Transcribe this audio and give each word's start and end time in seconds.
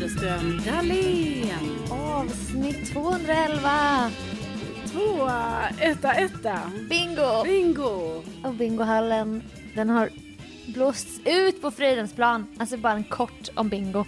Widerström 0.00 0.60
Dahlén. 0.66 1.90
Avsnitt 1.90 2.92
211. 2.92 4.10
Tvåa, 4.92 5.68
etta, 5.80 6.12
etta. 6.12 6.58
Bingo! 6.90 7.44
Bingo! 7.44 8.22
Och 8.44 8.54
bingohallen, 8.54 9.42
den 9.74 9.90
har 9.90 10.10
blåsts 10.74 11.20
ut 11.24 11.62
på 11.62 11.70
Fridhemsplan. 11.70 12.46
Alltså 12.58 12.76
bara 12.76 12.92
en 12.92 13.04
kort 13.04 13.48
om 13.54 13.68
bingo. 13.68 14.04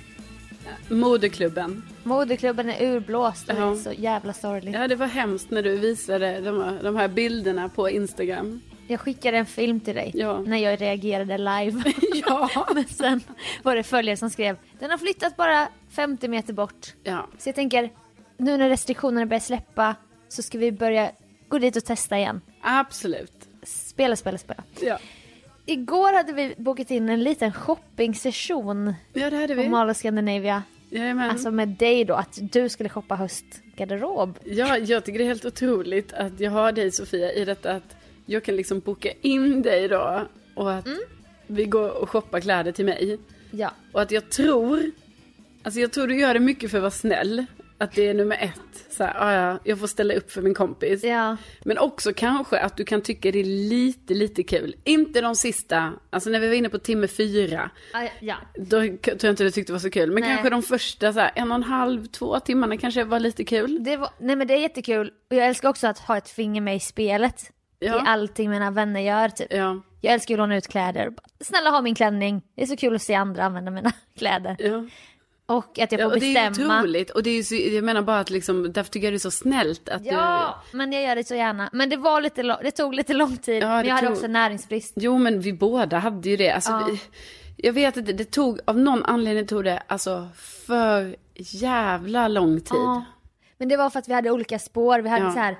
Moderklubben. 0.88 1.82
Moderklubben 2.02 2.70
är 2.70 2.92
urblåst 2.92 3.48
och 3.48 3.54
det 3.54 3.62
är 3.62 3.74
så 3.74 3.92
jävla 3.92 4.32
sorgligt. 4.32 4.74
Ja, 4.74 4.88
det 4.88 4.96
var 4.96 5.06
hemskt 5.06 5.50
när 5.50 5.62
du 5.62 5.76
visade 5.76 6.40
de 6.40 6.62
här, 6.62 6.82
de 6.82 6.96
här 6.96 7.08
bilderna 7.08 7.68
på 7.68 7.90
Instagram. 7.90 8.60
Jag 8.92 9.00
skickade 9.00 9.36
en 9.38 9.46
film 9.46 9.80
till 9.80 9.94
dig 9.94 10.10
Ja. 10.14 10.40
när 10.40 10.56
jag 10.58 10.80
reagerade 10.80 11.38
live. 11.38 11.82
Ja. 12.26 12.66
Men 12.74 12.84
sen 12.84 13.20
var 13.62 13.76
det 13.76 13.82
följare 13.82 14.16
som 14.16 14.30
skrev 14.30 14.56
den 14.78 14.90
har 14.90 14.98
flyttat 14.98 15.36
bara 15.36 15.68
50 15.90 16.28
meter 16.28 16.52
bort. 16.52 16.86
Ja. 17.02 17.26
Så 17.38 17.48
jag 17.48 17.54
tänker, 17.56 17.90
nu 18.36 18.56
när 18.56 18.68
restriktionerna 18.68 19.26
börjar 19.26 19.40
släppa 19.40 19.94
så 20.28 20.42
ska 20.42 20.58
vi 20.58 20.72
börja 20.72 21.10
gå 21.48 21.58
dit 21.58 21.76
och 21.76 21.84
testa 21.84 22.18
igen. 22.18 22.40
Absolut. 22.60 23.48
Spela, 23.62 24.16
spela, 24.16 24.38
spela. 24.38 24.62
Ja. 24.80 24.98
Igår 25.66 26.12
hade 26.12 26.32
vi 26.32 26.54
bokat 26.58 26.90
in 26.90 27.08
en 27.08 27.22
liten 27.22 27.52
shopping-session 27.52 28.94
Ja, 29.12 29.30
det 29.30 29.36
hade 29.36 29.54
på 29.54 29.62
vi. 29.62 29.68
Mall 29.68 29.90
of 29.90 29.96
Scandinavia. 29.96 30.62
Jajamän. 30.90 31.30
Alltså 31.30 31.50
med 31.50 31.68
dig 31.68 32.04
då, 32.04 32.14
att 32.14 32.38
du 32.52 32.68
skulle 32.68 32.88
shoppa 32.88 33.14
höstgarderob. 33.16 34.38
Ja, 34.44 34.78
jag 34.78 35.04
tycker 35.04 35.18
det 35.18 35.24
är 35.24 35.28
helt 35.28 35.44
otroligt 35.44 36.12
att 36.12 36.40
jag 36.40 36.50
har 36.50 36.72
dig 36.72 36.92
Sofia 36.92 37.32
i 37.32 37.44
detta 37.44 37.72
att 37.72 37.96
jag 38.26 38.44
kan 38.44 38.56
liksom 38.56 38.80
boka 38.80 39.12
in 39.20 39.62
dig 39.62 39.88
då 39.88 40.26
och 40.54 40.72
att 40.72 40.86
Mm. 40.86 40.98
vi 41.46 41.64
går 41.64 41.90
och 41.90 42.10
shoppar 42.10 42.40
kläder 42.40 42.72
till 42.72 42.84
mig. 42.84 43.18
Ja. 43.50 43.70
Och 43.92 44.02
att 44.02 44.10
jag 44.10 44.30
tror, 44.30 44.90
alltså 45.62 45.80
jag 45.80 45.92
tror 45.92 46.06
du 46.06 46.20
gör 46.20 46.34
det 46.34 46.40
mycket 46.40 46.70
för 46.70 46.78
att 46.78 46.82
vara 46.82 46.90
snäll. 46.90 47.46
Att 47.78 47.92
det 47.94 48.08
är 48.08 48.14
nummer 48.14 48.36
ett. 48.40 48.92
Så 48.96 49.04
här, 49.04 49.14
"Ah, 49.18 49.32
ja, 49.32 49.58
jag 49.64 49.78
får 49.78 49.86
ställa 49.86 50.14
upp 50.14 50.30
för 50.32 50.42
min 50.42 50.54
kompis. 50.54 51.04
Ja. 51.04 51.36
Men 51.64 51.78
också 51.78 52.12
kanske 52.12 52.58
att 52.58 52.76
du 52.76 52.84
kan 52.84 53.00
tycka 53.02 53.30
det 53.30 53.38
är 53.40 53.44
lite, 53.44 54.14
lite 54.14 54.42
kul. 54.42 54.74
Inte 54.84 55.20
de 55.20 55.34
sista, 55.36 55.92
alltså 56.10 56.30
när 56.30 56.40
vi 56.40 56.48
var 56.48 56.54
inne 56.54 56.68
på 56.68 56.78
timme 56.78 57.08
fyra. 57.08 57.70
Ah, 57.94 58.02
Ja. 58.20 58.36
Då 58.54 58.80
tror 58.80 58.98
jag 59.02 59.24
inte 59.24 59.44
du 59.44 59.50
tyckte 59.50 59.72
det 59.72 59.74
var 59.74 59.80
så 59.80 59.90
kul. 59.90 60.10
Men 60.10 60.20
Nej. 60.20 60.30
kanske 60.34 60.50
de 60.50 60.62
första 60.62 61.12
så 61.12 61.20
här, 61.20 61.32
en 61.34 61.50
och 61.50 61.54
en 61.54 61.62
halv, 61.62 62.06
två 62.06 62.40
timmarna 62.40 62.76
kanske 62.76 63.04
var 63.04 63.20
lite 63.20 63.44
kul. 63.44 63.84
Det 63.84 63.96
var, 63.96 64.10
nej 64.18 64.36
men 64.36 64.46
det 64.46 64.54
är 64.54 64.58
jättekul. 64.58 65.10
Och 65.30 65.36
jag 65.36 65.46
älskar 65.46 65.68
också 65.68 65.86
att 65.86 65.98
ha 65.98 66.16
ett 66.16 66.28
finger 66.28 66.60
med 66.60 66.76
i 66.76 66.80
spelet. 66.80 67.50
Ja. 67.82 67.96
I 67.96 68.02
allting 68.06 68.50
mina 68.50 68.70
vänner 68.70 69.00
gör 69.00 69.28
typ. 69.28 69.46
Ja, 69.52 69.80
Jag 70.00 70.14
älskar 70.14 70.34
att 70.34 70.38
låna 70.38 70.56
ut 70.56 70.68
kläder. 70.68 71.12
Snälla 71.40 71.70
ha 71.70 71.80
min 71.82 71.94
klänning. 71.94 72.42
Det 72.56 72.62
är 72.62 72.66
så 72.66 72.76
kul 72.76 72.94
att 72.94 73.02
se 73.02 73.14
andra 73.14 73.44
använda 73.44 73.70
mina 73.70 73.92
kläder. 74.18 74.56
ja. 74.58 74.84
Och 75.46 75.78
att 75.78 75.92
jag 75.92 76.00
ja 76.00 76.04
får 76.08 76.14
och 76.14 76.20
det 76.20 76.26
är 76.36 76.44
ju 76.44 76.50
bestämma. 76.50 76.78
otroligt. 76.78 77.10
Och 77.10 77.22
det 77.22 77.30
är 77.30 77.42
så, 77.42 77.54
jag 77.54 77.84
menar 77.84 78.02
bara 78.02 78.18
att 78.20 78.30
liksom, 78.30 78.72
därför 78.72 78.90
tycker 78.90 79.06
jag 79.06 79.12
det 79.12 79.16
är 79.16 79.18
så 79.18 79.30
snällt 79.30 79.88
att 79.88 80.04
Ja, 80.04 80.62
men 80.72 80.92
jag 80.92 81.02
gör 81.02 81.16
det 81.16 81.24
så 81.24 81.34
gärna. 81.34 81.70
Men 81.72 81.90
det 81.90 81.96
var 81.96 82.20
lite 82.20 82.42
det 82.42 82.70
tog 82.70 82.94
lite 82.94 83.14
lång 83.14 83.36
tid. 83.36 83.62
Ja, 83.62 83.68
men 83.68 83.86
jag 83.86 83.94
hade 83.94 84.06
tog- 84.06 84.16
också 84.16 84.26
näringsbrist. 84.26 84.92
du... 84.94 85.00
Jo 85.04 85.18
men 85.18 85.40
vi 85.40 85.52
båda 85.52 85.98
hade 85.98 86.28
ju 86.30 86.36
det. 86.36 86.50
Alltså, 86.50 86.70
Ja. 86.70 86.88
vi, 86.90 87.00
jag 87.56 87.72
vet 87.72 87.96
att 87.98 88.06
det, 88.06 88.12
det 88.12 88.24
tog, 88.30 88.60
av 88.64 88.78
någon 88.78 89.04
anledning 89.04 89.46
tog 89.46 89.64
det 89.64 89.82
alltså 89.86 90.28
för 90.66 91.16
jävla 91.36 92.28
lång 92.28 92.60
tid. 92.60 92.76
Ja. 92.76 93.04
Men 93.58 93.68
det 93.68 93.76
var 93.76 93.90
för 93.90 93.98
att 93.98 94.08
vi 94.08 94.14
hade 94.14 94.30
olika 94.30 94.58
spår. 94.58 94.98
Vi 94.98 95.08
hade 95.08 95.24
Ja. 95.24 95.32
så 95.32 95.38
här 95.38 95.56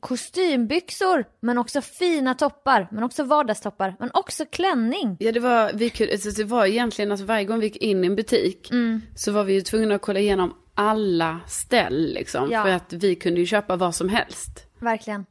kostymbyxor, 0.00 1.24
men 1.40 1.58
också 1.58 1.80
fina 1.82 2.34
toppar, 2.34 2.88
men 2.90 3.02
också 3.04 3.24
vardagstoppar, 3.24 3.96
men 3.98 4.10
också 4.14 4.44
klänning. 4.46 5.16
Ja 5.20 5.32
det 5.32 5.40
var, 5.40 5.70
vi 5.74 5.90
kunde, 5.90 6.12
alltså, 6.12 6.30
det 6.30 6.44
var 6.44 6.66
egentligen, 6.66 7.10
alltså 7.10 7.26
varje 7.26 7.44
gång 7.44 7.58
vi 7.60 7.66
gick 7.66 7.76
in 7.76 8.04
i 8.04 8.06
en 8.06 8.16
butik 8.16 8.70
Mm. 8.70 9.00
så 9.14 9.32
var 9.32 9.44
vi 9.44 9.52
ju 9.52 9.60
tvungna 9.60 9.94
att 9.94 10.02
kolla 10.02 10.20
igenom 10.20 10.54
alla 10.74 11.40
ställ 11.48 12.12
liksom. 12.14 12.50
Ja. 12.50 12.64
För 12.64 12.70
att 12.70 12.92
vi 12.92 13.14
kunde 13.14 13.40
ju 13.40 13.46
köpa 13.46 13.76
vad 13.76 13.94
som 13.94 14.08
helst. 14.08 14.66
Verkligen. 14.78 15.26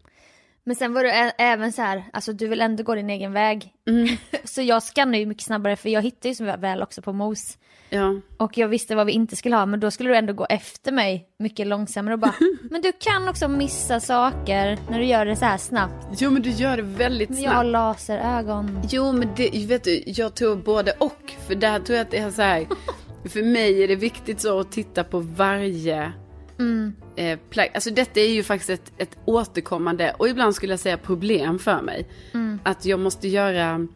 Men 0.69 0.75
sen 0.75 0.93
var 0.93 1.03
det 1.03 1.11
ä- 1.11 1.33
även 1.37 1.71
så 1.71 1.81
här, 1.81 2.03
alltså 2.13 2.33
du 2.33 2.47
vill 2.47 2.61
ändå 2.61 2.83
gå 2.83 2.95
din 2.95 3.09
egen 3.09 3.33
väg. 3.33 3.73
Mm. 3.87 4.07
så 4.43 4.61
jag 4.61 4.83
skannar 4.83 5.19
ju 5.19 5.25
mycket 5.25 5.43
snabbare 5.43 5.75
för 5.75 5.89
jag 5.89 6.01
hittar 6.01 6.29
ju 6.29 6.35
så 6.35 6.43
väl 6.43 6.81
också 6.83 7.01
på 7.01 7.13
mos. 7.13 7.57
Ja, 7.89 8.15
Och 8.37 8.57
jag 8.57 8.67
visste 8.67 8.95
vad 8.95 9.05
vi 9.05 9.11
inte 9.11 9.35
skulle 9.35 9.55
ha 9.55 9.65
men 9.65 9.79
då 9.79 9.91
skulle 9.91 10.09
du 10.09 10.15
ändå 10.15 10.33
gå 10.33 10.45
efter 10.49 10.91
mig 10.91 11.27
mycket 11.39 11.67
långsammare 11.67 12.13
och 12.13 12.19
bara 12.19 12.33
Men 12.71 12.81
du 12.81 12.91
kan 12.99 13.27
också 13.29 13.47
missa 13.47 13.99
saker 13.99 14.77
när 14.89 14.99
du 14.99 15.05
gör 15.05 15.25
det 15.25 15.35
så 15.35 15.45
här 15.45 15.57
snabbt. 15.57 16.07
jo 16.19 16.29
men 16.31 16.41
du 16.41 16.49
gör 16.49 16.77
det 16.77 16.83
väldigt 16.83 17.29
Men 17.29 17.41
jag 17.41 17.51
har 17.51 17.63
snabbt. 17.63 17.71
laserögon. 17.71 18.79
Jo 18.89 19.11
men 19.11 19.27
det, 19.35 19.65
vet 19.67 19.83
du, 19.83 20.03
jag 20.05 20.35
tror 20.35 20.55
både 20.55 20.91
och. 20.91 21.33
För 21.47 21.55
där 21.55 21.79
tror 21.79 21.97
jag 21.97 22.05
att 22.05 22.11
det 22.11 22.17
är 22.17 22.31
så 22.31 22.41
här, 22.41 22.65
för 23.29 23.43
mig 23.43 23.83
är 23.83 23.87
det 23.87 23.95
viktigt 23.95 24.41
så 24.41 24.59
att 24.59 24.71
titta 24.71 25.03
på 25.03 25.19
varje 25.19 26.11
Mm. 26.59 26.93
eh, 27.15 27.39
plagg. 27.49 27.71
Alltså 27.73 27.91
detta 27.91 28.19
är 28.19 28.29
ju 28.29 28.43
faktiskt 28.43 28.69
ett, 28.69 28.91
ett 28.97 29.17
återkommande, 29.25 30.15
och 30.17 30.29
ibland 30.29 30.55
skulle 30.55 30.73
jag 30.73 30.79
säga 30.79 30.97
problem 30.97 31.59
för 31.59 31.81
mig. 31.81 32.07
Mm. 32.33 32.59
Att 32.63 32.85
jag 32.85 32.99
måste 32.99 33.27
göra, 33.27 33.87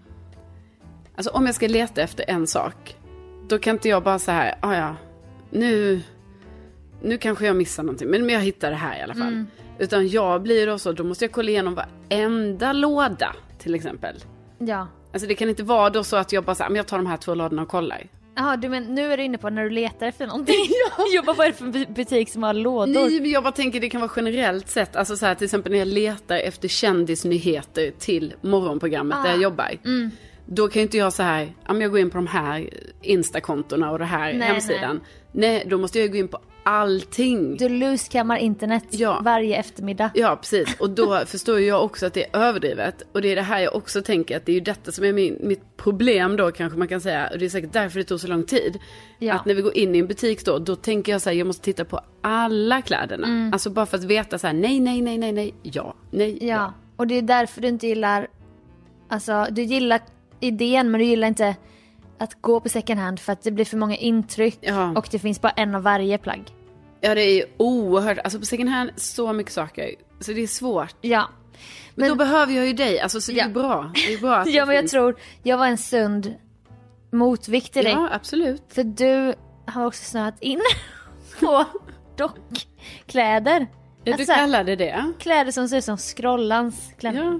alltså 1.15 1.31
om 1.31 1.45
jag 1.45 1.55
ska 1.55 1.67
leta 1.67 2.01
efter 2.01 2.25
en 2.27 2.47
sak, 2.47 2.97
då 3.47 3.59
kan 3.59 3.75
inte 3.75 3.89
jag 3.89 4.03
bara 4.03 4.19
så 4.19 4.31
här, 4.31 4.55
ah, 4.61 4.75
ja, 4.75 4.95
nu, 5.49 6.01
nu 7.01 7.17
kanske 7.17 7.45
jag 7.45 7.55
missar 7.55 7.83
någonting, 7.83 8.09
men 8.09 8.25
men 8.25 8.35
jag 8.35 8.41
hittar 8.41 8.69
det 8.69 8.75
här 8.75 8.99
i 8.99 9.01
alla 9.01 9.13
fall. 9.13 9.27
Mm. 9.27 9.47
Utan 9.79 10.07
jag 10.07 10.41
blir 10.41 10.67
då 10.67 10.79
så, 10.79 10.91
då 10.91 11.03
måste 11.03 11.25
jag 11.25 11.31
kolla 11.31 11.49
igenom 11.49 11.75
varenda 11.75 12.73
låda 12.73 13.35
till 13.59 13.75
exempel. 13.75 14.15
Ja. 14.57 14.87
Alltså 15.13 15.27
det 15.27 15.35
kan 15.35 15.49
inte 15.49 15.63
vara 15.63 15.89
då 15.89 16.03
så 16.03 16.15
att 16.15 16.31
jag 16.31 16.43
bara 16.43 16.55
så 16.55 16.63
här, 16.63 16.69
men 16.69 16.75
jag 16.77 16.87
tar 16.87 16.97
de 16.97 17.07
här 17.07 17.17
två 17.17 17.33
lådorna 17.35 17.61
och 17.61 17.67
kollar. 17.67 18.07
Jaha, 18.35 18.57
du 18.57 18.69
men 18.69 18.83
nu 18.95 19.13
är 19.13 19.17
du 19.17 19.23
inne 19.23 19.37
på 19.37 19.49
när 19.49 19.63
du 19.63 19.69
letar 19.69 20.07
efter 20.07 20.27
någonting. 20.27 20.55
jag 21.13 21.25
bara, 21.25 21.35
vad 21.35 21.47
är 21.47 21.51
det 21.51 21.57
för 21.57 21.65
bu- 21.65 21.93
butik 21.93 22.29
som 22.29 22.43
har 22.43 22.53
lådor? 22.53 22.93
Nej, 22.93 23.21
men 23.21 23.29
jag 23.31 23.43
bara 23.43 23.51
tänker 23.51 23.79
det 23.79 23.89
kan 23.89 24.01
vara 24.01 24.11
generellt 24.15 24.69
sett. 24.69 24.95
Alltså 24.95 25.17
så 25.17 25.25
här, 25.25 25.35
till 25.35 25.45
exempel 25.45 25.71
när 25.71 25.79
jag 25.79 25.87
letar 25.87 26.35
efter 26.37 26.67
kändisnyheter 26.67 27.91
till 27.99 28.33
morgonprogrammet 28.41 29.17
där 29.23 29.29
jag 29.29 29.39
Ah. 29.39 29.43
jobbar. 29.43 29.71
Mm. 29.85 30.11
Då 30.45 30.67
kan 30.67 30.79
ju 30.79 30.83
inte 30.83 30.97
jag 30.97 31.13
så 31.13 31.23
här, 31.23 31.53
ja 31.65 31.73
men 31.73 31.81
jag 31.81 31.91
går 31.91 31.99
in 31.99 32.09
på 32.09 32.17
de 32.17 32.27
här 32.27 32.69
instakontona 33.01 33.91
och 33.91 33.99
det 33.99 34.05
här 34.05 34.33
Nej, 34.33 34.47
hemsidan. 34.47 35.01
Nej. 35.31 35.63
då 35.67 35.77
måste 35.77 35.99
jag 35.99 36.11
gå 36.11 36.17
in 36.17 36.27
på 36.27 36.39
allting. 36.63 37.57
Du 37.57 37.69
luskammar 37.69 38.37
internet 38.37 38.83
Ja. 38.89 39.19
varje 39.23 39.57
eftermiddag. 39.57 40.11
Ja, 40.13 40.35
precis. 40.35 40.75
Och 40.79 40.89
då 40.89 41.19
förstår 41.25 41.59
jag 41.59 41.83
också 41.83 42.05
att 42.05 42.13
det 42.13 42.23
är 42.25 42.39
överdrivet. 42.39 43.03
Och 43.11 43.21
det 43.21 43.31
är 43.31 43.35
det 43.35 43.41
här 43.41 43.59
jag 43.59 43.75
också 43.75 44.01
tänker 44.01 44.37
att 44.37 44.45
det 44.45 44.51
är 44.51 44.53
ju 44.53 44.59
detta 44.59 44.91
som 44.91 45.05
är 45.05 45.13
min, 45.13 45.37
mitt 45.41 45.77
problem 45.77 46.35
då 46.37 46.51
kanske 46.51 46.79
man 46.79 46.87
kan 46.87 47.01
säga. 47.01 47.27
Och 47.33 47.39
det 47.39 47.45
är 47.45 47.49
säkert 47.49 47.73
därför 47.73 47.99
det 47.99 48.05
tog 48.05 48.19
så 48.19 48.27
lång 48.27 48.43
tid. 48.43 48.79
Ja. 49.19 49.33
Att 49.33 49.45
när 49.45 49.53
vi 49.53 49.61
går 49.61 49.77
in 49.77 49.95
i 49.95 49.99
en 49.99 50.07
butik 50.07 50.45
då, 50.45 50.59
då 50.59 50.75
tänker 50.75 51.11
jag 51.11 51.21
så 51.21 51.29
här, 51.29 51.37
jag 51.37 51.47
måste 51.47 51.63
titta 51.63 51.85
på 51.85 51.99
alla 52.21 52.81
kläderna. 52.81 53.27
Mm. 53.27 53.53
Alltså 53.53 53.69
bara 53.69 53.85
för 53.85 53.97
att 53.97 54.03
veta 54.03 54.37
så 54.37 54.47
här, 54.47 54.53
nej, 54.53 54.79
nej, 54.79 55.01
nej, 55.01 55.17
nej, 55.17 55.31
nej, 55.31 55.53
ja, 55.63 55.93
nej, 56.11 56.37
ja. 56.41 56.47
Ja, 56.55 56.73
och 56.95 57.07
det 57.07 57.17
är 57.17 57.21
därför 57.21 57.61
du 57.61 57.67
inte 57.67 57.87
gillar, 57.87 58.27
alltså 59.09 59.47
du 59.51 59.61
gillar 59.63 60.01
idén 60.39 60.91
men 60.91 60.99
du 60.99 61.05
gillar 61.05 61.27
inte 61.27 61.55
att 62.19 62.41
gå 62.41 62.59
på 62.59 62.69
second 62.69 62.99
hand 62.99 63.19
för 63.19 63.33
att 63.33 63.41
det 63.41 63.51
blir 63.51 63.65
för 63.65 63.77
många 63.77 63.95
intryck 63.95 64.57
Ja. 64.61 64.91
och 64.95 65.07
det 65.11 65.19
finns 65.19 65.41
bara 65.41 65.51
en 65.51 65.75
av 65.75 65.83
varje 65.83 66.17
plagg. 66.17 66.43
Ja, 67.01 67.15
det 67.15 67.21
är 67.21 67.35
ju 67.35 67.45
oerhört, 67.57 68.17
alltså 68.23 68.39
på 68.39 68.45
second 68.45 68.69
hand, 68.69 68.89
så 68.95 69.33
mycket 69.33 69.53
saker. 69.53 69.89
Så 70.19 70.31
det 70.33 70.41
är 70.43 70.47
svårt. 70.47 70.95
Ja. 71.01 71.29
Men, 71.95 72.09
då 72.09 72.15
behöver 72.15 72.53
jag 72.53 72.67
ju 72.67 72.73
dig, 72.73 72.99
alltså 72.99 73.21
så 73.21 73.31
det 73.31 73.39
är 73.39 73.43
Ja. 73.47 73.49
bra. 73.53 73.91
Det 73.95 74.13
är 74.13 74.17
bra 74.17 74.35
att 74.35 74.47
Ja 74.53 74.65
men 74.65 74.75
jag 74.75 74.87
tror, 74.87 75.15
jag 75.43 75.57
var 75.57 75.67
en 75.67 75.77
sund 75.77 76.33
motvikt 77.11 77.73
till 77.73 77.83
dig. 77.83 77.93
Ja, 77.93 78.09
absolut. 78.13 78.63
För 78.69 78.83
du 78.83 79.33
har 79.65 79.85
också 79.85 80.03
snöat 80.03 80.35
in 80.41 80.61
på 81.39 81.65
dockkläder. 82.17 83.59
Ja, 83.59 83.67
du 84.03 84.11
Alltså, 84.13 84.33
kallade 84.33 84.75
det. 84.75 85.13
Kläder 85.19 85.51
som 85.51 85.69
ser 85.69 85.77
ut 85.77 85.83
som 85.83 85.97
Skrollans 85.97 86.91
klänning. 86.97 87.23
Ja. 87.23 87.39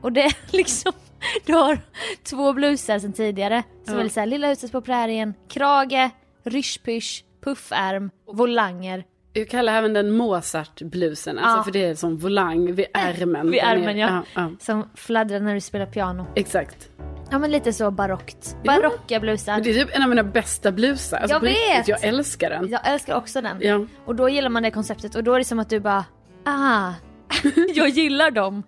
Och 0.00 0.12
det 0.12 0.22
är 0.22 0.36
liksom, 0.56 0.92
du 1.46 1.52
har 1.54 1.78
två 2.22 2.52
blusar 2.52 2.98
sedan 2.98 3.12
tidigare. 3.12 3.62
Som 3.86 3.98
Ja. 3.98 4.04
är 4.04 4.08
såhär, 4.08 4.26
Lilla 4.26 4.48
huset 4.48 4.72
på 4.72 4.80
prärien, 4.80 5.34
krage, 5.48 6.10
ryschpysch, 6.44 7.24
puffärm, 7.44 8.10
volanger. 8.32 9.04
Jag 9.32 9.48
kallar 9.48 9.72
även 9.72 9.92
den 9.92 10.10
Mozart-blusen, 10.16 11.38
alltså 11.38 11.58
Ja. 11.58 11.64
för 11.64 11.70
det 11.70 11.84
är 11.84 11.94
som 11.94 12.16
volang 12.18 12.74
vid 12.74 12.86
ärmen. 12.94 13.50
Vid 13.50 13.60
ärmen 13.62 13.98
ja. 13.98 14.22
ja. 14.34 14.50
Som 14.60 14.90
fladdrar 14.94 15.40
när 15.40 15.54
du 15.54 15.60
spelar 15.60 15.86
piano. 15.86 16.26
Exakt. 16.36 16.90
Ja 17.30 17.38
men 17.38 17.50
lite 17.50 17.72
så 17.72 17.90
barockt. 17.90 18.56
Ja. 18.62 18.72
Barocka 18.76 19.20
blusar. 19.20 19.52
Men 19.52 19.62
det 19.62 19.70
är 19.70 19.74
typ 19.84 19.96
en 19.96 20.02
av 20.02 20.08
mina 20.08 20.22
bästa 20.24 20.72
blusar. 20.72 21.18
Alltså 21.18 21.34
Jag 21.34 21.40
på 21.40 21.46
riktigt, 21.46 21.78
vet. 21.78 21.88
Jag 21.88 22.04
älskar 22.04 22.50
den. 22.50 22.68
Jag 22.68 22.88
älskar 22.88 23.16
också 23.16 23.40
den. 23.40 23.56
Ja. 23.60 23.86
Och 24.06 24.14
då 24.16 24.28
gillar 24.28 24.48
man 24.50 24.62
det 24.62 24.70
konceptet 24.70 25.14
och 25.14 25.24
då 25.24 25.34
är 25.34 25.38
det 25.38 25.44
som 25.44 25.58
att 25.58 25.68
du 25.70 25.80
bara, 25.80 26.04
ah, 26.44 26.92
jag 27.74 27.88
gillar 27.88 28.30
dem. 28.30 28.62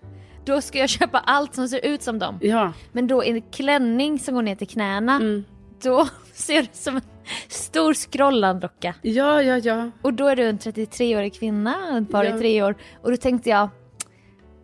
Då 0.50 0.60
ska 0.60 0.78
jag 0.78 0.88
köpa 0.88 1.18
allt 1.18 1.54
som 1.54 1.68
ser 1.68 1.86
ut 1.86 2.02
som 2.02 2.18
dem. 2.18 2.38
Ja. 2.42 2.72
Men 2.92 3.06
då 3.06 3.22
en 3.22 3.42
klänning 3.42 4.18
som 4.18 4.34
går 4.34 4.42
ner 4.42 4.54
till 4.54 4.68
knäna, 4.68 5.16
Mm. 5.16 5.44
då 5.82 6.08
ser 6.32 6.62
du 6.62 6.68
som 6.72 6.96
en 6.96 7.02
stor 7.48 7.94
scrollandocka. 7.94 8.94
Ja, 9.02 9.42
ja, 9.42 9.58
ja. 9.58 9.90
Och 10.02 10.14
då 10.14 10.26
är 10.28 10.36
du 10.36 10.42
en 10.48 10.58
33-årig 10.58 11.34
kvinna, 11.34 11.98
ett 11.98 12.10
par 12.10 12.24
Ja. 12.24 12.36
i 12.36 12.38
tre 12.38 12.62
år. 12.62 12.74
Och 13.02 13.10
då 13.10 13.16
tänkte 13.16 13.50
jag, 13.50 13.68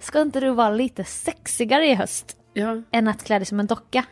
ska 0.00 0.20
inte 0.22 0.40
du 0.40 0.50
vara 0.50 0.70
lite 0.70 1.04
sexigare 1.04 1.86
i 1.86 1.94
höst? 1.94 2.36
Ja. 2.52 2.82
Än 2.90 3.08
att 3.08 3.24
klä 3.24 3.38
dig 3.38 3.46
som 3.46 3.60
en 3.60 3.66
docka? 3.66 4.04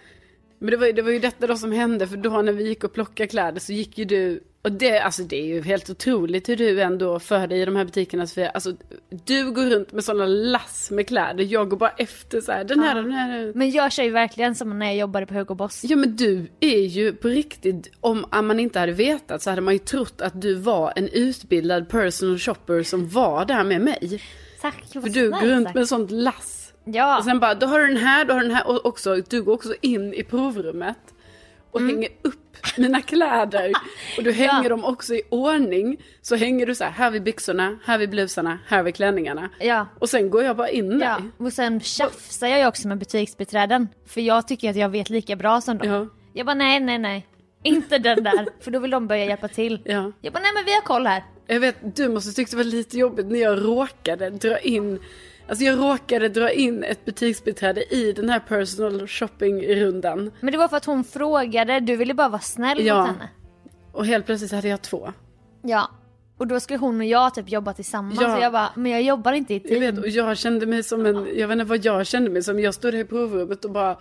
Men 0.59 0.71
det 0.71 0.77
var, 0.77 0.87
ju- 0.87 0.93
det 0.93 1.03
var 1.03 1.11
ju 1.11 1.19
detta 1.19 1.47
då 1.47 1.57
som 1.57 1.73
hände, 1.73 2.07
för 2.07 2.17
då 2.17 2.43
när 2.43 2.53
vi 2.53 2.69
gick 2.69 2.85
och 2.85 2.93
plockade 2.93 3.27
kläder 3.27 3.61
så 3.61 3.73
gick 3.73 3.99
ju 3.99 4.05
du, 4.05 4.43
och 4.65 4.73
det, 4.73 4.99
alltså 4.99 5.23
det 5.23 5.37
är 5.37 5.47
ju 5.47 5.63
helt 5.63 5.91
otroligt 5.91 6.49
hur 6.49 6.57
du 6.57 6.81
ändå 6.83 7.19
för 7.19 7.47
dig 7.47 7.61
i 7.61 7.65
de 7.65 7.77
här 7.77 7.85
butikerna 7.85 8.27
Sofia. 8.27 8.51
Alltså 8.51 8.73
du 9.25 9.51
går 9.51 9.67
runt 9.71 9.93
med 9.93 10.05
sådana 10.05 10.27
lass 10.27 10.91
med 10.91 11.09
kläder, 11.09 11.45
jag 11.45 11.69
går 11.69 11.77
bara 11.77 11.91
efter 11.91 12.41
så 12.41 12.53
här, 12.53 12.65
den 12.65 12.81
här, 12.81 12.95
den 12.95 13.13
här. 13.13 13.53
Men 13.55 13.71
jag 13.71 13.93
kör 13.93 14.03
ju 14.03 14.11
verkligen 14.11 14.55
som 14.55 14.79
när 14.79 14.87
jag 14.87 14.97
jobbade 14.97 15.27
på 15.27 15.35
Hugo 15.35 15.55
Boss. 15.55 15.81
Ja 15.85 15.97
men 15.97 16.17
du 16.17 16.47
är 16.61 16.79
ju 16.81 17.13
på 17.13 17.29
riktigt, 17.29 17.91
om 18.01 18.25
man 18.31 18.61
inte 18.61 18.79
hade 18.79 18.93
vetat 18.93 19.43
så 19.43 19.51
hade 19.51 19.63
man 19.63 19.75
ju 19.75 19.79
trott 19.79 20.21
att 20.21 20.41
du 20.43 20.55
var 20.55 20.93
en 20.97 21.09
utbildad 21.09 21.89
personal 21.89 22.39
shopper 22.39 22.83
som 22.83 23.09
var 23.09 23.45
där 23.45 23.65
med 23.65 23.81
mig. 23.81 24.23
Tack, 24.61 24.85
För 24.93 25.01
du 25.09 25.31
går 25.31 25.47
runt 25.47 25.75
med 25.75 25.89
sånt 25.89 26.11
lass. 26.11 26.73
Ja, 26.85 27.19
Och 27.19 27.25
sen 27.25 27.41
bara, 27.41 27.55
då 27.55 27.67
har 27.67 27.79
du 27.81 27.87
den 27.87 27.97
här, 27.97 28.25
då 28.25 28.33
har 28.35 28.41
du 28.41 28.47
den 28.47 28.57
här. 28.57 28.69
Och 28.69 28.87
också, 28.87 29.17
du 29.29 29.43
går 29.43 29.53
också 29.53 29.75
in 29.81 30.15
i 30.15 30.23
provrummet. 30.23 30.97
Och 31.71 31.81
Mm. 31.81 31.95
hänger 31.95 32.09
upp 32.23 32.35
mina 32.79 33.03
kläder. 33.03 33.73
Och 34.19 34.25
du 34.25 34.33
hänger 34.33 34.69
dem 34.71 34.85
också 34.85 35.15
i 35.15 35.23
ordning. 35.31 35.97
Så 36.23 36.37
hänger 36.37 36.67
du 36.67 36.75
så 36.75 36.85
här, 36.85 36.91
här 36.91 37.11
vid 37.11 37.23
byxorna, 37.23 37.79
här 37.85 37.99
vid 37.99 38.11
blusarna, 38.11 38.59
här 38.67 38.83
vid 38.83 38.95
klänningarna. 38.95 39.51
ja. 39.61 39.87
Och 39.99 40.09
sen 40.09 40.31
går 40.31 40.43
jag 40.45 40.57
bara 40.57 40.69
in 40.71 40.99
där. 40.99 41.07
Ja, 41.07 41.21
och 41.39 41.53
sen 41.53 41.81
tjafsar 41.81 42.47
jag 42.47 42.59
ju 42.59 42.67
också 42.67 42.89
med 42.89 42.99
butiksbiträden. 42.99 43.89
För 44.07 44.21
jag 44.21 44.49
tycker 44.49 44.71
att 44.71 44.77
jag 44.77 44.89
vet 44.89 45.11
lika 45.11 45.37
bra 45.37 45.61
som 45.61 45.79
dem. 45.79 45.89
Ja. 45.89 46.07
Jag 46.33 46.47
bara 46.47 46.55
nej, 46.55 46.81
nej, 46.81 46.99
nej. 46.99 47.27
Inte 47.63 47.99
den 47.99 48.25
där, 48.25 48.47
för 48.61 48.71
då 48.71 48.79
vill 48.79 48.91
de 48.91 49.07
börja 49.07 49.25
hjälpa 49.25 49.49
till. 49.49 49.81
Ja. 49.85 50.13
Jag 50.21 50.33
bara 50.33 50.41
nej 50.43 50.51
men 50.55 50.65
vi 50.65 50.75
har 50.75 50.81
koll 50.81 51.07
här. 51.07 51.25
Jag 51.47 51.61
vet, 51.61 51.97
du 51.97 52.09
måste 52.09 52.33
tycka 52.33 52.51
det 52.51 52.57
var 52.57 52.65
lite 52.65 52.99
jobbigt 52.99 53.27
när 53.27 53.41
jag 53.41 53.65
råkade 53.65 54.31
dra 54.31 54.59
in 54.59 54.99
Alltså 55.49 55.65
jag 55.65 55.79
råkade 55.79 56.29
dra 56.29 56.51
in 56.51 56.85
ett 56.85 57.05
butiksbiträde 57.05 57.95
i 57.95 58.13
den 58.13 58.29
här 58.29 58.41
personal 58.41 59.07
shopping-rundan. 59.09 60.31
Men 60.41 60.53
det 60.53 60.59
var 60.59 60.69
för 60.69 60.77
att 60.77 60.85
hon 60.85 61.05
frågade, 61.05 61.81
du 61.81 61.97
ville 61.97 62.15
bara 62.15 62.29
vara 62.29 62.41
snäll 62.41 62.87
Ja. 62.87 62.99
mot 62.99 63.07
henne. 63.07 63.29
Och 63.93 64.07
helt 64.07 64.27
plötsligt 64.27 64.53
hade 64.53 64.69
jag 64.69 64.83
två. 64.83 65.13
Ja. 65.63 65.91
Och 66.39 66.47
då 66.47 66.61
skulle 66.61 66.79
hon 66.79 67.01
och 67.01 67.07
jag 67.07 67.35
typ 67.35 67.51
jobba 67.51 67.73
tillsammans. 67.73 68.21
Ja. 68.21 68.37
Så 68.37 68.43
jag 68.43 68.53
bara, 68.53 68.71
men 68.77 68.93
jag 68.93 69.03
jobbar 69.03 69.33
inte 69.33 69.55
i 69.55 69.57
ett 69.57 69.63
Jag 69.71 69.81
team. 69.81 69.95
vet, 69.95 70.05
och 70.05 70.09
jag 70.11 70.39
kände 70.39 70.67
mig 70.67 70.83
som 70.83 71.07
en, 71.07 71.29
jag 71.39 71.49
vet 71.49 71.55
inte 71.55 71.65
vad 71.65 71.85
jag 71.85 72.07
kände 72.07 72.31
mig 72.31 72.43
som. 72.43 72.61
Jag 72.61 72.75
stod 72.75 72.93
där 72.93 72.99
i 72.99 73.05
provrummet 73.05 73.65
och 73.65 73.71
bara, 73.71 73.99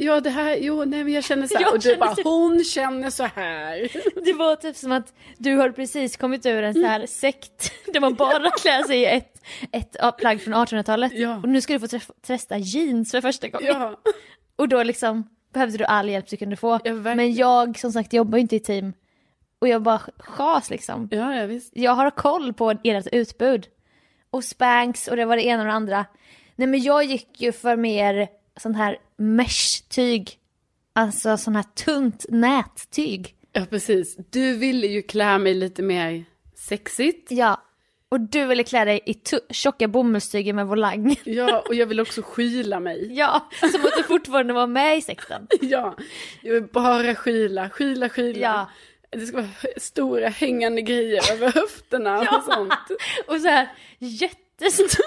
ja 0.00 0.20
det 0.20 0.30
här, 0.30 0.56
jo 0.60 0.84
nej 0.84 1.04
men 1.04 1.12
jag 1.12 1.24
känner 1.24 1.46
så 1.46 1.58
här. 1.58 1.72
Och 1.74 1.80
du 1.80 1.96
bara, 1.96 2.14
så- 2.14 2.22
hon 2.22 2.64
känner 2.64 3.10
så 3.10 3.24
här. 3.34 3.88
Det 4.24 4.32
var 4.32 4.56
typ 4.56 4.76
som 4.76 4.92
att 4.92 5.12
du 5.38 5.54
har 5.56 5.70
precis 5.70 6.16
kommit 6.16 6.46
ur 6.46 6.62
en 6.62 6.74
så 6.74 6.86
här 6.86 7.06
sekt 7.06 7.72
där 7.92 8.00
man 8.00 8.14
bara 8.14 8.50
klär 8.50 8.82
sig 8.82 8.98
i 9.00 9.06
ett, 9.06 9.31
ett 9.72 9.96
plagg 10.18 10.40
från 10.40 10.54
1800-talet. 10.54 11.12
Ja. 11.14 11.36
Och 11.36 11.48
nu 11.48 11.60
ska 11.60 11.72
du 11.72 11.80
få 11.80 11.86
träffa, 11.86 12.12
testa 12.20 12.58
jeans 12.58 13.10
för 13.10 13.20
första 13.20 13.48
gången. 13.48 13.68
Ja, 13.68 13.96
Och 14.56 14.68
då 14.68 14.82
liksom 14.82 15.28
behövde 15.52 15.78
du 15.78 15.84
all 15.84 16.08
hjälp 16.08 16.28
du 16.28 16.36
kunde 16.36 16.56
få. 16.56 16.80
Ja. 16.84 16.92
Men 16.92 17.34
jag 17.34 17.78
som 17.78 17.92
sagt 17.92 18.12
jobbar 18.12 18.38
ju 18.38 18.42
inte 18.42 18.56
i 18.56 18.60
team. 18.60 18.92
Och 19.58 19.68
jag 19.68 19.82
bara 19.82 20.00
chas 20.18 20.70
liksom. 20.70 21.08
ja, 21.10 21.34
ja 21.36 21.46
visst. 21.46 21.70
Jag 21.76 21.94
har 21.94 22.10
koll 22.10 22.52
på 22.52 22.70
ert 22.84 23.06
utbud. 23.12 23.66
Och 24.30 24.44
Spanx 24.44 25.08
och 25.08 25.16
det 25.16 25.24
var 25.24 25.36
det 25.36 25.42
ena 25.42 25.62
och 25.62 25.66
det 25.66 25.72
andra. 25.72 26.06
Nej 26.56 26.68
men 26.68 26.82
jag 26.82 27.04
gick 27.04 27.40
ju 27.40 27.52
för 27.52 27.76
mer 27.76 28.28
sån 28.60 28.74
här 28.74 28.98
mesh-tyg. 29.16 30.38
Alltså 30.92 31.36
sån 31.36 31.56
här 31.56 31.62
tunt 31.62 32.26
nättyg. 32.28 33.36
Ja 33.52 33.66
precis. 33.70 34.16
Du 34.30 34.56
ville 34.56 34.86
ju 34.86 35.02
klä 35.02 35.38
mig 35.38 35.54
lite 35.54 35.82
mer 35.82 36.24
sexigt. 36.54 37.30
Ja. 37.30 37.62
Och 38.12 38.20
du 38.20 38.44
ville 38.46 38.64
klä 38.64 38.84
dig 38.84 39.00
i 39.06 39.14
tjocka 39.50 39.88
bomullstyger 39.88 40.52
med 40.52 40.66
volang. 40.66 41.16
Ja, 41.24 41.64
och 41.68 41.74
jag 41.74 41.86
vill 41.86 42.00
också 42.00 42.22
skyla 42.22 42.80
mig. 42.80 43.08
Ja, 43.16 43.48
som 43.60 43.84
att 43.84 43.96
du 43.96 44.02
fortfarande 44.02 44.52
var 44.52 44.66
med 44.66 44.98
i 44.98 45.00
sekten. 45.00 45.46
Ja, 45.60 45.96
jag 46.42 46.52
vill 46.54 46.62
bara 46.72 47.14
skyla, 47.14 47.70
skyla, 47.70 48.08
skyla. 48.08 48.38
Ja. 48.38 48.70
Det 49.10 49.26
ska 49.26 49.36
vara 49.36 49.48
stora 49.76 50.28
hängande 50.28 50.82
grejer 50.82 51.32
över 51.32 51.52
höfterna 51.52 52.20
och 52.20 52.42
sånt. 52.54 52.72
Och 53.26 53.40
så 53.40 53.48
här 53.48 53.68
jättestora 53.98 55.04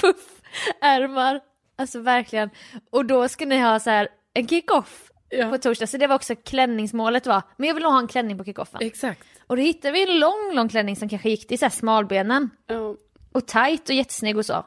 puffärmar. 0.00 1.40
Alltså 1.76 2.00
verkligen. 2.00 2.50
Och 2.90 3.04
då 3.04 3.28
ska 3.28 3.46
ni 3.46 3.58
ha 3.58 3.80
så 3.80 3.90
här 3.90 4.08
en 4.34 4.48
kick-off 4.48 5.08
Ja. 5.34 5.50
på 5.50 5.58
torsdag. 5.58 5.86
Så 5.86 5.96
det 5.96 6.06
var 6.06 6.14
också 6.14 6.34
klänningsmålet 6.36 7.26
var. 7.26 7.42
Men 7.56 7.66
jag 7.68 7.74
vill 7.74 7.82
nog 7.82 7.92
ha 7.92 7.98
en 7.98 8.08
klänning 8.08 8.38
på 8.38 8.44
kick-offen. 8.44 8.78
Exakt. 8.80 9.26
Och 9.52 9.56
då 9.56 9.62
hittade 9.62 9.92
vi 9.92 10.02
en 10.12 10.18
lång, 10.18 10.52
lång 10.54 10.68
klänning 10.68 10.96
som 10.96 11.08
kanske 11.08 11.30
gick 11.30 11.46
till 11.48 11.58
så 11.58 11.64
här 11.64 11.70
smalbenen. 11.70 12.50
Ja. 12.66 12.96
Och 13.32 13.46
tight 13.46 13.88
och 13.88 13.94
jättesnygg 13.94 14.36
och 14.36 14.46
så. 14.46 14.56
Och 14.58 14.64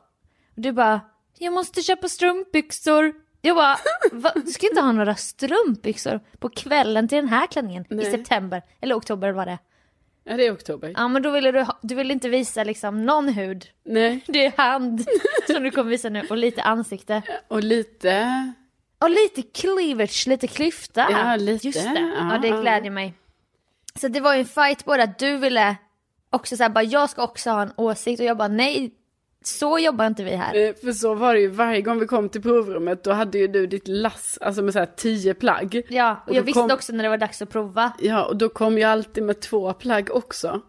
du 0.55 0.71
bara, 0.71 1.01
jag 1.39 1.53
måste 1.53 1.81
köpa 1.81 2.07
strumpbyxor. 2.09 3.13
Jag 3.41 3.55
bara, 3.55 3.77
Va? 4.11 4.31
du 4.35 4.51
ska 4.51 4.67
inte 4.67 4.81
ha 4.81 4.91
några 4.91 5.15
strumpbyxor 5.15 6.19
på 6.39 6.49
kvällen 6.49 7.07
till 7.07 7.15
den 7.15 7.27
här 7.27 7.47
klänningen 7.47 7.85
i 7.89 7.95
Nej. 7.95 8.11
september. 8.11 8.61
Eller 8.81 8.95
oktober 8.95 9.31
var 9.31 9.45
det. 9.45 9.57
ja, 10.23 10.37
det 10.37 10.45
är 10.45 10.53
oktober. 10.53 10.93
Ja 10.97 11.07
men 11.07 11.21
då 11.21 11.31
ville 11.31 11.51
du, 11.51 11.61
ha, 11.61 11.79
du 11.81 11.95
ville 11.95 12.13
inte 12.13 12.29
visa 12.29 12.63
liksom 12.63 13.05
någon 13.05 13.27
hud. 13.27 13.65
Nej, 13.85 14.23
Det 14.27 14.45
är 14.45 14.57
hand 14.57 15.05
som 15.47 15.63
du 15.63 15.71
kommer 15.71 15.91
visa 15.91 16.09
nu 16.09 16.21
och 16.29 16.37
lite 16.37 16.61
ansikte. 16.61 17.21
och 17.47 17.63
lite... 17.63 18.53
Och 18.99 19.09
lite 19.09 19.41
cleavage, 19.41 20.27
lite 20.27 20.47
klyfta. 20.47 21.07
Ja, 21.11 21.35
lite. 21.35 21.67
Just 21.67 21.83
det. 21.83 22.13
Ja, 22.19 22.31
Ja, 22.33 22.37
det 22.37 22.61
glädjer 22.61 22.91
mig. 22.91 23.13
Så 23.99 24.07
det 24.07 24.19
var 24.19 24.33
ju 24.33 24.39
en 24.39 24.45
fight 24.45 24.85
både 24.85 25.03
att 25.03 25.19
du 25.19 25.37
ville 25.37 25.75
också 26.29 26.57
säga 26.57 26.69
bara 26.69 26.83
jag 26.83 27.09
ska 27.09 27.23
också 27.23 27.49
ha 27.49 27.61
en 27.61 27.71
åsikt 27.75 28.19
och 28.19 28.25
jag 28.25 28.37
bara 28.37 28.47
nej, 28.47 28.93
så 29.43 29.79
jobbar 29.79 30.07
inte 30.07 30.23
vi 30.23 30.35
här. 30.35 30.55
Eh, 30.55 30.73
För 30.75 30.91
så 30.91 31.13
var 31.13 31.33
det 31.33 31.39
ju 31.39 31.47
varje 31.47 31.81
gång 31.81 31.99
vi 31.99 32.05
kom 32.07 32.29
till 32.29 32.41
provrummet, 32.41 33.03
då 33.03 33.11
hade 33.11 33.37
ju 33.37 33.47
du 33.47 33.67
ditt 33.67 33.87
lass, 33.87 34.37
alltså 34.41 34.61
med 34.61 34.73
så 34.73 34.79
här 34.79 34.89
tio 34.97 35.33
plagg. 35.33 35.81
Ja, 35.89 36.21
och 36.23 36.29
Och 36.29 36.35
jag 36.35 36.41
visste 36.43 36.59
kom- 36.61 36.71
också 36.71 36.93
när 36.93 37.03
det 37.03 37.09
var 37.09 37.17
dags 37.17 37.41
att 37.41 37.49
prova. 37.49 37.91
Ja, 37.99 38.25
och 38.25 38.37
då 38.37 38.49
kom 38.49 38.77
jag 38.77 38.91
alltid 38.91 39.23
med 39.23 39.39
två 39.41 39.73
plagg 39.73 40.09
också. 40.11 40.61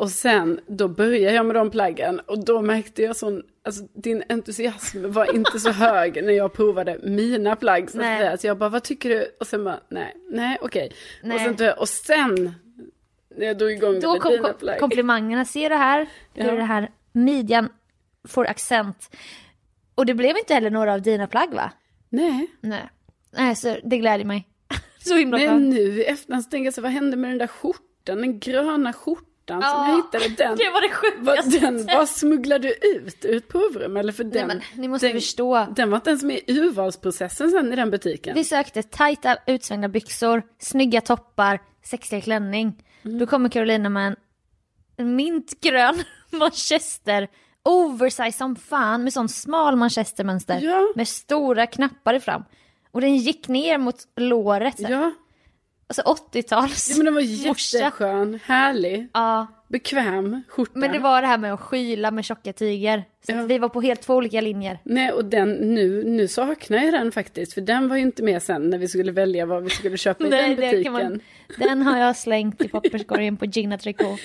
Och 0.00 0.10
sen, 0.10 0.60
då 0.66 0.88
började 0.88 1.34
jag 1.34 1.46
med 1.46 1.56
de 1.56 1.70
plaggen 1.70 2.20
och 2.20 2.44
då 2.44 2.62
märkte 2.62 3.02
jag 3.02 3.16
sån, 3.16 3.42
alltså 3.64 3.82
din 3.94 4.22
entusiasm 4.28 5.10
var 5.12 5.34
inte 5.34 5.60
så 5.60 5.70
hög 5.70 6.24
när 6.24 6.32
jag 6.32 6.52
provade 6.52 6.98
mina 7.02 7.56
plagg. 7.56 7.90
Så, 7.90 7.98
att 7.98 8.02
Nej. 8.04 8.18
säga. 8.20 8.36
så 8.36 8.46
jag 8.46 8.58
bara, 8.58 8.68
vad 8.70 8.82
tycker 8.82 9.08
du? 9.10 9.36
Och 9.40 9.46
sen 9.46 9.64
bara, 9.64 9.80
nej, 9.88 10.16
nej, 10.30 10.58
okej. 10.60 10.92
Nej. 11.22 11.48
Och, 11.50 11.58
sen, 11.58 11.72
och 11.78 11.88
sen, 11.88 12.54
när 13.36 13.46
jag 13.46 13.58
drog 13.58 13.70
igång 13.70 14.00
Då 14.00 14.12
med 14.12 14.20
kom 14.20 14.32
dina 14.32 14.48
kom 14.48 14.58
plagg. 14.58 14.78
komplimangerna, 14.80 15.44
ser 15.44 15.70
du 15.70 15.76
här? 15.76 16.06
Hur 16.34 16.44
Ja. 16.44 16.54
det 16.54 16.62
här 16.62 16.90
midjan 17.12 17.68
får 18.28 18.46
accent. 18.46 19.16
Och 19.94 20.06
det 20.06 20.14
blev 20.14 20.36
inte 20.36 20.54
heller 20.54 20.70
några 20.70 20.94
av 20.94 21.02
dina 21.02 21.26
plagg 21.26 21.54
va? 21.54 21.72
Nej, 22.08 22.46
Nej. 22.60 22.88
Nej, 23.36 23.56
så 23.56 23.76
det 23.84 23.98
gläder 23.98 24.24
mig. 24.24 24.48
så 24.98 25.16
himla 25.16 25.38
skönt. 25.38 25.74
nu 25.74 25.80
i 25.80 26.04
efterhand 26.04 26.44
så 26.44 26.50
tänker 26.50 26.64
jag 26.64 26.74
så, 26.74 26.80
vad 26.82 26.90
hände 26.90 27.16
med 27.16 27.30
den 27.30 27.38
där 27.38 27.46
skjortan, 27.46 28.18
den 28.20 28.40
gröna 28.40 28.92
skjortan 28.92 29.26
som 29.52 29.60
Ja, 29.62 29.88
jag 29.88 29.96
hittade? 29.96 30.28
Den, 30.48 30.56
Det 30.58 30.70
var 30.70 30.80
det 30.80 31.16
vad, 31.20 31.36
sjukaste. 31.38 31.58
den 31.60 31.86
bara 31.86 32.06
smugglade 32.06 32.68
du 32.68 32.74
ut 32.98 33.24
ur 33.24 33.36
ett 33.36 33.48
provrum? 33.48 33.96
Eller 33.96 34.12
för 34.12 34.24
Nej, 34.24 34.32
den, 34.32 34.46
men, 34.46 34.60
ni 34.74 34.88
måste 34.88 35.06
den, 35.06 35.14
förstå. 35.16 35.66
Den 35.76 35.90
var 35.90 35.96
inte 35.96 36.10
ens 36.10 36.22
med 36.22 36.40
i 36.46 36.58
urvalsprocessen 36.58 37.50
sen 37.50 37.72
i 37.72 37.76
den 37.76 37.90
butiken. 37.90 38.34
Vi 38.34 38.44
sökte 38.44 38.82
tajta 38.82 39.36
utsvängda 39.46 39.88
byxor, 39.88 40.42
snygga 40.58 41.00
toppar, 41.00 41.60
sexiga 41.84 42.20
klänning. 42.20 42.84
Mm. 43.04 43.18
Då 43.18 43.26
kommer 43.26 43.48
Carolina 43.48 43.88
med 43.88 44.16
en, 44.96 45.16
mintgrön 45.16 46.02
manchester, 46.30 47.28
oversize 47.62 48.32
som 48.38 48.56
fan 48.56 49.04
med 49.04 49.12
sån 49.12 49.28
smal 49.28 49.76
manchestermönster 49.76 50.58
Ja. 50.62 50.92
med 50.94 51.08
stora 51.08 51.66
knappar 51.66 52.14
i 52.14 52.20
fram. 52.20 52.44
Och 52.92 53.00
den 53.00 53.16
gick 53.16 53.48
ner 53.48 53.78
mot 53.78 53.96
låret. 54.16 54.76
så. 54.76 54.86
Ja, 54.88 55.12
Alltså 55.90 56.02
80-tals. 56.32 56.90
ja 56.90 56.96
men 56.96 57.04
den 57.04 57.14
var 57.14 57.46
morsa. 57.48 57.78
jätteskön, 57.78 58.38
härlig, 58.44 59.08
Ja, 59.14 59.46
bekväm 59.68 60.42
skjorta. 60.48 60.72
men 60.74 60.92
det 60.92 60.98
var 60.98 61.22
det 61.22 61.28
här 61.28 61.38
med 61.38 61.52
att 61.54 61.60
skyla 61.60 62.10
med 62.10 62.24
tjocka 62.24 62.52
tyger. 62.52 63.04
Så 63.26 63.32
Ja. 63.32 63.42
vi 63.42 63.58
var 63.58 63.68
på 63.68 63.80
helt 63.80 64.00
två 64.02 64.14
olika 64.14 64.40
linjer. 64.40 64.78
Nej, 64.84 65.12
och 65.12 65.24
den, 65.24 65.52
nu, 65.52 66.04
nu 66.04 66.28
saknar 66.28 66.78
jag 66.78 66.92
den 66.94 67.12
faktiskt, 67.12 67.52
för 67.52 67.60
den 67.60 67.88
var 67.88 67.96
ju 67.96 68.02
inte 68.02 68.22
med 68.22 68.42
sen 68.42 68.70
när 68.70 68.78
vi 68.78 68.88
skulle 68.88 69.12
välja 69.12 69.46
vad 69.46 69.62
vi 69.64 69.70
skulle 69.70 69.96
köpa 69.96 70.26
i 70.26 70.30
den 70.30 70.56
butiken. 70.56 70.92
man, 70.92 71.20
den 71.58 71.82
har 71.82 71.98
jag 71.98 72.16
slängt 72.26 72.62
i 72.62 72.68
papperskorgen 72.68 73.36
på 73.36 73.44
Gina 73.44 73.78
Tricot. 73.78 74.20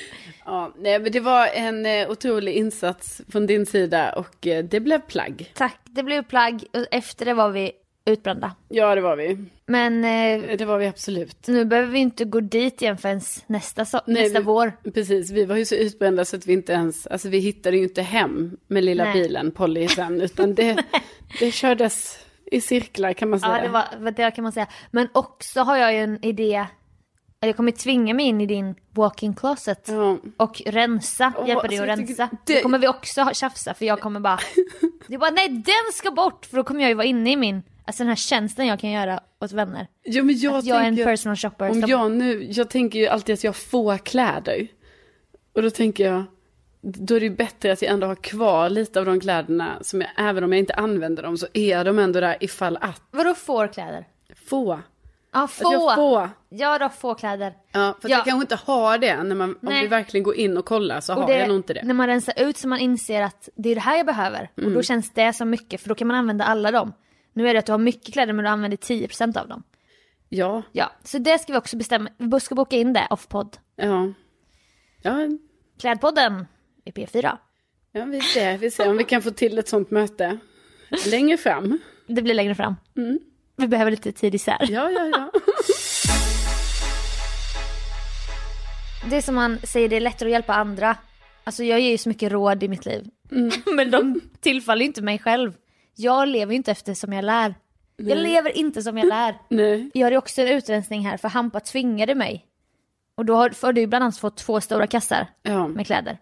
Ja, 0.45 0.73
nej, 0.79 0.99
men 0.99 1.11
det 1.11 1.19
var 1.19 1.47
en 1.47 1.85
eh, 1.85 2.09
otrolig 2.09 2.53
insats 2.53 3.21
från 3.31 3.45
din 3.47 3.65
sida 3.65 4.13
och 4.13 4.47
eh, 4.47 4.63
det 4.65 4.79
blev 4.79 4.99
plagg. 5.01 5.51
Tack, 5.55 5.79
det 5.83 6.03
blev 6.03 6.23
plagg 6.23 6.63
efter 6.91 7.25
det 7.25 7.33
var 7.33 7.49
vi 7.49 7.71
utbrända. 8.05 8.55
Ja, 8.69 8.95
det 8.95 9.01
var 9.01 9.15
vi. 9.15 9.37
Men 9.65 10.03
eh, 10.03 10.57
Det 10.57 10.65
var 10.65 10.77
vi 10.77 10.87
absolut. 10.87 11.47
nu 11.47 11.65
behöver 11.65 11.91
vi 11.91 11.99
inte 11.99 12.25
gå 12.25 12.39
dit 12.39 12.81
igen 12.81 12.97
förrän 12.97 13.21
nästa, 13.47 13.83
so- 13.83 14.01
Nej, 14.05 14.23
nästa 14.23 14.39
vi- 14.39 14.45
vår. 14.45 14.71
Precis, 14.93 15.31
vi 15.31 15.45
var 15.45 15.55
ju 15.55 15.65
så 15.65 15.75
utbrända 15.75 16.25
så 16.25 16.35
att 16.35 16.47
vi 16.47 16.53
inte 16.53 16.73
ens, 16.73 17.07
alltså 17.07 17.29
vi 17.29 17.39
hittade 17.39 17.77
ju 17.77 17.83
inte 17.83 18.01
hem 18.01 18.57
med 18.67 18.83
lilla 18.83 19.03
Nej. 19.03 19.13
bilen, 19.13 19.51
Polly 19.51 19.87
sen, 19.87 20.21
utan 20.21 20.55
det, 20.55 20.83
det 21.39 21.51
kördes 21.51 22.19
i 22.51 22.61
cirklar 22.61 23.13
kan 23.13 23.29
man 23.29 23.39
säga. 23.39 23.57
Ja, 23.57 23.63
det, 23.63 23.69
var, 23.69 24.11
det 24.11 24.31
kan 24.31 24.43
man 24.43 24.51
säga. 24.51 24.67
Men 24.91 25.07
också 25.13 25.59
har 25.59 25.77
jag 25.77 25.93
ju 25.93 25.99
en 25.99 26.25
idé. 26.25 26.65
Jag 27.39 27.55
kommer 27.55 27.71
tvinga 27.71 28.13
mig 28.13 28.25
in 28.25 28.41
i 28.41 28.45
din 28.45 28.75
walk-in 28.91 29.35
closet. 29.35 29.85
Ja. 29.87 30.17
Och 30.37 30.61
rensa, 30.65 31.33
Åh, 31.37 31.47
hjälpa 31.47 31.67
dig 31.67 31.77
att 31.79 31.89
alltså, 31.89 32.01
tycker 32.07 32.07
rensa. 32.23 32.29
det- 32.45 32.53
Det 32.53 32.61
kommer 32.61 32.79
vi 32.79 32.87
också 32.87 33.29
tjafsa 33.33 33.73
för 33.73 33.85
jag 33.85 33.99
kommer 33.99 34.19
bara... 34.19 34.39
Det 35.07 35.13
är 35.13 35.17
bara 35.17 35.31
nej 35.31 35.49
den 35.49 35.93
ska 35.93 36.11
bort 36.11 36.45
för 36.45 36.57
då 36.57 36.63
kommer 36.63 36.81
jag 36.81 36.89
ju 36.89 36.93
vara 36.95 37.05
inne 37.07 37.31
i 37.31 37.35
min 37.35 37.63
Alltså 37.85 38.03
den 38.03 38.07
här 38.09 38.15
tjänsten 38.15 38.67
jag 38.67 38.79
kan 38.79 38.91
göra 38.91 39.19
åt 39.41 39.51
vänner. 39.51 39.87
Ja, 40.03 40.23
men 40.23 40.37
jag, 40.37 40.55
Att 40.55 40.65
jag 40.65 40.81
är 40.83 40.87
en 40.87 40.95
personal 40.95 41.35
shopper. 41.37 41.69
om 41.69 41.81
jag 41.87 42.11
nu, 42.11 42.43
jag 42.51 42.69
tänker 42.69 42.99
ju 42.99 43.07
alltid 43.07 43.33
att 43.33 43.43
jag 43.43 43.55
får 43.55 43.97
kläder. 43.97 44.67
Och 45.53 45.61
då 45.61 45.69
tänker 45.69 46.05
jag, 46.11 46.23
då 46.81 47.15
är 47.15 47.19
det 47.19 47.25
ju 47.25 47.35
bättre 47.35 47.71
att 47.71 47.81
jag 47.81 47.91
ändå 47.91 48.07
har 48.07 48.15
kvar 48.15 48.69
lite 48.69 48.99
av 48.99 49.05
de 49.05 49.19
kläderna 49.19 49.77
som 49.81 50.01
jag, 50.01 50.09
även 50.17 50.43
om 50.43 50.51
jag 50.53 50.59
inte 50.59 50.73
använder 50.73 51.23
dem 51.23 51.37
så 51.37 51.47
är 51.53 51.83
de 51.83 51.99
ändå 51.99 52.19
där 52.19 52.37
ifall 52.39 52.77
att. 52.81 53.01
Vadå 53.11 53.33
får 53.33 53.67
kläder? 53.67 54.05
Få. 54.49 54.79
Ja, 55.33 55.43
Att 55.43 55.61
jag 55.61 55.73
få. 55.73 55.95
får. 55.95 56.29
Ja 56.49 56.77
då, 56.79 56.89
få 56.89 57.15
kläder. 57.15 57.53
Ja, 57.71 57.95
för 58.01 58.09
Ja. 58.09 58.15
jag 58.17 58.25
kanske 58.25 58.41
inte 58.43 58.59
har 58.65 58.97
det 58.97 59.23
när 59.23 59.35
man, 59.35 59.49
om 59.49 59.57
Nej. 59.61 59.81
vi 59.81 59.87
verkligen 59.87 60.23
går 60.23 60.35
in 60.35 60.57
och 60.57 60.65
kollar 60.65 60.99
så 61.01 61.13
har 61.13 61.21
Och 61.21 61.27
det, 61.29 61.37
jag 61.37 61.47
nog 61.47 61.57
inte 61.57 61.73
det. 61.73 61.83
När 61.83 61.93
man 61.93 62.07
rensar 62.07 62.33
ut 62.37 62.57
så 62.57 62.67
man 62.67 62.79
inser 62.79 63.21
att 63.21 63.49
det 63.55 63.69
är 63.69 63.75
det 63.75 63.81
här 63.81 63.97
jag 63.97 64.05
behöver. 64.05 64.49
Och 64.55 64.59
Mm. 64.63 64.73
då 64.73 64.81
känns 64.81 65.11
det 65.13 65.33
som 65.33 65.49
mycket 65.49 65.81
för 65.81 65.89
då 65.89 65.95
kan 65.95 66.07
man 66.07 66.17
använda 66.17 66.45
alla 66.45 66.71
dem. 66.71 66.93
Nu 67.35 67.49
är 67.49 67.53
det 67.53 67.59
att 67.59 67.65
du 67.65 67.71
har 67.71 67.79
mycket 67.79 68.13
kläder 68.13 68.33
men 68.33 68.45
du 68.45 68.49
använder 68.49 68.77
10% 68.77 69.37
av 69.37 69.47
dem. 69.47 69.63
Ja, 70.29 70.63
Ja, 70.71 70.91
så 71.03 71.17
det 71.17 71.39
ska 71.39 71.53
vi 71.53 71.59
också 71.59 71.77
bestämma. 71.77 72.09
Vi 72.17 72.39
ska 72.39 72.55
boka 72.55 72.75
in 72.75 72.93
det 72.93 73.07
off-podd. 73.09 73.57
ja. 73.75 74.13
Ja, 75.01 75.13
Klädpodden 75.81 76.45
i 76.85 76.91
P4. 76.91 77.37
ja 77.91 78.05
vi 78.05 78.21
ser, 78.21 78.57
vi 78.57 78.71
ser 78.71 78.89
om 78.89 78.97
vi 78.97 79.03
kan 79.03 79.21
få 79.21 79.31
till 79.31 79.57
ett 79.57 79.67
sånt 79.67 79.91
möte 79.91 80.37
längre 81.07 81.37
fram. 81.37 81.79
Det 82.07 82.21
blir 82.21 82.33
längre 82.33 82.55
fram. 82.55 82.75
Mm. 82.97 83.19
Vi 83.55 83.67
behöver 83.67 83.91
lite 83.91 84.11
tid 84.11 84.35
isär. 84.35 84.57
Ja, 84.69 84.91
ja, 84.91 85.05
ja. 85.05 85.31
Det 89.09 89.15
är 89.17 89.21
som 89.21 89.35
man 89.35 89.59
säger, 89.63 89.89
det 89.89 89.95
är 89.95 89.99
lättare 90.01 90.29
att 90.29 90.31
hjälpa 90.31 90.53
andra. 90.53 90.97
Alltså 91.43 91.63
jag 91.63 91.79
ger 91.79 91.91
ju 91.91 91.97
så 91.97 92.09
mycket 92.09 92.31
råd 92.31 92.63
i 92.63 92.67
mitt 92.67 92.85
liv. 92.85 93.05
Mm. 93.31 93.51
Men 93.75 93.91
de 93.91 94.21
tillfaller 94.39 94.81
ju 94.81 94.87
inte 94.87 95.01
mig 95.01 95.19
själv. 95.19 95.53
Jag 95.95 96.27
lever 96.27 96.51
ju 96.53 96.57
inte 96.57 96.71
efter 96.71 96.93
som 96.93 97.13
jag 97.13 97.25
lär. 97.25 97.55
Jag 97.97 98.17
lever 98.17 98.57
inte 98.57 98.81
som 98.81 98.97
jag 98.97 99.07
lär. 99.07 99.37
Nej. 99.49 99.91
Jag 99.93 100.11
ju 100.11 100.17
också 100.17 100.41
en 100.41 100.47
utrensning 100.47 101.01
här 101.07 101.17
för 101.17 101.29
Hampa 101.29 101.59
tvingade 101.59 102.15
mig. 102.15 102.45
Och 103.15 103.25
då 103.25 103.35
har, 103.35 103.49
för 103.49 103.73
du 103.73 103.87
bland 103.87 104.03
annat 104.03 104.17
fått 104.17 104.37
två 104.37 104.61
stora 104.61 104.87
kassar 104.87 105.27
Ja. 105.41 105.67
med 105.67 105.85
kläder. 105.85 106.17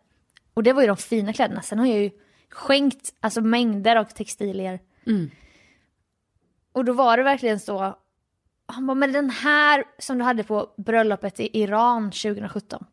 Och 0.53 0.63
det 0.63 0.73
var 0.73 0.81
ju 0.81 0.87
de 0.87 0.97
fina 0.97 1.33
kläderna. 1.33 1.61
Sen 1.61 1.79
har 1.79 1.85
jag 1.85 1.99
ju 1.99 2.11
skänkt 2.49 3.13
alltså 3.19 3.41
mängder 3.41 3.95
av 3.95 4.03
textilier. 4.03 4.79
Mm. 5.07 5.31
Och 6.73 6.85
då 6.85 6.93
var 6.93 7.17
det 7.17 7.23
verkligen 7.23 7.59
så. 7.59 7.97
Han 8.65 8.87
bara, 8.87 8.95
men 8.95 9.11
den 9.11 9.29
här 9.29 9.83
som 9.99 10.17
du 10.17 10.23
hade 10.23 10.43
på 10.43 10.69
bröllopet 10.77 11.39
i 11.39 11.61
Iran 11.61 12.11
2017. 12.11 12.85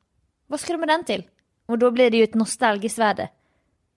Vad 0.47 0.61
ska 0.61 0.73
du 0.73 0.79
med 0.79 0.89
den 0.89 1.05
till? 1.05 1.25
Och 1.67 1.79
då 1.79 1.91
blir 1.91 2.11
det 2.11 2.17
ju 2.17 2.25
ett 2.25 2.35
nostalgiskt 2.35 2.99
värde. 2.99 3.29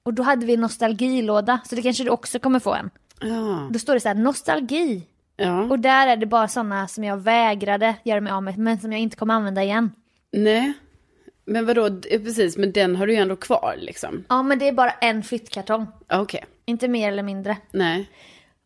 Och 0.03 0.13
då 0.13 0.23
hade 0.23 0.45
vi 0.45 0.53
en 0.53 0.61
nostalgilåda, 0.61 1.59
så 1.65 1.75
det 1.75 1.81
kanske 1.81 2.03
du 2.03 2.09
också 2.09 2.39
kommer 2.39 2.59
få 2.59 2.73
en. 2.73 2.89
Ja. 3.21 3.69
Då 3.71 3.79
står 3.79 3.93
det 3.93 3.99
så 3.99 4.07
här, 4.07 4.15
nostalgi. 4.15 5.07
ja. 5.35 5.61
Och 5.63 5.79
där 5.79 6.07
är 6.07 6.17
det 6.17 6.25
bara 6.25 6.47
sådana 6.47 6.87
som 6.87 7.03
jag 7.03 7.17
vägrade 7.17 7.95
göra 8.03 8.21
mig 8.21 8.33
av 8.33 8.43
med, 8.43 8.57
men 8.57 8.79
som 8.79 8.91
jag 8.91 9.01
inte 9.01 9.15
kommer 9.17 9.33
använda 9.33 9.63
igen. 9.63 9.91
Nej. 10.31 10.73
Men 11.45 11.65
vadå, 11.65 11.89
precis, 12.01 12.57
men 12.57 12.71
den 12.71 12.95
har 12.95 13.07
du 13.07 13.13
ju 13.13 13.19
ändå 13.19 13.35
kvar 13.35 13.75
liksom. 13.77 14.23
Ja, 14.29 14.43
men 14.43 14.59
det 14.59 14.67
är 14.67 14.71
bara 14.73 14.91
en 14.91 15.23
flyttkartong. 15.23 15.87
Okej, 16.11 16.43
Inte 16.65 16.87
mer 16.87 17.07
eller 17.11 17.23
mindre. 17.23 17.57
nej. 17.71 18.09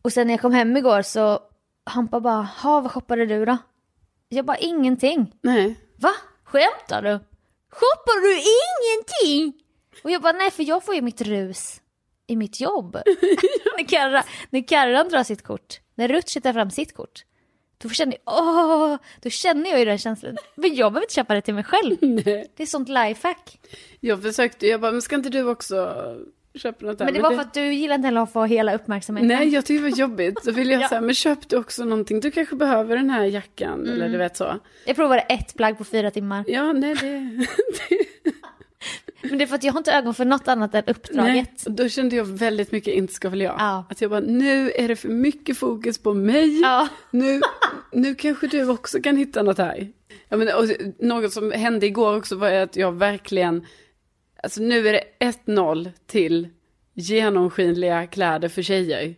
Och 0.02 0.12
sen 0.12 0.26
när 0.26 0.34
jag 0.34 0.40
kom 0.40 0.52
hem 0.52 0.76
igår 0.76 1.02
så 1.02 1.38
Hampa 1.86 2.20
bara, 2.20 2.42
ha 2.42 2.80
vad 2.80 2.90
shoppade 2.92 3.26
du 3.26 3.44
då? 3.44 3.56
Jag 4.28 4.44
bara, 4.44 4.56
ingenting. 4.56 5.34
Nej. 5.42 5.74
Va? 5.96 6.10
Skämtar 6.44 7.02
du? 7.02 7.18
Shoppar 7.70 8.20
du 8.22 8.34
ingenting? 8.34 9.60
Och 10.02 10.10
jag 10.10 10.22
bara, 10.22 10.32
nej 10.32 10.50
för 10.50 10.62
jag 10.62 10.84
får 10.84 10.94
ju 10.94 11.02
mitt 11.02 11.20
rus 11.20 11.80
i 12.26 12.36
mitt 12.36 12.60
jobb. 12.60 12.94
när, 13.78 13.84
Karra, 13.88 14.22
när 14.50 14.68
Karran 14.68 15.08
drar 15.08 15.22
sitt 15.22 15.42
kort, 15.42 15.80
när 15.94 16.08
Rutsch 16.08 16.42
tar 16.42 16.52
fram 16.52 16.70
sitt 16.70 16.94
kort, 16.94 17.24
då 17.78 17.88
känner 17.88 18.16
jag, 18.24 18.34
åh, 18.44 18.96
då 19.22 19.30
känner 19.30 19.70
jag 19.70 19.78
ju 19.78 19.84
den 19.84 19.98
känslan. 19.98 20.36
Men 20.54 20.74
jag 20.74 20.92
behöver 20.92 21.04
inte 21.04 21.14
köpa 21.14 21.34
det 21.34 21.40
till 21.40 21.54
mig 21.54 21.64
själv. 21.64 21.96
nej. 22.00 22.52
Det 22.56 22.62
är 22.62 22.66
sånt 22.66 22.88
lifehack. 22.88 23.58
Jag 24.00 24.22
försökte, 24.22 24.66
jag 24.66 24.80
bara, 24.80 24.92
men 24.92 25.02
ska 25.02 25.16
inte 25.16 25.28
du 25.30 25.44
också 25.44 25.94
köpa 26.54 26.86
något 26.86 26.98
där? 26.98 27.04
Men 27.04 27.14
det 27.14 27.20
var 27.20 27.30
för 27.32 27.40
att 27.40 27.54
du 27.54 27.72
gillar 27.74 27.94
inte 27.94 28.06
heller 28.06 28.20
att 28.20 28.32
få 28.32 28.44
hela 28.44 28.74
uppmärksamheten. 28.74 29.28
Nej, 29.28 29.48
jag 29.48 29.64
tyckte 29.66 29.84
det 29.84 29.90
var 29.90 29.98
jobbigt. 29.98 30.44
Så 30.44 30.52
ville 30.52 30.72
jag 30.72 30.82
Ja. 30.82 30.88
säga, 30.88 31.00
men 31.00 31.14
köp 31.14 31.48
du 31.48 31.56
också 31.56 31.84
någonting. 31.84 32.20
Du 32.20 32.30
kanske 32.30 32.56
behöver 32.56 32.96
den 32.96 33.10
här 33.10 33.24
jackan, 33.24 33.82
eller 33.82 33.96
Mm. 33.96 34.12
du 34.12 34.18
vet 34.18 34.36
så. 34.36 34.54
Jag 34.86 34.96
provade 34.96 35.20
ett 35.20 35.54
plagg 35.56 35.78
på 35.78 35.84
fyra 35.84 36.10
timmar. 36.10 36.44
Ja, 36.48 36.72
nej 36.72 36.94
det... 36.94 37.46
Men 39.22 39.38
det 39.38 39.44
är 39.44 39.46
för 39.46 39.54
att 39.54 39.64
jag 39.64 39.72
har 39.72 39.78
inte 39.78 39.92
ögon 39.92 40.14
för 40.14 40.24
något 40.24 40.48
annat 40.48 40.74
än 40.74 40.84
uppdraget. 40.86 41.34
nej. 41.66 41.76
Då 41.76 41.88
kände 41.88 42.16
jag 42.16 42.24
väldigt 42.24 42.72
mycket, 42.72 42.94
inte 42.94 43.12
ska 43.12 43.28
väl 43.28 43.40
jag. 43.40 43.56
Ja. 43.58 43.86
Att 43.90 44.00
jag 44.00 44.10
bara, 44.10 44.20
nu 44.20 44.70
är 44.70 44.88
det 44.88 44.96
för 44.96 45.08
mycket 45.08 45.58
fokus 45.58 45.98
på 45.98 46.14
mig. 46.14 46.60
Ja. 46.60 46.88
Nu, 47.10 47.40
nu 47.92 48.14
kanske 48.14 48.46
du 48.46 48.68
också 48.68 49.02
kan 49.02 49.16
hitta 49.16 49.42
något 49.42 49.58
här. 49.58 49.92
Ja, 50.28 50.36
men, 50.36 50.48
och, 50.48 50.64
något 50.98 51.32
som 51.32 51.52
hände 51.52 51.86
igår 51.86 52.16
också 52.16 52.36
var 52.36 52.52
att 52.52 52.76
jag 52.76 52.92
verkligen, 52.92 53.66
alltså 54.42 54.62
nu 54.62 54.88
är 54.88 54.92
det 54.92 55.04
1-0 55.46 55.90
till 56.06 56.48
genomskinliga 56.94 58.06
kläder 58.06 58.48
för 58.48 58.62
tjejer. 58.62 59.14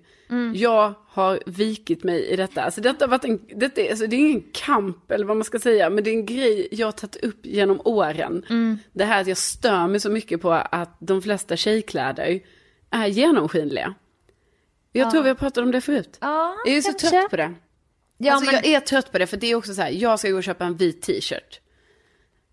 Jag 0.55 0.95
har 1.13 1.41
vikit 1.47 2.05
mig 2.05 2.25
i 2.27 2.37
detta. 2.37 2.63
Alltså 2.63 2.81
detta 2.81 3.05
har 3.05 3.11
varit 3.11 3.25
en, 3.25 3.41
detta 3.57 3.81
är, 3.81 3.91
alltså 3.91 4.07
det 4.07 4.17
är 4.17 4.21
ingen 4.21 4.45
kamp 4.53 5.11
eller 5.11 5.25
vad 5.27 5.37
man 5.37 5.45
ska 5.45 5.59
säga, 5.59 5.91
men 5.91 6.05
det 6.05 6.11
är 6.11 6.15
en 6.15 6.27
grej 6.27 6.69
jag 6.71 6.87
har 6.87 6.93
tagit 6.93 7.17
upp 7.17 7.47
genom 7.47 7.81
åren. 7.85 8.45
Det 8.93 9.05
här 9.05 9.21
att 9.21 9.27
jag 9.27 9.37
stör 9.37 9.87
mig 9.87 10.01
så 10.01 10.11
mycket 10.11 10.43
på 10.43 10.53
att 10.53 10.97
de 11.01 11.23
flesta 11.23 11.57
tjejkläder 11.57 12.41
är 12.91 13.07
genomskinliga. 13.07 13.95
Jag 14.93 15.11
tror 15.11 15.23
vi 15.23 15.29
har 15.29 15.37
pratat 15.37 15.65
om 15.65 15.71
det 15.71 15.81
förut. 15.81 16.19
Ja, 16.21 16.57
Jag 16.67 16.77
är 16.77 16.81
så 16.81 16.89
kanske. 16.89 17.09
trött 17.11 17.31
på 17.31 17.37
det. 17.37 17.55
Ja, 18.19 18.33
alltså, 18.33 18.47
men 18.53 18.55
Jag 18.55 18.67
är 18.67 18.81
trött 18.81 19.13
på 19.13 19.19
det 19.19 19.27
för 19.27 19.37
det 19.37 19.47
är 19.47 19.55
också 19.55 19.75
så 19.75 19.83
här, 19.83 19.91
jag 19.91 20.19
ska 20.19 20.31
gå 20.31 20.37
och 20.37 20.45
köpa 20.45 20.65
en 20.65 20.77
vit 20.77 21.03
t-shirt. 21.03 21.61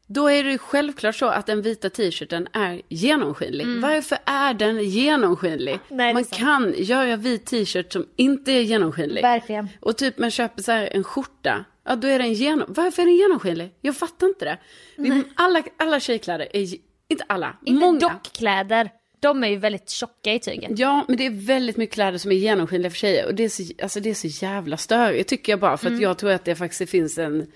Då 0.09 0.27
är 0.31 0.43
det 0.43 0.57
självklart 0.57 1.15
så 1.15 1.25
att 1.25 1.45
den 1.45 1.61
vita 1.61 1.89
t-shirten 1.89 2.47
är 2.53 2.81
genomskinlig. 2.89 3.67
Varför 3.81 4.17
är 4.25 4.53
den 4.53 4.83
genomskinlig? 4.83 5.73
Mm. 5.73 5.81
Nej, 5.89 6.13
man 6.13 6.23
kan 6.23 6.73
göra 6.77 7.15
vit 7.15 7.45
t-shirt 7.45 7.93
som 7.93 8.05
inte 8.15 8.51
är 8.51 8.61
genomskinlig. 8.61 9.21
verkligen. 9.21 9.67
Och 9.79 9.97
typ 9.97 10.17
man 10.17 10.31
köper 10.31 10.63
så 10.63 10.71
en 10.71 11.03
skjorta, 11.03 11.65
ja 11.85 11.95
då 11.95 12.07
är 12.07 12.19
den 12.19 12.33
genom... 12.33 12.65
Varför 12.73 13.01
är 13.01 13.05
den 13.05 13.15
genomskinlig? 13.15 13.71
Jag 13.81 13.95
fattar 13.97 14.27
inte 14.27 14.45
det. 14.45 14.57
Vi, 14.97 15.23
alla, 15.35 15.63
alla 15.77 15.99
tjejkläder 15.99 16.47
är, 16.53 16.67
inte 17.07 17.23
alla, 17.27 17.57
Inte 17.65 17.85
många. 17.85 17.99
dockkläder. 17.99 18.89
De 19.19 19.43
är 19.43 19.47
ju 19.47 19.57
väldigt 19.57 19.89
tjocka 19.89 20.33
i 20.33 20.39
tyget. 20.39 20.79
Ja, 20.79 21.05
men 21.07 21.17
det 21.17 21.25
är 21.25 21.45
väldigt 21.47 21.77
mycket 21.77 21.93
kläder 21.93 22.17
som 22.17 22.31
är 22.31 22.35
genomskinliga 22.35 22.89
för 22.89 22.97
tjejer. 22.97 23.25
Och 23.25 23.35
det 23.35 23.43
är 23.43 23.49
så, 23.49 23.63
alltså 23.83 23.99
det 23.99 24.09
är 24.09 24.13
så 24.13 24.45
jävla 24.45 24.77
störigt 24.77 25.29
tycker 25.29 25.51
jag 25.51 25.59
bara. 25.59 25.77
För 25.77 25.87
Mm. 25.87 25.97
att 25.97 26.01
jag 26.03 26.17
tror 26.17 26.31
att 26.31 26.45
det 26.45 26.55
faktiskt 26.55 26.91
finns 26.91 27.17
en, 27.17 27.47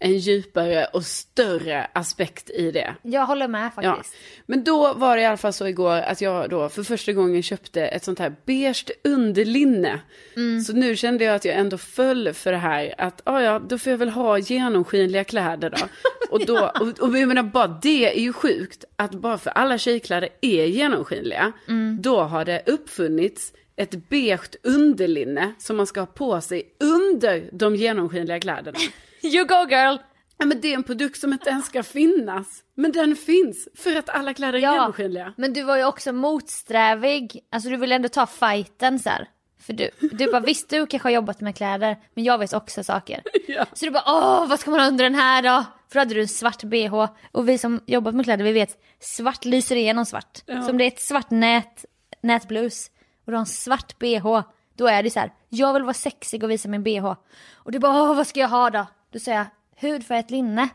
en 0.00 0.18
djupare 0.18 0.84
och 0.92 1.04
större 1.04 1.84
aspekt 1.92 2.50
i 2.50 2.70
det. 2.70 2.94
Jag 3.02 3.26
håller 3.26 3.48
med 3.48 3.70
Ja. 3.76 3.94
faktiskt. 3.94 4.16
Men 4.46 4.64
då 4.64 4.94
var 4.94 5.16
det 5.16 5.22
i 5.22 5.26
alla 5.26 5.36
fall 5.36 5.52
så 5.52 5.66
igår 5.66 5.96
att 5.96 6.20
jag 6.20 6.50
då 6.50 6.68
för 6.68 6.82
första 6.82 7.12
gången 7.12 7.42
köpte 7.42 7.86
ett 7.86 8.04
sånt 8.04 8.18
här 8.18 8.34
beige 8.46 8.84
underlinne. 9.04 10.00
Mm. 10.36 10.60
Så 10.60 10.72
nu 10.72 10.96
kände 10.96 11.24
jag 11.24 11.34
att 11.34 11.44
jag 11.44 11.54
ändå 11.56 11.78
föll 11.78 12.32
för 12.32 12.52
det 12.52 12.58
här 12.58 12.94
att 12.98 13.20
ah, 13.24 13.40
ja, 13.40 13.58
då 13.58 13.78
får 13.78 13.90
jag 13.90 13.98
väl 13.98 14.08
ha 14.08 14.38
genomskinliga 14.38 15.24
kläder 15.24 15.70
då. 15.70 15.76
Och, 16.30 16.46
då 16.46 16.72
och, 16.80 17.00
och 17.08 17.18
jag 17.18 17.28
menar 17.28 17.42
bara 17.42 17.78
det 17.82 18.16
är 18.18 18.20
ju 18.20 18.32
sjukt 18.32 18.84
att 18.96 19.10
bara 19.14 19.38
för 19.38 19.50
alla 19.50 19.78
tjejkläder 19.78 20.28
är 20.40 20.64
genomskinliga, 20.64 21.52
Mm. 21.68 21.98
då 22.02 22.20
har 22.22 22.44
det 22.44 22.62
uppfunnits 22.66 23.52
ett 23.76 24.08
beige 24.08 24.56
underlinne 24.62 25.52
som 25.58 25.76
man 25.76 25.86
ska 25.86 26.00
ha 26.00 26.06
på 26.06 26.40
sig 26.40 26.62
under 26.80 27.48
de 27.52 27.76
genomskinliga 27.76 28.40
kläderna. 28.40 28.78
You 29.22 29.44
go 29.46 29.66
girl! 29.70 29.96
Ja, 30.40 30.46
men 30.46 30.60
det 30.60 30.68
är 30.68 30.74
en 30.74 30.82
produkt 30.82 31.20
som 31.20 31.32
inte 31.32 31.50
ens 31.50 31.66
ska 31.66 31.82
finnas. 31.82 32.46
Men 32.74 32.92
den 32.92 33.16
finns 33.16 33.68
för 33.76 33.96
att 33.96 34.08
alla 34.08 34.34
kläder 34.34 34.58
är 34.58 34.62
Ja, 34.62 34.72
genomskinliga. 34.72 35.34
men 35.36 35.52
du 35.52 35.62
var 35.62 35.76
ju 35.76 35.84
också 35.84 36.12
motsträvig. 36.12 37.40
Alltså 37.52 37.68
du 37.70 37.76
ville 37.76 37.94
ändå 37.94 38.08
ta 38.08 38.26
fighten 38.26 38.98
så 38.98 39.10
här. 39.10 39.28
För 39.60 39.72
du, 39.72 39.90
du 40.12 40.30
bara 40.32 40.40
visst 40.40 40.70
du 40.70 40.86
kanske 40.86 41.06
har 41.08 41.12
jobbat 41.14 41.40
med 41.40 41.56
kläder, 41.56 41.96
men 42.14 42.24
jag 42.24 42.38
vet 42.38 42.52
också 42.52 42.84
saker. 42.84 43.22
Ja. 43.48 43.66
Så 43.72 43.84
du 43.84 43.90
bara 43.90 44.04
åh 44.06 44.46
vad 44.48 44.60
ska 44.60 44.70
man 44.70 44.80
ha 44.80 44.86
under 44.88 45.04
den 45.04 45.14
här 45.14 45.42
då? 45.42 45.64
För 45.88 45.94
då 45.94 45.98
hade 46.00 46.14
du 46.14 46.20
en 46.20 46.28
svart 46.28 46.62
bh. 46.62 47.06
Och 47.32 47.48
vi 47.48 47.58
som 47.58 47.80
jobbat 47.86 48.14
med 48.14 48.24
kläder 48.24 48.44
vi 48.44 48.52
vet, 48.52 48.82
svart 49.00 49.44
lyser 49.44 49.76
igenom 49.76 50.04
svart. 50.06 50.42
Ja. 50.46 50.62
Så 50.62 50.70
om 50.70 50.78
det 50.78 50.84
är 50.84 50.88
ett 50.88 51.00
svart 51.00 51.30
nät, 51.30 51.84
nätblus 52.22 52.90
och 53.24 53.32
du 53.32 53.32
har 53.32 53.40
en 53.40 53.46
svart 53.46 53.98
bh, 53.98 54.40
då 54.76 54.86
är 54.86 55.02
det 55.02 55.10
så 55.10 55.20
här, 55.20 55.32
jag 55.48 55.72
vill 55.74 55.82
vara 55.82 55.94
sexig 55.94 56.44
och 56.44 56.50
visa 56.50 56.68
min 56.68 56.82
bh. 56.82 57.14
Och 57.54 57.72
du 57.72 57.78
bara 57.78 58.02
åh 58.02 58.14
vad 58.16 58.26
ska 58.26 58.40
jag 58.40 58.48
ha 58.48 58.70
då? 58.70 58.86
Då 59.12 59.18
säger 59.18 59.38
jag 59.38 59.90
hudfärgat 59.90 60.30
linne. 60.30 60.68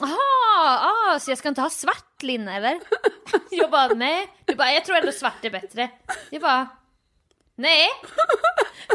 Jaha, 0.00 0.92
ah, 1.14 1.18
så 1.18 1.30
jag 1.30 1.38
ska 1.38 1.48
inte 1.48 1.60
ha 1.60 1.70
svart 1.70 2.22
linne 2.22 2.56
eller? 2.56 2.80
jag 3.50 3.70
bara 3.70 3.88
nej. 3.88 4.28
Du 4.44 4.54
bara 4.54 4.72
jag 4.72 4.84
tror 4.84 4.96
ändå 4.96 5.12
svart 5.12 5.44
är 5.44 5.50
bättre. 5.50 5.90
Jag 6.30 6.42
bara 6.42 6.68
Nej! 7.60 7.88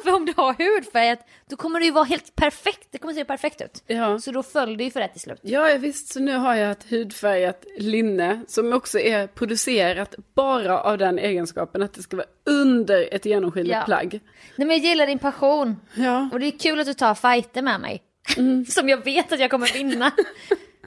För 0.04 0.14
om 0.14 0.26
du 0.26 0.34
har 0.38 0.54
hudfärgat, 0.54 1.20
då 1.50 1.56
kommer 1.56 1.80
det 1.80 1.86
ju 1.86 1.92
vara 1.92 2.04
helt 2.04 2.36
perfekt. 2.36 2.88
Det 2.92 2.98
kommer 2.98 3.14
se 3.14 3.26
perfekt 3.26 3.62
ut. 3.62 3.84
Ja. 3.88 4.20
Så 4.20 4.32
då 4.32 4.44
föll 4.44 4.78
det 4.78 4.84
ju 4.84 4.92
för 4.92 5.00
det 5.00 5.08
till 5.08 5.22
slut. 5.22 5.40
Ja, 5.42 5.70
ja, 5.70 5.78
visst. 5.78 6.14
Så 6.14 6.20
nu 6.20 6.36
har 6.38 6.56
jag 6.56 6.72
ett 6.72 6.92
hudfärgat 6.92 7.66
linne 7.78 8.42
som 8.48 8.74
också 8.74 9.00
är 9.00 9.28
producerat 9.28 10.16
bara 10.36 10.82
av 10.82 10.98
den 10.98 11.20
egenskapen 11.20 11.84
att 11.84 11.94
det 11.94 12.02
ska 12.02 12.18
vara 12.18 12.28
under 12.46 13.14
ett 13.14 13.26
genomskinligt 13.26 13.76
Ja. 13.76 13.84
plagg. 13.86 14.20
Nej 14.56 14.68
men 14.68 14.70
jag 14.70 14.78
gillar 14.86 15.08
din 15.08 15.20
passion. 15.20 15.76
Ja. 15.94 16.30
Och 16.34 16.40
det 16.40 16.46
är 16.46 16.60
kul 16.60 16.80
att 16.80 16.86
du 16.86 16.94
tar 16.94 17.16
fighter 17.16 17.62
med 17.62 17.80
mig. 17.82 18.04
Mm. 18.38 18.66
Som 18.70 18.90
jag 18.90 19.04
vet 19.06 19.32
att 19.32 19.40
jag 19.40 19.52
kommer 19.52 19.74
vinna. 19.74 20.12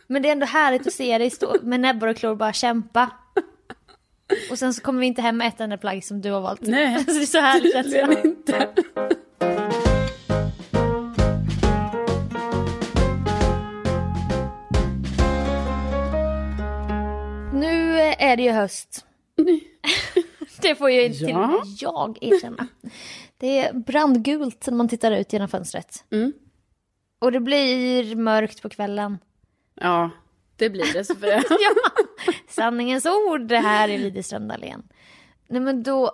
Men 0.07 0.23
det 0.23 0.29
är 0.29 0.33
ändå 0.33 0.47
härligt 0.47 0.87
att 0.87 0.93
se 0.93 1.19
dig 1.19 1.31
stå 1.31 1.57
med 1.63 1.81
näbbar 1.81 2.09
och 2.09 2.17
klor 2.17 2.31
och 2.31 2.37
bara 2.37 2.53
kämpa. 2.53 3.11
Och 4.51 4.59
sen 4.59 4.75
så 4.75 4.83
kommer 4.83 5.01
vi 5.01 5.07
inte 5.07 5.23
hem 5.23 5.37
med 5.37 5.49
ett 5.49 5.61
enda 5.61 5.77
plagg 5.79 6.05
som 6.05 6.21
du 6.21 6.31
har 6.31 6.41
valt. 6.41 6.61
Nej, 6.61 7.05
Så 7.05 7.13
det 7.13 7.23
är 7.23 7.27
så 7.27 7.41
härligt 7.41 7.77
att 7.77 7.85
tydligen 7.85 8.15
se. 8.15 8.29
inte. 8.29 8.69
Nu 17.55 17.99
är 18.01 18.37
det 18.37 18.43
ju 18.43 18.51
höst. 18.51 19.05
det 20.63 20.75
får 20.75 20.91
ju 20.91 21.09
till 21.13 21.35
med 21.35 21.51
jag 21.79 22.19
erkänna. 22.21 22.67
Det 23.39 23.59
är 23.59 23.73
brandgult 23.73 24.67
när 24.67 24.75
man 24.75 24.89
tittar 24.89 25.13
ut 25.13 25.33
genom 25.33 25.49
fönstret. 25.49 26.05
Mm. 26.13 26.33
Och 27.19 27.33
det 27.33 27.41
blir 27.41 28.17
mörkt 28.17 28.63
på 28.63 28.69
kvällen. 28.69 29.19
Ja, 29.75 30.11
det 30.57 30.71
blir 30.71 30.93
det 30.93 31.05
Sofia. 31.05 31.37
ja, 31.51 31.71
sanningens 32.49 33.07
ord 33.07 33.41
det 33.41 33.59
här 33.59 33.89
i 33.89 33.97
Widerström 33.97 34.49
Dahlén. 34.49 34.83
Nej 35.49 35.61
men 35.61 35.83
då, 35.83 36.11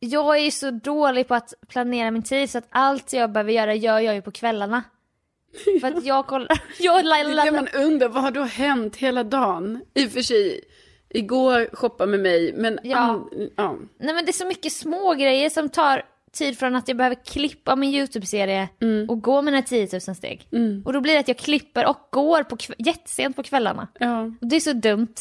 jag 0.00 0.36
är 0.38 0.42
ju 0.42 0.50
så 0.50 0.70
dålig 0.70 1.28
på 1.28 1.34
att 1.34 1.54
planera 1.68 2.10
min 2.10 2.22
tid 2.22 2.50
så 2.50 2.58
att 2.58 2.66
allt 2.70 3.12
jag 3.12 3.32
behöver 3.32 3.52
göra 3.52 3.74
gör 3.74 3.98
jag 3.98 4.14
ju 4.14 4.22
på 4.22 4.30
kvällarna. 4.30 4.82
För 5.80 5.88
att 5.88 6.04
jag 6.04 6.26
kollar, 6.26 6.48
jag 6.78 7.04
Det 7.04 7.10
är 7.10 7.44
det 7.44 7.52
man 7.52 7.68
undrar, 7.74 8.08
vad 8.08 8.22
har 8.22 8.30
då 8.30 8.42
hänt 8.42 8.96
hela 8.96 9.24
dagen? 9.24 9.80
I 9.94 10.06
och 10.06 10.10
för 10.10 10.22
sig, 10.22 10.60
igår 11.08 11.68
shoppa 11.76 12.06
med 12.06 12.20
mig, 12.20 12.52
men 12.56 12.78
Ja. 12.82 12.96
an- 12.98 13.50
ja. 13.56 13.76
nej 13.98 14.14
men 14.14 14.24
det 14.24 14.30
är 14.30 14.32
så 14.32 14.46
mycket 14.46 14.72
små 14.72 15.14
grejer 15.14 15.50
som 15.50 15.68
tar 15.68 16.02
tid 16.36 16.58
från 16.58 16.76
att 16.76 16.88
jag 16.88 16.96
behöver 16.96 17.16
klippa 17.24 17.76
min 17.76 17.94
YouTube-serie 17.94 18.68
och 19.08 19.22
gå 19.22 19.42
mina 19.42 19.62
10 19.62 19.88
000 19.92 20.00
steg. 20.16 20.48
Och 20.84 20.92
då 20.92 21.00
blir 21.00 21.12
det 21.12 21.18
att 21.20 21.28
jag 21.28 21.36
klipper 21.38 21.86
och 21.86 21.98
går 22.10 22.42
på 22.42 22.56
jättesent 22.78 23.36
på 23.36 23.42
kvällarna. 23.42 23.88
Ja, 24.00 24.22
Och 24.40 24.46
det 24.46 24.56
är 24.56 24.60
så 24.60 24.72
dumt. 24.72 25.14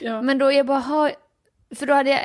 ja. 0.00 0.22
Men 0.22 0.38
då 0.38 0.52
jag 0.52 0.66
bara 0.66 0.78
har, 0.78 1.12
för 1.74 1.86
då 1.86 1.94
hade 1.94 2.10
jag 2.10 2.20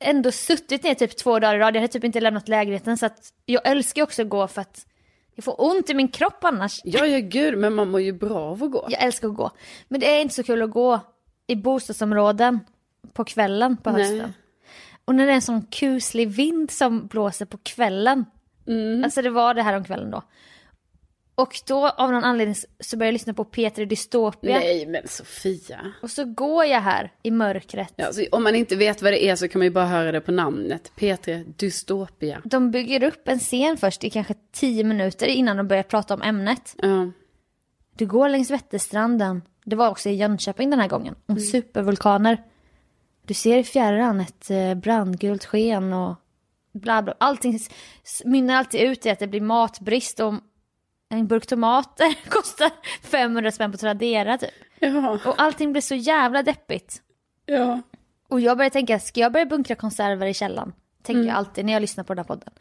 ändå 0.00 0.32
suttit 0.32 0.82
ner 0.82 0.94
typ 0.94 1.16
två 1.16 1.38
dagar 1.38 1.54
i 1.54 1.58
rad, 1.58 1.76
jag 1.76 1.80
hade 1.80 1.92
typ 1.92 2.04
inte 2.04 2.20
lämnat 2.20 2.48
lägenheten 2.48 2.98
så 2.98 3.06
att 3.06 3.18
jag 3.46 3.68
älskar 3.68 4.02
också 4.02 4.22
att 4.22 4.28
gå 4.28 4.48
för 4.48 4.60
att 4.60 4.86
jag 5.34 5.44
får 5.44 5.54
ont 5.58 5.90
i 5.90 5.94
min 5.94 6.08
kropp 6.08 6.44
annars. 6.44 6.80
ja, 6.84 7.06
ja 7.06 7.18
gud, 7.18 7.58
men 7.58 7.74
man 7.74 7.90
mår 7.90 8.00
ju 8.00 8.12
bra 8.12 8.38
av 8.38 8.64
att 8.64 8.70
gå. 8.70 8.86
Jag 8.90 9.02
älskar 9.02 9.28
att 9.28 9.34
gå. 9.36 9.50
Men 9.88 10.00
det 10.00 10.16
är 10.16 10.20
inte 10.22 10.34
så 10.34 10.42
kul 10.42 10.62
att 10.62 10.70
gå 10.70 11.00
i 11.46 11.56
bostadsområden 11.56 12.60
på 13.12 13.24
kvällen 13.24 13.76
på 13.76 13.90
Nej. 13.90 14.22
Och 15.08 15.14
när 15.14 15.26
det 15.26 15.32
är 15.32 15.34
en 15.34 15.42
sån 15.42 15.62
kuslig 15.62 16.28
vind 16.28 16.70
som 16.70 17.06
blåser 17.06 17.46
på 17.46 17.58
kvällen. 17.58 18.24
Mm. 18.66 19.04
Alltså 19.04 19.22
det 19.22 19.30
var 19.30 19.54
det 19.54 19.62
här 19.62 19.76
om 19.76 19.84
kvällen 19.84 20.10
då. 20.10 20.22
Och 21.34 21.60
då 21.66 21.88
av 21.88 22.12
någon 22.12 22.24
anledning 22.24 22.56
så 22.80 22.96
började 22.96 23.08
jag 23.08 23.12
lyssna 23.12 23.34
på 23.34 23.44
Peter 23.44 23.86
Dystopia. 23.86 24.58
Nej, 24.58 24.86
men 24.86 25.08
Sofia. 25.08 25.92
Och 26.02 26.10
så 26.10 26.24
går 26.24 26.64
jag 26.64 26.80
här 26.80 27.12
i 27.22 27.30
mörkret. 27.30 27.92
Ja, 27.96 28.12
så 28.12 28.26
om 28.32 28.42
man 28.42 28.54
inte 28.54 28.76
vet 28.76 29.02
vad 29.02 29.12
det 29.12 29.24
är 29.24 29.36
så 29.36 29.48
kan 29.48 29.58
man 29.58 29.66
ju 29.66 29.70
bara 29.70 29.86
höra 29.86 30.12
det 30.12 30.20
på 30.20 30.32
namnet. 30.32 30.92
P3 30.96 31.54
Dystopia. 31.56 32.42
De 32.44 32.70
bygger 32.70 33.02
upp 33.02 33.28
en 33.28 33.38
scen 33.38 33.76
först 33.76 34.04
i 34.04 34.10
kanske 34.10 34.34
tio 34.52 34.84
minuter 34.84 35.26
innan 35.26 35.56
de 35.56 35.68
börjar 35.68 35.82
prata 35.82 36.14
om 36.14 36.22
ämnet. 36.22 36.74
Ja, 36.78 37.10
Du 37.96 38.06
går 38.06 38.28
längs 38.28 38.50
Vätterstranden. 38.50 39.42
Det 39.64 39.76
var 39.76 39.88
också 39.88 40.08
i 40.08 40.14
Jönköping 40.14 40.70
den 40.70 40.80
här 40.80 40.88
gången. 40.88 41.14
Om 41.26 41.40
supervulkaner. 41.40 42.42
Du 43.28 43.34
ser 43.34 43.58
i 43.58 43.64
fjärran 43.64 44.20
ett 44.20 44.50
eh, 44.50 44.74
brandgult 44.74 45.44
sken 45.44 45.92
och 45.92 46.16
bla 46.72 47.02
bla. 47.02 47.14
Allting 47.18 47.58
mynnar 48.24 48.54
alltid 48.54 48.80
ut 48.80 49.06
i 49.06 49.10
att 49.10 49.18
det 49.18 49.26
blir 49.26 49.40
matbrist 49.40 50.20
och 50.20 50.34
en 51.08 51.26
burk 51.26 51.46
tomater 51.46 52.14
kostar 52.30 52.70
500 53.02 53.50
spänn 53.50 53.72
på 53.72 53.78
Tradera 53.78 54.38
typ. 54.38 54.50
ja, 54.78 55.18
Och 55.24 55.42
allting 55.42 55.72
blir 55.72 55.82
så 55.82 55.94
jävla 55.94 56.42
deppigt. 56.42 57.02
ja. 57.46 57.82
Och 58.28 58.40
jag 58.40 58.56
började 58.56 58.72
tänka, 58.72 58.98
ska 59.00 59.20
jag 59.20 59.32
börja 59.32 59.46
bunkra 59.46 59.74
konserver 59.76 60.26
i 60.26 60.34
källaren? 60.34 60.72
Tänker 61.02 61.22
jag 61.22 61.36
alltid 61.36 61.64
när 61.64 61.72
jag 61.72 61.80
lyssnar 61.80 62.04
på 62.04 62.14
den 62.14 62.18
här 62.24 62.28
podden. 62.28 62.52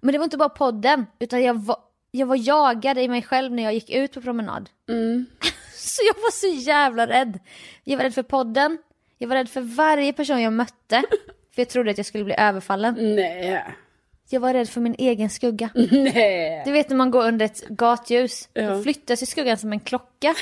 Men 0.00 0.12
det 0.12 0.18
var 0.18 0.24
inte 0.24 0.36
bara 0.36 0.48
podden, 0.48 1.06
utan 1.18 1.42
jag 1.42 1.54
var, 1.54 1.76
jag 2.10 2.26
var 2.26 2.36
jagad 2.48 2.98
i 2.98 3.08
mig 3.08 3.22
själv 3.22 3.52
när 3.52 3.62
jag 3.62 3.74
gick 3.74 3.90
ut 3.90 4.14
på 4.14 4.20
promenad. 4.20 4.70
Mm. 4.88 5.26
Så 5.74 6.02
jag 6.06 6.14
var 6.14 6.30
så 6.30 6.46
jävla 6.46 7.06
rädd. 7.06 7.38
Jag 7.84 7.96
var 7.96 8.04
rädd 8.04 8.14
för 8.14 8.22
podden, 8.22 8.78
jag 9.18 9.28
var 9.28 9.36
rädd 9.36 9.48
för 9.48 9.60
varje 9.60 10.12
person 10.12 10.42
jag 10.42 10.52
mötte. 10.52 11.02
För 11.54 11.62
jag 11.62 11.68
trodde 11.68 11.90
att 11.90 11.96
jag 11.96 12.06
skulle 12.06 12.24
bli 12.24 12.34
överfallen. 12.38 12.94
Nej, 13.16 13.64
Jag 14.28 14.40
var 14.40 14.52
rädd 14.52 14.68
för 14.68 14.80
min 14.80 14.94
egen 14.98 15.30
skugga. 15.30 15.70
nej. 15.90 16.62
Du 16.64 16.72
vet 16.72 16.88
när 16.90 16.96
man 16.96 17.10
går 17.10 17.24
under 17.28 17.46
ett 17.46 17.68
gatljus, 17.68 18.48
Ja. 18.52 18.70
då 18.70 18.82
flyttas 18.82 19.22
ju 19.22 19.26
skuggan 19.26 19.56
som 19.58 19.72
en 19.72 19.80
klocka. 19.80 20.34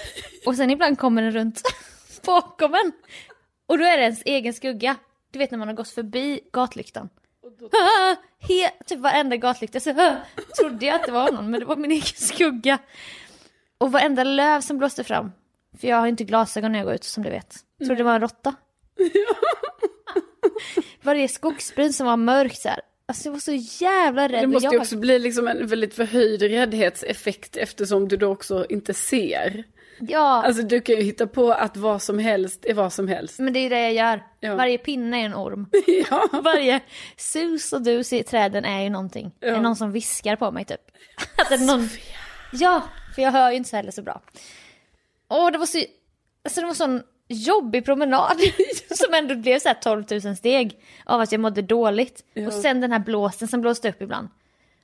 Och 0.46 0.56
sen 0.56 0.70
ibland 0.70 0.98
kommer 0.98 1.22
den 1.22 1.32
runt 1.32 1.62
bakom 2.26 2.74
en. 2.74 2.92
Och 3.66 3.78
då 3.78 3.84
är 3.84 3.96
det 3.96 4.02
ens 4.02 4.22
egen 4.24 4.54
skugga. 4.54 4.96
Du 5.30 5.38
vet 5.38 5.50
när 5.50 5.58
man 5.58 5.68
har 5.68 5.74
gått 5.74 5.88
förbi 5.90 6.40
gatlyktan. 6.52 7.08
Ah, 7.72 8.14
he, 8.48 8.70
typ 8.86 8.98
varenda 8.98 9.36
gatlykta 9.36 9.80
så 9.80 9.90
ah, 9.90 10.16
trodde 10.60 10.86
jag 10.86 10.94
att 10.94 11.06
det 11.06 11.12
var 11.12 11.32
någon, 11.32 11.50
men 11.50 11.60
det 11.60 11.66
var 11.66 11.76
min 11.76 11.90
egen 11.92 12.02
skugga. 12.04 12.78
Och 13.78 13.92
varenda 13.92 14.24
löv 14.24 14.60
som 14.60 14.78
blåste 14.78 15.04
fram. 15.04 15.32
För 15.80 15.88
jag 15.88 15.96
har 15.96 16.06
inte 16.06 16.24
glasögon 16.24 16.72
när 16.72 16.78
jag 16.78 16.86
går 16.86 16.94
ut 16.94 17.04
som 17.04 17.22
du 17.22 17.30
vet. 17.30 17.56
Trodde 17.78 17.94
det 17.94 18.02
var 18.04 18.14
en 18.14 18.20
råtta. 18.20 18.54
Varje 21.02 21.28
skogsbryn 21.28 21.92
som 21.92 22.06
var 22.06 22.16
mörkt 22.16 22.58
så 22.60 22.68
här. 22.68 22.80
Alltså 23.08 23.26
jag 23.28 23.32
var 23.32 23.40
så 23.40 23.52
jävla 23.84 24.28
rädd. 24.28 24.42
Det 24.42 24.46
måste 24.46 24.66
ju 24.66 24.70
var- 24.76 24.80
också 24.84 24.96
bli 24.96 25.18
liksom 25.18 25.48
en 25.48 25.66
väldigt 25.66 25.94
förhöjd 25.94 26.42
räddhetseffekt 26.42 27.56
eftersom 27.56 28.08
du 28.08 28.16
då 28.16 28.26
också 28.28 28.66
inte 28.68 28.94
ser. 28.94 29.64
Ja. 30.00 30.42
Alltså 30.44 30.62
du 30.62 30.80
kan 30.80 30.96
ju 30.96 31.02
hitta 31.02 31.26
på 31.26 31.52
att 31.52 31.76
vad 31.76 32.02
som 32.02 32.18
helst 32.18 32.64
är 32.64 32.74
vad 32.74 32.92
som 32.92 33.08
helst. 33.08 33.38
Men 33.38 33.52
det 33.52 33.58
är 33.60 33.70
det 33.70 33.80
jag 33.80 33.92
gör. 33.92 34.22
Ja. 34.40 34.56
Varje 34.56 34.78
pinne 34.78 35.20
är 35.20 35.24
en 35.24 35.34
orm. 35.34 35.66
Ja, 36.10 36.28
Varje 36.42 36.80
sus 37.16 37.72
och 37.72 37.82
dus 37.82 38.12
i 38.12 38.22
träden 38.22 38.64
är 38.64 38.82
ju 38.82 38.90
någonting. 38.90 39.32
Det 39.38 39.46
är 39.46 39.52
Ja. 39.52 39.60
någon 39.60 39.76
som 39.76 39.92
viskar 39.92 40.36
på 40.36 40.50
mig 40.50 40.64
typ. 40.64 40.80
Att 41.36 41.48
det 41.48 41.66
någon... 41.66 41.88
Ja, 42.52 42.82
för 43.14 43.22
jag 43.22 43.32
hör 43.32 43.50
ju 43.50 43.56
inte 43.56 43.70
så 43.70 43.76
heller 43.76 43.90
så 43.90 44.02
bra. 44.02 44.22
Åh, 45.28 45.50
det 45.52 45.58
var 45.58 45.66
så... 45.66 45.78
Alltså 46.44 46.60
det 46.60 46.66
var 46.66 46.74
sån 46.74 47.02
jobbig 47.28 47.84
promenad. 47.84 48.36
som 48.90 49.14
ändå 49.14 49.34
blev 49.34 49.58
så 49.58 49.68
här 49.68 49.74
12 49.74 50.04
000 50.24 50.36
steg. 50.36 50.80
Av 51.04 51.20
att 51.20 51.32
jag 51.32 51.40
mådde 51.40 51.62
dåligt. 51.62 52.24
Ja. 52.34 52.46
Och 52.46 52.52
sen 52.52 52.80
den 52.80 52.92
här 52.92 52.98
blåsten 52.98 53.48
som 53.48 53.60
blåste 53.60 53.88
upp 53.88 54.02
ibland. 54.02 54.28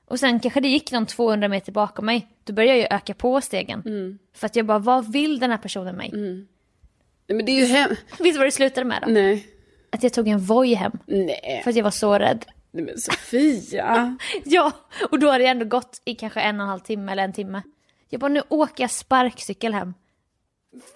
Och 0.05 0.20
sen 0.20 0.40
kanske 0.40 0.61
det 0.61 0.68
gick 0.68 0.92
någon 0.92 1.07
200 1.07 1.48
meter 1.48 1.72
bakom 1.72 2.07
mig. 2.07 2.28
Då 2.44 2.52
började 2.52 2.78
jag 2.78 2.90
ju 2.90 2.96
öka 2.96 3.14
på 3.14 3.40
stegen. 3.40 3.83
Mm. 3.87 4.18
För 4.35 4.46
att 4.46 4.57
jag 4.57 4.66
bara, 4.66 4.78
vad 4.78 5.12
vill 5.12 5.38
den 5.38 5.50
här 5.50 5.59
personen 5.59 5.96
mig? 5.96 6.11
Nej, 6.12 7.37
men 7.37 7.44
det 7.46 7.52
är 7.52 7.61
ju 7.61 7.64
hem... 7.64 7.90
Vet 8.18 8.33
du 8.33 8.38
vad 8.38 8.46
det 8.46 8.52
slutade 8.52 8.85
med 8.85 9.02
då? 9.07 9.12
Nej, 9.12 9.46
Att 9.90 10.02
jag 10.02 10.12
tog 10.12 10.28
en 10.28 10.38
Voi 10.38 10.74
hem. 10.74 10.92
nej. 11.07 11.61
För 11.64 11.70
att 11.70 11.76
jag 11.76 11.85
var 11.85 11.90
så 11.90 12.18
rädd. 12.18 12.44
Nej 12.70 12.85
men 12.85 12.98
Sofia. 12.98 14.16
Ja, 14.44 14.72
och 15.11 15.18
då 15.18 15.31
hade 15.31 15.44
jag 15.44 15.50
ändå 15.50 15.64
gått 15.64 16.02
i 16.05 16.14
kanske 16.14 16.40
en 16.40 16.61
och 16.61 16.64
en 16.64 16.68
halv 16.68 16.81
timme 16.81 17.12
eller 17.12 17.22
en 17.24 17.33
timme. 17.33 17.62
Jag 18.09 18.20
bara, 18.20 18.28
nu 18.28 18.42
åker 18.48 18.85
jag 18.85 18.90
sparkcykel 18.90 19.74
hem. 19.74 19.94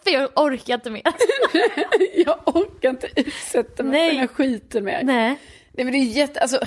För 0.05 0.11
jag 0.11 0.31
orkar 0.37 0.75
inte 0.75 0.91
mer. 0.91 1.03
Jag 2.27 2.57
orkar 2.57 2.91
inte 2.91 3.09
utsätta 3.17 3.83
mig 3.83 3.93
Nej. 3.93 4.09
för 4.09 4.15
den 4.15 4.21
här 4.21 4.27
skiten 4.27 4.85
mer. 4.85 5.01
Nej. 5.03 5.39
Nej 5.73 5.85
men 5.85 5.93
det 5.93 5.99
är 5.99 6.03
jätte, 6.05 6.41
alltså, 6.41 6.59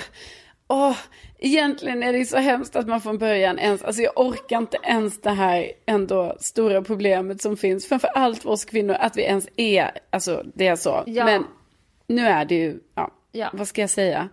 åh, 0.68 0.96
egentligen 1.38 2.02
är 2.02 2.12
det 2.12 2.24
så 2.24 2.36
hemskt 2.36 2.76
att 2.76 2.88
man 2.88 3.00
från 3.00 3.18
början 3.18 3.58
ens, 3.58 3.82
alltså 3.82 4.02
jag 4.02 4.12
orkar 4.20 4.58
inte 4.58 4.78
ens 4.82 5.20
det 5.20 5.30
här 5.30 5.72
ändå 5.86 6.36
stora 6.40 6.82
problemet 6.82 7.42
som 7.42 7.56
finns, 7.56 7.86
framför 7.88 8.08
allt 8.08 8.42
för 8.42 8.50
oss 8.50 8.64
kvinnor, 8.64 8.94
att 8.94 9.16
vi 9.16 9.22
ens 9.22 9.48
är, 9.56 9.90
alltså 10.10 10.42
det 10.54 10.66
är 10.66 10.76
så. 10.76 11.02
Ja. 11.06 11.24
Men 11.24 11.46
nu 12.06 12.26
är 12.26 12.44
det 12.44 12.54
ju, 12.54 12.78
ja, 12.94 13.10
Ja. 13.32 13.50
vad 13.52 13.68
ska 13.68 13.80
jag 13.80 13.90
säga? 13.90 14.28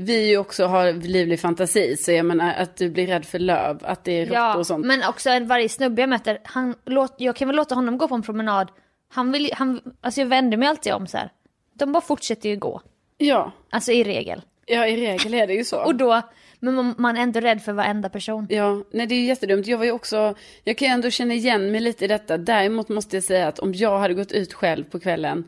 Vi 0.00 0.28
ju 0.30 0.36
också 0.38 0.64
har 0.66 0.92
livlig 0.92 1.40
fantasi, 1.40 1.96
så 1.96 2.12
jag 2.12 2.26
menar 2.26 2.54
att 2.54 2.76
du 2.76 2.90
blir 2.90 3.06
rädd 3.06 3.24
för 3.24 3.38
löv, 3.38 3.78
att 3.82 4.04
det 4.04 4.12
är 4.12 4.20
råttor 4.26 4.34
Ja, 4.36 4.56
och 4.56 4.66
sånt. 4.66 4.86
men 4.86 5.02
också 5.08 5.40
varje 5.40 5.68
snubbe 5.68 6.02
jag 6.02 6.08
möter, 6.08 6.38
han, 6.44 6.74
låt, 6.86 7.14
jag 7.18 7.36
kan 7.36 7.48
väl 7.48 7.56
låta 7.56 7.74
honom 7.74 7.98
gå 7.98 8.08
på 8.08 8.14
en 8.14 8.22
promenad. 8.22 8.68
Han 9.10 9.32
vill 9.32 9.50
han, 9.54 9.80
alltså 10.00 10.20
jag 10.20 10.26
vänder 10.28 10.56
mig 10.56 10.68
alltid 10.68 10.92
om 10.92 11.06
så 11.06 11.16
här. 11.16 11.30
De 11.74 11.92
bara 11.92 12.00
fortsätter 12.00 12.48
ju 12.48 12.56
gå. 12.56 12.80
Ja, 13.18 13.52
Alltså 13.70 13.92
i 13.92 14.04
regel. 14.04 14.42
ja, 14.66 14.86
i 14.86 14.96
regel 15.06 15.34
är 15.34 15.46
det 15.46 15.54
ju 15.54 15.64
så. 15.64 15.76
Och 15.84 15.94
då, 15.94 16.22
men 16.60 16.74
man, 16.74 16.94
man 16.98 17.16
är 17.16 17.22
ändå 17.22 17.40
rädd 17.40 17.62
för 17.62 17.72
varenda 17.72 18.08
person. 18.08 18.46
Ja, 18.50 18.82
nej 18.92 19.06
det 19.06 19.14
är 19.14 19.18
ju 19.20 19.24
jättedumt. 19.26 19.66
Jag 19.66 19.78
var 19.78 19.84
ju 19.84 19.92
också, 19.92 20.34
jag 20.64 20.78
kan 20.78 20.88
ju 20.88 20.94
ändå 20.94 21.10
känna 21.10 21.34
igen 21.34 21.72
mig 21.72 21.80
lite 21.80 22.04
i 22.04 22.08
detta. 22.08 22.38
Däremot 22.38 22.88
måste 22.88 23.16
jag 23.16 23.24
säga 23.24 23.48
att 23.48 23.58
om 23.58 23.74
jag 23.74 23.98
hade 23.98 24.14
gått 24.14 24.32
ut 24.32 24.52
själv 24.54 24.84
på 24.84 25.00
kvällen, 25.00 25.44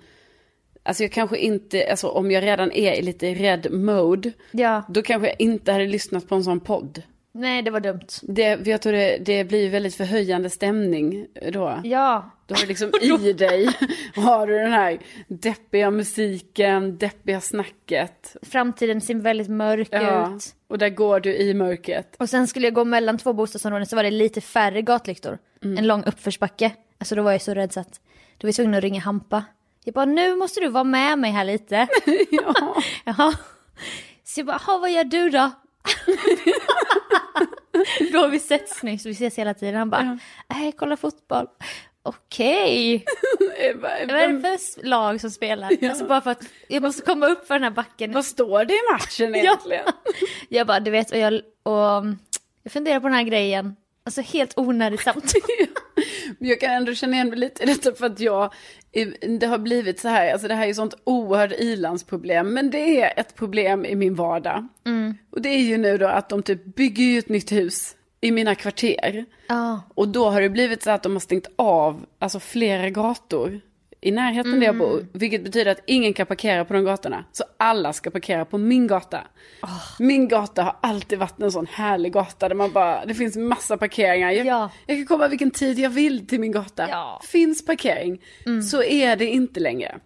alltså 0.82 1.02
jag 1.02 1.12
kanske 1.12 1.38
inte, 1.38 1.90
alltså 1.90 2.08
om 2.08 2.30
jag 2.30 2.42
redan 2.44 2.72
är 2.72 2.92
i 2.92 3.02
lite 3.02 3.34
rädd 3.34 3.72
mode, 3.72 4.32
Ja, 4.50 4.82
då 4.88 5.02
kanske 5.02 5.28
jag 5.28 5.36
inte 5.40 5.72
hade 5.72 5.86
lyssnat 5.86 6.28
på 6.28 6.34
en 6.34 6.44
sån 6.44 6.60
podd. 6.60 7.02
nej 7.32 7.62
det 7.62 7.70
var 7.70 7.80
dumt. 7.80 8.06
Det, 8.22 8.66
jag 8.66 8.82
tror 8.82 8.92
det, 8.92 9.18
det 9.18 9.44
blir 9.44 9.70
väldigt 9.70 9.94
förhöjande 9.94 10.50
stämning 10.50 11.26
då. 11.52 11.80
Ja, 11.84 12.30
Då 12.46 12.54
har 12.54 12.60
du 12.62 12.66
liksom 12.68 12.90
i 13.26 13.32
dig, 13.32 13.68
har 14.16 14.46
du 14.46 14.58
den 14.58 14.72
här 14.72 14.98
deppiga 15.28 15.90
musiken, 15.90 16.98
deppiga 16.98 17.40
snacket. 17.40 18.36
framtiden 18.42 19.00
ser 19.00 19.14
väldigt 19.14 19.48
mörk 19.48 19.88
Ja, 19.90 20.36
ut. 20.36 20.54
och 20.68 20.78
där 20.78 20.88
går 20.88 21.20
du 21.20 21.36
i 21.36 21.54
mörkret. 21.54 22.16
Och 22.18 22.28
sen 22.28 22.46
skulle 22.46 22.66
jag 22.66 22.74
gå 22.74 22.84
mellan 22.84 23.18
två 23.18 23.32
bostadsområden 23.32 23.86
så 23.86 23.96
var 23.96 24.02
det 24.02 24.10
lite 24.10 24.40
färre 24.40 24.82
gatlyktor. 24.82 25.38
Mm. 25.64 25.78
En 25.78 25.86
lång 25.86 26.04
uppförsbacke. 26.04 26.72
Alltså 26.98 27.14
då 27.14 27.22
var 27.22 27.32
jag 27.32 27.42
så 27.42 27.54
rädd 27.54 27.72
så 27.72 27.80
att 27.80 28.00
då 28.38 28.46
var 28.46 28.48
jag 28.48 28.54
tvungen 28.54 28.74
att 28.74 28.82
ringa 28.82 29.00
Hampa. 29.00 29.44
Jag 29.84 29.94
bara, 29.94 30.04
nu 30.04 30.36
måste 30.36 30.60
du 30.60 30.68
vara 30.68 30.84
med 30.84 31.18
mig 31.18 31.30
här 31.30 31.44
lite. 31.44 31.88
Ja. 32.30 32.54
Jaha. 33.04 33.32
Så 34.24 34.40
jag 34.40 34.46
bara, 34.46 34.60
"Jaha, 34.66 34.78
vad 34.78 34.90
gör 34.92 35.04
du 35.04 35.30
då? 35.30 35.50
då 38.12 38.18
har 38.18 38.28
vi 38.28 38.38
setts 38.38 38.82
nu 38.82 38.98
så 38.98 39.08
vi 39.08 39.12
ses 39.12 39.38
hela 39.38 39.54
tiden. 39.54 39.74
Han 39.74 39.90
bara, 39.90 40.18
nej 40.48 40.72
kolla 40.72 40.96
fotboll. 40.96 41.46
Okej, 42.02 43.04
vad 43.74 43.90
är 43.90 44.28
det 44.28 44.40
för 44.40 44.86
lag 44.86 45.20
som 45.20 45.30
spelar? 45.30 45.70
Alltså 45.88 46.04
bara 46.06 46.20
för 46.20 46.30
att 46.30 46.42
jag 46.68 46.82
måste 46.82 47.02
komma 47.02 47.26
upp 47.26 47.46
för 47.46 47.54
den 47.54 47.62
här 47.62 47.70
backen. 47.70 48.12
Vad 48.12 48.24
står 48.24 48.64
det 48.64 48.74
i 48.74 48.80
matchen 48.92 49.34
egentligen? 49.34 49.84
Jag 50.48 50.66
bara, 50.66 50.80
du 50.80 50.90
vet, 50.90 51.10
och 51.10 51.18
jag, 51.18 51.34
och 51.62 52.04
jag 52.62 52.72
funderar 52.72 53.00
på 53.00 53.06
den 53.06 53.16
här 53.16 53.22
grejen. 53.22 53.76
Alltså 54.18 54.32
helt 54.36 54.58
onödigt 54.58 55.00
samtal. 55.04 55.40
Jag 56.38 56.60
kan 56.60 56.70
ändå 56.70 56.94
känna 56.94 57.14
igen 57.14 57.28
mig 57.28 57.38
lite 57.38 57.62
i 57.62 57.66
detta 57.66 57.92
för 57.94 58.06
att 58.06 58.20
jag, 58.20 58.52
det 59.40 59.46
har 59.46 59.58
blivit 59.58 60.00
så 60.00 60.08
här, 60.08 60.32
alltså 60.32 60.48
det 60.48 60.54
här 60.54 60.62
är 60.62 60.66
ju 60.66 60.74
sånt 60.74 60.94
oerhört 61.04 61.52
ilandsproblem, 61.52 62.54
men 62.54 62.70
det 62.70 63.02
är 63.02 63.20
ett 63.20 63.34
problem 63.34 63.84
i 63.84 63.94
min 63.94 64.14
vardag. 64.14 64.68
Och 65.30 65.42
det 65.42 65.48
är 65.48 65.58
ju 65.60 65.78
nu 65.78 65.98
då 65.98 66.06
att 66.06 66.28
de 66.28 66.42
typ 66.42 66.64
bygger 66.64 67.04
ju 67.04 67.18
ett 67.18 67.28
nytt 67.28 67.52
hus 67.52 67.96
i 68.20 68.30
mina 68.30 68.54
kvarter. 68.54 69.24
Ja, 69.48 69.82
Och 69.94 70.08
då 70.08 70.30
har 70.30 70.40
det 70.40 70.48
blivit 70.48 70.82
så 70.82 70.90
att 70.90 71.02
de 71.02 71.12
har 71.12 71.20
stängt 71.20 71.46
av, 71.56 72.06
alltså 72.18 72.40
flera 72.40 72.90
gator 72.90 73.60
i 74.00 74.10
närheten 74.10 74.60
där 74.60 74.66
jag 74.66 74.78
bor. 74.78 75.06
Vilket 75.12 75.44
betyder 75.44 75.70
att 75.72 75.80
ingen 75.86 76.12
kan 76.12 76.26
parkera 76.26 76.64
på 76.64 76.74
de 76.74 76.84
gatorna. 76.84 77.24
Så 77.32 77.44
alla 77.56 77.92
ska 77.92 78.10
parkera 78.10 78.44
på 78.44 78.58
min 78.58 78.86
gata. 78.86 79.20
Min 79.98 80.28
gata 80.28 80.62
har 80.62 80.76
alltid 80.82 81.18
varit 81.18 81.40
en 81.42 81.52
sån 81.52 81.66
härlig 81.66 82.12
gata 82.12 82.48
där 82.48 82.54
man 82.56 82.72
bara, 82.72 83.04
det 83.06 83.14
finns 83.14 83.36
massa 83.36 83.76
parkeringar. 83.76 84.30
Jag, 84.30 84.46
Ja. 84.46 84.70
jag 84.86 84.96
kan 84.98 85.06
komma 85.06 85.28
vilken 85.28 85.50
tid 85.50 85.78
jag 85.78 85.90
vill 85.90 86.26
till 86.26 86.40
min 86.40 86.52
gata. 86.52 86.88
Ja. 86.88 87.20
Finns 87.24 87.64
parkering. 87.64 88.20
Så 88.70 88.82
är 88.82 89.16
det 89.16 89.26
inte 89.26 89.60
längre. 89.60 89.98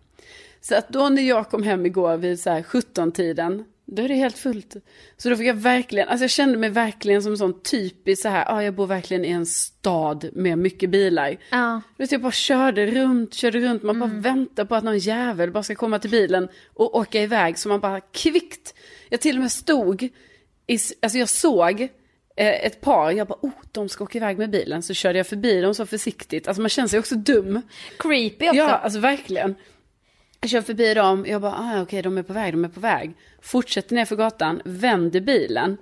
Så 0.60 0.74
att 0.76 0.88
då 0.88 1.08
när 1.08 1.22
jag 1.22 1.48
kom 1.50 1.62
hem 1.62 1.86
igår 1.86 2.16
vid 2.16 2.40
så 2.40 2.50
här 2.50 2.62
17-tiden, 2.62 3.64
då 3.86 4.02
är 4.02 4.08
det 4.08 4.14
helt 4.14 4.38
fullt. 4.38 4.76
Så 5.16 5.28
då 5.28 5.36
fick 5.36 5.46
jag 5.46 5.54
verkligen, 5.54 6.08
alltså 6.08 6.24
jag 6.24 6.30
kände 6.30 6.58
mig 6.58 6.70
verkligen 6.70 7.22
som 7.22 7.32
en 7.32 7.38
sån 7.38 7.62
typisk 7.62 8.22
så 8.22 8.28
här, 8.28 8.44
ja 8.48 8.62
jag 8.62 8.74
bor 8.74 8.86
verkligen 8.86 9.24
i 9.24 9.30
en 9.30 9.46
stad 9.46 10.30
med 10.32 10.58
mycket 10.58 10.90
bilar. 10.90 11.36
ja. 11.50 11.80
Vet, 11.96 12.12
jag 12.12 12.20
bara 12.20 12.32
körde 12.32 12.86
runt, 12.86 13.34
körde 13.34 13.60
runt, 13.60 13.82
man 13.82 14.00
bara 14.00 14.10
väntar 14.10 14.64
på 14.64 14.74
att 14.74 14.84
någon 14.84 14.98
jävel 14.98 15.50
bara 15.50 15.62
ska 15.62 15.74
komma 15.74 15.98
till 15.98 16.10
bilen 16.10 16.48
och 16.74 16.96
åka 16.96 17.22
iväg. 17.22 17.58
Så 17.58 17.68
man 17.68 17.80
bara 17.80 18.00
kvickt, 18.00 18.74
jag 19.08 19.20
till 19.20 19.36
och 19.36 19.42
med 19.42 19.52
stod, 19.52 20.02
i, 20.66 20.78
alltså 21.02 21.18
jag 21.18 21.28
såg 21.28 21.80
eh, 22.36 22.66
ett 22.66 22.80
par, 22.80 23.10
jag 23.10 23.28
bara, 23.28 23.38
oh, 23.42 23.52
de 23.72 23.88
ska 23.88 24.04
åka 24.04 24.18
iväg 24.18 24.38
med 24.38 24.50
bilen. 24.50 24.82
Så 24.82 24.94
körde 24.94 25.18
jag 25.18 25.26
förbi 25.26 25.60
dem 25.60 25.74
så 25.74 25.86
försiktigt, 25.86 26.48
alltså 26.48 26.60
man 26.60 26.68
känner 26.68 26.88
sig 26.88 26.98
också 26.98 27.14
dum. 27.14 27.62
Creepy 27.98 28.48
också. 28.48 28.56
Ja, 28.56 28.70
alltså 28.70 28.98
verkligen. 28.98 29.54
Jag 30.44 30.50
kör 30.50 30.62
förbi 30.62 30.94
dem, 30.94 31.24
jag 31.28 31.40
bara, 31.42 31.52
ah, 31.52 31.82
okej, 31.82 32.02
de 32.02 32.18
är 32.18 32.22
på 32.22 32.32
väg, 32.32 32.52
de 32.52 32.64
är 32.64 32.68
på 32.68 32.80
väg. 32.80 33.14
Fortsätter 33.42 33.94
ner 33.94 34.04
för 34.04 34.16
gatan, 34.16 34.62
vänder 34.64 35.20
bilen, 35.20 35.76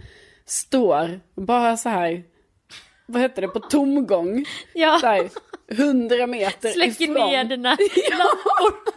står 0.46 1.20
bara 1.35 1.77
så 1.77 1.88
här, 1.88 2.22
vad 3.07 3.22
heter 3.22 3.42
det, 3.42 3.48
på 3.48 3.61
tomgång. 3.61 4.44
Ja. 4.75 4.98
Så 5.01 5.07
här, 5.07 5.29
hundra 5.77 6.27
meter 6.27 6.68
Släcker 6.68 7.03
ifrån. 7.05 7.14
ner 7.31 7.44
dina 7.44 7.68
lampor. 8.11 8.92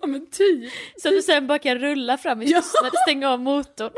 Ja 0.00 0.06
men 0.06 0.30
typ. 0.30 0.72
Så 1.02 1.08
att 1.08 1.14
du 1.14 1.22
sen 1.22 1.46
bara 1.46 1.58
kan 1.58 1.78
rulla 1.78 2.18
fram 2.18 2.42
i 2.42 2.50
Ja. 2.50 2.60
tystnad 2.60 2.86
och 2.92 2.98
stänga 3.06 3.30
av 3.30 3.40
motorn. 3.40 3.90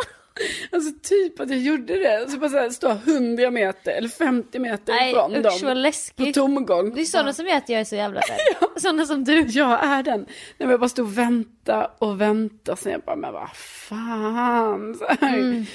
Alltså 0.72 0.92
typ 1.03 1.40
att 1.40 1.51
jag 1.51 1.59
gjorde 1.59 1.94
det. 1.98 2.31
Så 2.31 2.38
bara 2.38 2.51
så 2.51 2.59
här, 2.59 2.70
stå 2.70 2.88
hundra 2.88 3.51
meter 3.51 3.92
eller 3.92 4.09
50 4.09 4.59
meter 4.59 4.92
Nej 4.92 5.11
ifrån 5.11 5.33
usch 5.37 5.42
vad 5.44 5.53
dem. 5.53 5.61
På 5.61 5.74
läskigt. 5.74 6.35
tomgång. 6.35 6.94
Det 6.94 7.01
är 7.01 7.05
sådana 7.05 7.33
som 7.33 7.46
gör 7.46 7.57
att 7.57 7.68
jag 7.68 7.81
är 7.81 7.85
så 7.85 7.96
jävla 7.96 8.20
rädd. 8.20 8.38
Sådana 8.77 9.07
som 9.07 9.24
du. 9.24 9.40
Jag 9.40 9.85
är 9.85 10.03
den. 10.03 10.20
Nej, 10.20 10.29
men 10.59 10.70
jag 10.70 10.81
bara 10.81 10.88
stod 10.88 11.07
och 11.07 11.18
vänta 11.18 11.90
och 11.98 12.20
vänta. 12.20 12.77
Sen 12.77 12.92
jag 12.92 13.01
bara, 13.01 13.16
men 13.16 13.33
vad 13.33 13.48
fan. 13.57 14.94
Så. 14.98 15.27
Mm. 15.27 15.66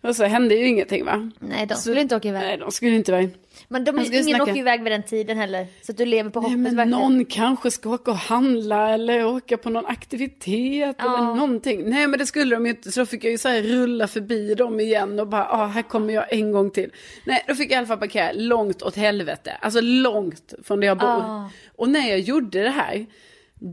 Och 0.00 0.16
så 0.16 0.24
hände 0.24 0.54
ju 0.54 0.66
ingenting 0.66 1.04
va? 1.04 1.30
Nej 1.38 1.66
de 1.66 1.74
Så- 1.74 1.80
skulle 1.80 2.00
inte 2.00 2.16
åka 2.16 2.28
iväg. 2.28 2.42
Nej, 2.42 2.58
de 2.58 2.70
skulle 2.72 2.96
inte 2.96 3.10
iväg. 3.12 3.30
Men 3.72 3.84
de, 3.84 3.90
skulle 4.04 4.16
ingen 4.22 4.24
snacka- 4.36 4.42
åker 4.42 4.56
iväg 4.56 4.82
vid 4.82 4.92
den 4.92 5.02
tiden 5.02 5.38
heller. 5.38 5.66
Så 5.82 5.92
att 5.92 5.98
du 5.98 6.04
lever 6.06 6.30
på 6.30 6.40
Nej, 6.40 6.50
hoppet 6.50 6.62
men 6.62 6.76
verkligen. 6.76 7.00
någon 7.00 7.24
kanske 7.24 7.70
ska 7.70 7.90
åka 7.90 8.10
och 8.10 8.16
handla 8.16 8.90
eller 8.90 9.26
åka 9.26 9.56
på 9.56 9.70
någon 9.70 9.86
aktivitet 9.86 10.96
Ja. 10.98 11.18
eller 11.18 11.34
någonting. 11.34 11.90
Nej 11.90 12.06
men 12.06 12.18
det 12.18 12.26
skulle 12.26 12.56
de 12.56 12.66
ju 12.66 12.70
inte 12.72 12.92
så 12.92 13.00
då 13.00 13.06
fick 13.06 13.24
jag 13.24 13.30
ju 13.30 13.38
så 13.38 13.48
här 13.48 13.62
rulla 13.62 14.06
förbi 14.08 14.54
dem 14.54 14.80
igen 14.80 15.20
och 15.20 15.28
bara, 15.28 15.48
ah, 15.48 15.66
här 15.66 15.82
kommer 15.82 16.14
jag 16.14 16.32
en 16.32 16.52
gång 16.52 16.70
till. 16.70 16.90
Nej 17.26 17.44
då 17.48 17.54
fick 17.54 17.66
jag 17.70 17.74
i 17.74 17.78
alla 17.78 17.86
fall 17.86 17.98
parkera 17.98 18.32
långt 18.32 18.82
åt 18.82 18.96
helvete, 18.96 19.56
alltså 19.60 19.80
långt 19.80 20.54
från 20.64 20.80
där 20.80 20.86
jag 20.86 20.98
bor. 20.98 21.08
Ja. 21.08 21.50
Och 21.76 21.88
när 21.88 22.08
jag 22.10 22.18
gjorde 22.20 22.62
det 22.62 22.70
här, 22.70 23.06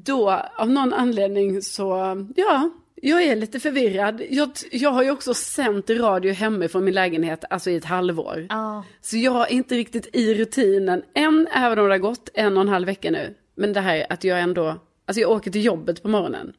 då 0.05 0.31
av 0.57 0.69
någon 0.69 0.93
anledning 0.93 1.61
så, 1.61 2.15
ja, 2.35 2.69
jag 3.01 3.23
är 3.23 3.35
lite 3.35 3.59
förvirrad. 3.59 4.21
Jag, 4.29 4.49
jag 4.71 4.91
har 4.91 5.03
ju 5.03 5.11
också 5.11 5.33
sänt 5.33 5.89
radio 5.89 6.33
hemifrån 6.33 6.83
min 6.83 6.93
lägenhet, 6.93 7.43
alltså 7.49 7.69
i 7.69 7.75
ett 7.75 7.85
halvår. 7.85 8.47
Ja. 8.49 8.83
Så 9.01 9.17
jag 9.17 9.51
är 9.51 9.53
inte 9.53 9.75
riktigt 9.75 10.15
i 10.15 10.33
rutinen 10.33 11.03
än, 11.15 11.47
även 11.53 11.79
om 11.79 11.85
det 11.85 11.93
har 11.93 11.97
gått 11.97 12.29
en 12.33 12.57
och 12.57 12.61
en 12.63 12.69
halv 12.69 12.85
vecka 12.85 13.11
nu. 13.11 13.35
Men 13.55 13.73
det 13.73 13.81
här 13.81 14.05
att 14.09 14.23
jag 14.23 14.39
ändå, 14.39 14.75
alltså 15.05 15.21
jag 15.21 15.31
åker 15.31 15.51
till 15.51 15.65
jobbet 15.65 16.03
på 16.03 16.09
morgonen. 16.09 16.53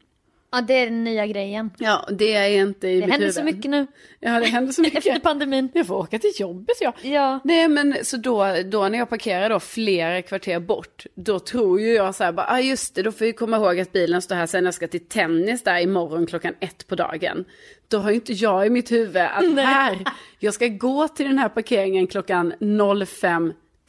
Ja, 0.52 0.60
det 0.60 0.74
är 0.74 0.84
den 0.86 1.04
nya 1.04 1.26
grejen. 1.26 1.70
Ja, 1.78 2.08
det 2.12 2.34
är 2.34 2.48
inte 2.48 2.88
i 2.88 2.94
Det 2.94 3.00
mitt 3.00 3.10
händer 3.10 3.18
huvud. 3.26 3.34
så 3.34 3.42
mycket 3.42 3.70
nu. 3.70 3.86
Ja, 4.20 4.40
det 4.40 4.46
händer 4.46 4.72
så 4.72 4.82
Efter 4.86 5.00
mycket. 5.10 5.22
pandemin. 5.22 5.68
Jag 5.74 5.86
får 5.86 5.94
åka 5.96 6.18
till 6.18 6.30
jobbet 6.38 6.76
ja. 6.80 6.92
Ja. 7.02 7.40
Nej 7.44 7.68
men 7.68 7.96
så 8.02 8.16
då, 8.16 8.46
då 8.64 8.88
när 8.88 8.98
jag 8.98 9.08
parkerar 9.08 9.48
då 9.50 9.60
flera 9.60 10.22
kvarter 10.22 10.60
bort, 10.60 11.04
då 11.14 11.38
tror 11.38 11.80
ju 11.80 11.92
jag 11.94 12.14
så 12.14 12.24
här 12.24 12.32
bara, 12.32 12.46
ah 12.46 12.60
just 12.60 12.94
det, 12.94 13.02
då 13.02 13.12
får 13.12 13.26
jag 13.26 13.36
komma 13.36 13.56
ihåg 13.56 13.80
att 13.80 13.92
bilen 13.92 14.22
står 14.22 14.34
här 14.36 14.46
sen 14.46 14.64
jag 14.64 14.74
ska 14.74 14.88
till 14.88 15.08
tennis 15.08 15.62
där 15.62 15.80
imorgon 15.80 16.26
klockan 16.26 16.54
ett 16.60 16.86
på 16.86 16.94
dagen. 16.94 17.44
Då 17.88 17.98
har 17.98 18.10
ju 18.10 18.14
inte 18.14 18.32
jag 18.32 18.66
i 18.66 18.70
mitt 18.70 18.92
huvud 18.92 19.16
att 19.22 19.56
här, 19.56 19.98
jag 20.38 20.54
ska 20.54 20.66
gå 20.66 21.08
till 21.08 21.26
den 21.26 21.38
här 21.38 21.48
parkeringen 21.48 22.06
klockan 22.06 22.52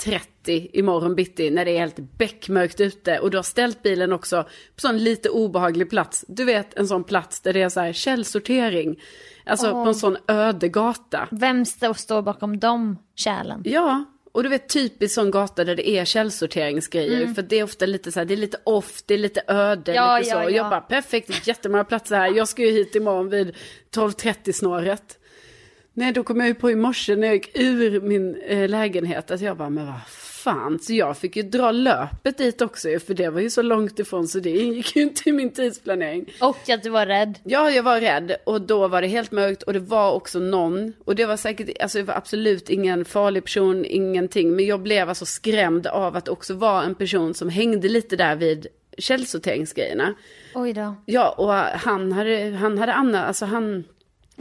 05.30 0.05 0.69
imorgon 0.73 1.15
bitti 1.15 1.49
när 1.49 1.65
det 1.65 1.71
är 1.71 1.79
helt 1.79 1.99
beckmörkt 2.17 2.79
ute 2.79 3.19
och 3.19 3.31
du 3.31 3.37
har 3.37 3.43
ställt 3.43 3.83
bilen 3.83 4.13
också 4.13 4.43
på 4.43 4.81
sån 4.81 4.97
lite 4.97 5.29
obehaglig 5.29 5.89
plats. 5.89 6.25
Du 6.27 6.43
vet 6.43 6.77
en 6.77 6.87
sån 6.87 7.03
plats 7.03 7.41
där 7.41 7.53
det 7.53 7.61
är 7.61 7.69
så 7.69 7.79
här 7.79 7.93
källsortering. 7.93 8.99
Alltså 9.45 9.71
på 9.71 9.77
en 9.77 9.95
sån 9.95 10.17
öde 10.27 10.67
gata. 10.69 11.27
Vem 11.31 11.65
står 11.65 11.93
står 11.93 12.21
bakom 12.21 12.59
de 12.59 12.97
kärlen? 13.15 13.61
Ja, 13.65 14.05
och 14.31 14.43
du 14.43 14.49
vet 14.49 14.69
typiskt 14.69 15.15
sån 15.15 15.31
gata 15.31 15.63
där 15.63 15.75
det 15.75 15.89
är 15.89 16.05
källsorteringsgrejer. 16.05 17.33
För 17.33 17.41
det 17.41 17.59
är 17.59 17.63
ofta 17.63 17.85
lite 17.85 18.11
så 18.11 18.19
här, 18.19 18.25
det 18.25 18.33
är 18.33 18.37
lite 18.37 18.57
off, 18.63 19.03
det 19.05 19.13
är 19.13 19.17
lite 19.17 19.43
öde, 19.47 19.93
Ja, 19.93 20.17
lite 20.17 20.29
ja, 20.29 20.35
så. 20.35 20.41
ja. 20.41 20.49
Jag 20.49 20.69
bara 20.69 20.81
perfekt, 20.81 21.47
jättemånga 21.47 21.83
platser 21.83 22.15
här. 22.15 22.31
Jag 22.35 22.47
ska 22.47 22.61
ju 22.61 22.71
hit 22.71 22.95
imorgon 22.95 23.29
vid 23.29 23.55
12.30 23.95 24.51
snåret. 24.51 25.17
Nej, 25.93 26.11
då 26.11 26.23
kom 26.23 26.39
jag 26.39 26.47
ju 26.47 26.53
på 26.53 26.71
i 26.71 26.75
morse 26.75 27.15
när 27.15 27.27
jag 27.27 27.35
gick 27.35 27.59
ur 27.59 28.01
min 28.01 28.35
eh, 28.35 28.69
lägenhet 28.69 29.31
att 29.31 29.41
jag 29.41 29.57
bara, 29.57 29.69
men 29.69 29.85
vad 29.85 30.01
fan. 30.43 30.79
Så 30.79 30.93
jag 30.93 31.17
fick 31.17 31.35
ju 31.35 31.43
dra 31.43 31.71
löpet 31.71 32.37
dit 32.37 32.61
också 32.61 32.99
för 32.99 33.13
det 33.13 33.29
var 33.29 33.41
ju 33.41 33.49
så 33.49 33.61
långt 33.61 33.99
ifrån 33.99 34.27
så 34.27 34.39
det 34.39 34.49
ingick 34.63 34.95
ju 34.95 35.01
inte 35.01 35.29
i 35.29 35.31
min 35.31 35.53
tidsplanering. 35.53 36.25
Och 36.41 36.69
att 36.69 36.83
du 36.83 36.89
var 36.89 37.05
rädd. 37.05 37.39
Ja, 37.43 37.71
jag 37.71 37.83
var 37.83 38.01
rädd 38.01 38.35
och 38.43 38.61
då 38.61 38.87
var 38.87 39.01
det 39.01 39.07
helt 39.07 39.31
mörkt 39.31 39.63
och 39.63 39.73
det 39.73 39.79
var 39.79 40.11
också 40.11 40.39
någon 40.39 40.93
och 41.05 41.15
det 41.15 41.25
var 41.25 41.37
säkert, 41.37 41.81
alltså 41.81 41.97
det 41.97 42.03
var 42.03 42.13
absolut 42.13 42.69
ingen 42.69 43.05
farlig 43.05 43.43
person, 43.43 43.85
ingenting, 43.85 44.55
men 44.55 44.65
jag 44.65 44.79
blev 44.79 45.09
alltså 45.09 45.25
skrämd 45.25 45.87
av 45.87 46.15
att 46.15 46.27
också 46.27 46.53
vara 46.53 46.83
en 46.83 46.95
person 46.95 47.33
som 47.33 47.49
hängde 47.49 47.89
lite 47.89 48.15
där 48.15 48.35
vid 48.35 48.67
källsorteringsgrejerna. 48.97 50.13
Oj 50.55 50.73
då. 50.73 50.95
Ja, 51.05 51.29
och 51.29 51.53
han 51.79 52.11
hade, 52.11 52.57
han 52.59 52.77
hade 52.77 52.93
Anna, 52.93 53.25
alltså 53.25 53.45
han, 53.45 53.83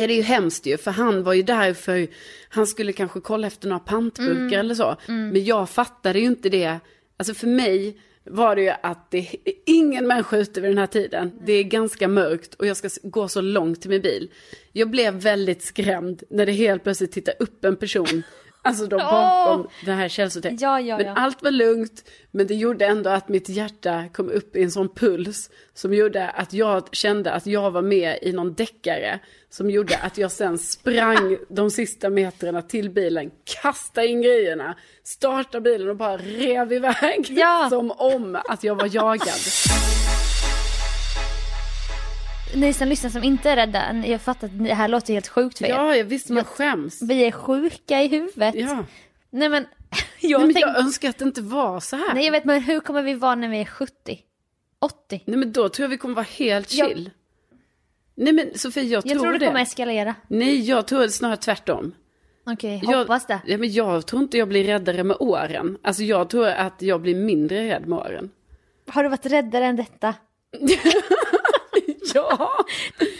ja, 0.01 0.07
det 0.07 0.13
är 0.13 0.17
ju 0.17 0.23
hemskt 0.23 0.67
ju, 0.67 0.77
för 0.77 0.91
han 0.91 1.23
var 1.23 1.33
ju 1.35 1.43
där 1.43 1.75
för, 1.75 2.09
han 2.49 2.67
skulle 2.67 2.93
kanske 2.93 3.21
kolla 3.21 3.47
efter 3.47 3.69
några 3.69 3.81
pantburkar 3.81 4.59
eller 4.59 4.75
så. 4.75 4.97
Men 5.07 5.45
jag 5.45 5.71
fattade 5.71 6.19
ju 6.19 6.27
inte 6.27 6.49
det, 6.49 6.79
alltså 7.17 7.35
för 7.35 7.47
mig 7.47 7.97
var 8.25 8.57
det 8.57 8.63
ju 8.63 8.73
att 8.83 9.11
det 9.11 9.19
är 9.19 9.55
ingen 9.67 10.07
människa 10.07 10.37
ute 10.37 10.61
vid 10.61 10.71
den 10.71 10.79
här 10.79 10.87
tiden. 10.87 11.33
Det 11.45 11.53
är 11.53 11.65
ganska 11.65 12.09
mörkt 12.09 12.55
och 12.55 12.67
jag 12.67 12.77
ska 12.77 12.89
gå 13.03 13.29
så 13.29 13.41
långt 13.41 13.81
till 13.81 13.91
min 13.91 14.03
bil. 14.03 14.31
Jag 14.73 14.91
blev 14.91 15.15
väldigt 15.15 15.63
skrämd 15.63 16.23
när 16.31 16.47
det 16.47 16.53
helt 16.53 16.83
plötsligt 16.83 17.13
tittar 17.13 17.35
upp 17.39 17.65
en 17.65 17.77
person 17.77 18.23
Alltså 18.63 18.87
då 18.87 18.99
bakom 18.99 19.69
den 19.85 19.99
här 19.99 20.09
källsorteringen. 20.09 20.59
Ja, 20.63 20.81
ja, 20.81 20.97
men 20.97 21.07
ja. 21.07 21.15
allt 21.15 21.43
var 21.43 21.51
lugnt, 21.51 22.05
men 22.31 22.47
det 22.47 22.55
gjorde 22.55 22.87
ändå 22.87 23.11
att 23.11 23.29
mitt 23.29 23.49
hjärta 23.49 24.05
kom 24.13 24.31
upp 24.31 24.57
i 24.57 24.63
en 24.63 24.71
sån 24.71 24.89
puls 24.89 25.51
som 25.75 25.95
gjorde 25.95 26.29
att 26.31 26.53
jag 26.53 26.89
kände 26.93 27.33
att 27.33 27.47
jag 27.47 27.71
var 27.71 27.83
med 27.83 28.19
i 28.23 28.33
någon 28.33 28.55
deckare. 28.55 29.21
Som 29.51 29.71
gjorde 29.71 29.97
att 29.97 30.19
jag 30.19 30.33
sen 30.33 30.59
sprang 30.59 31.37
de 31.49 31.71
sista 31.71 32.11
metrarna 32.11 32.63
till 32.63 32.91
bilen, 32.91 33.31
kastade 33.63 34.07
in 34.07 34.23
grejerna, 34.23 34.77
startade 35.05 35.61
bilen 35.61 35.89
och 35.89 35.97
bara 35.97 36.17
rev 36.17 36.73
iväg. 36.73 37.39
Som 37.71 37.91
om 37.91 38.39
att 38.49 38.65
jag 38.65 38.75
var 38.75 38.95
jagad. 38.95 39.90
Ni 42.55 42.73
som 42.73 42.89
lyssnar 42.89 43.11
som 43.11 43.25
inte 43.25 43.51
är 43.51 43.57
rädda, 43.57 44.07
jag 44.07 44.21
fattar 44.21 44.47
att 44.47 44.59
det 44.65 44.75
här 44.75 44.89
låter 44.89 45.13
helt 45.15 45.29
sjukt 45.29 45.59
för 45.59 45.65
er. 45.65 45.69
Ja, 45.71 45.97
jag 45.97 46.05
visste, 46.05 46.33
jag 46.33 46.47
skäms. 46.47 47.03
Vi 47.03 47.25
är 47.25 47.31
sjuka 47.33 48.03
i 48.03 48.09
huvudet. 48.09 48.55
Ja. 48.55 48.85
Nej 49.31 49.49
men, 49.49 49.67
jag 50.21 50.39
Nej, 50.39 50.47
men 50.47 50.55
tänkte... 50.55 50.71
jag 50.71 50.79
önskar 50.79 51.09
att 51.11 51.19
det 51.19 51.25
inte 51.25 51.43
var 51.43 51.81
så 51.81 51.97
här. 51.97 52.15
Nej 52.15 52.25
jag 52.25 52.33
vet 52.33 52.45
men 52.45 52.63
hur 52.63 52.81
kommer 52.81 53.03
vi 53.03 53.15
vara 53.15 53.35
när 53.35 53.49
vi 53.49 53.61
är 53.61 53.65
70? 53.65 54.19
80? 54.81 55.23
Nej 55.27 55.37
men 55.39 55.53
då 55.53 55.69
tror 55.69 55.85
jag 55.85 55.89
vi 55.91 55.97
kommer 55.97 56.15
vara 56.15 56.27
helt 56.39 56.71
chill. 56.71 57.11
Nej 58.15 58.33
men 58.33 58.59
Sofie, 58.59 58.83
jag, 58.83 59.03
Jag 59.07 59.19
tror 59.21 59.33
det 59.33 59.39
det. 59.39 59.47
kommer 59.47 59.61
eskalera. 59.63 60.15
Nej, 60.29 60.61
jag 60.61 60.87
tror 60.87 61.09
snarare 61.09 61.37
tvärtom. 61.37 61.93
Okej, 62.47 62.81
Jag- 62.85 62.99
hoppas 62.99 63.27
det. 63.27 63.41
Ja, 63.47 63.59
men 63.59 63.73
jag 63.73 64.07
tror 64.07 64.23
inte 64.23 64.39
jag 64.39 64.49
blir 64.49 64.65
räddare 64.65 65.05
med 65.05 65.17
åren. 65.21 65.79
Alltså 65.83 66.03
jag 66.03 66.31
tror 66.31 66.47
att 66.49 66.83
jag 66.83 67.01
blir 67.01 67.15
mindre 67.15 67.67
rädd 67.69 67.87
med 67.87 67.99
åren. 67.99 68.31
Har 68.89 69.03
du 69.03 69.09
varit 69.09 69.27
räddare 69.27 69.65
än 69.67 69.77
detta? 69.77 70.15
Ja! 72.15 72.51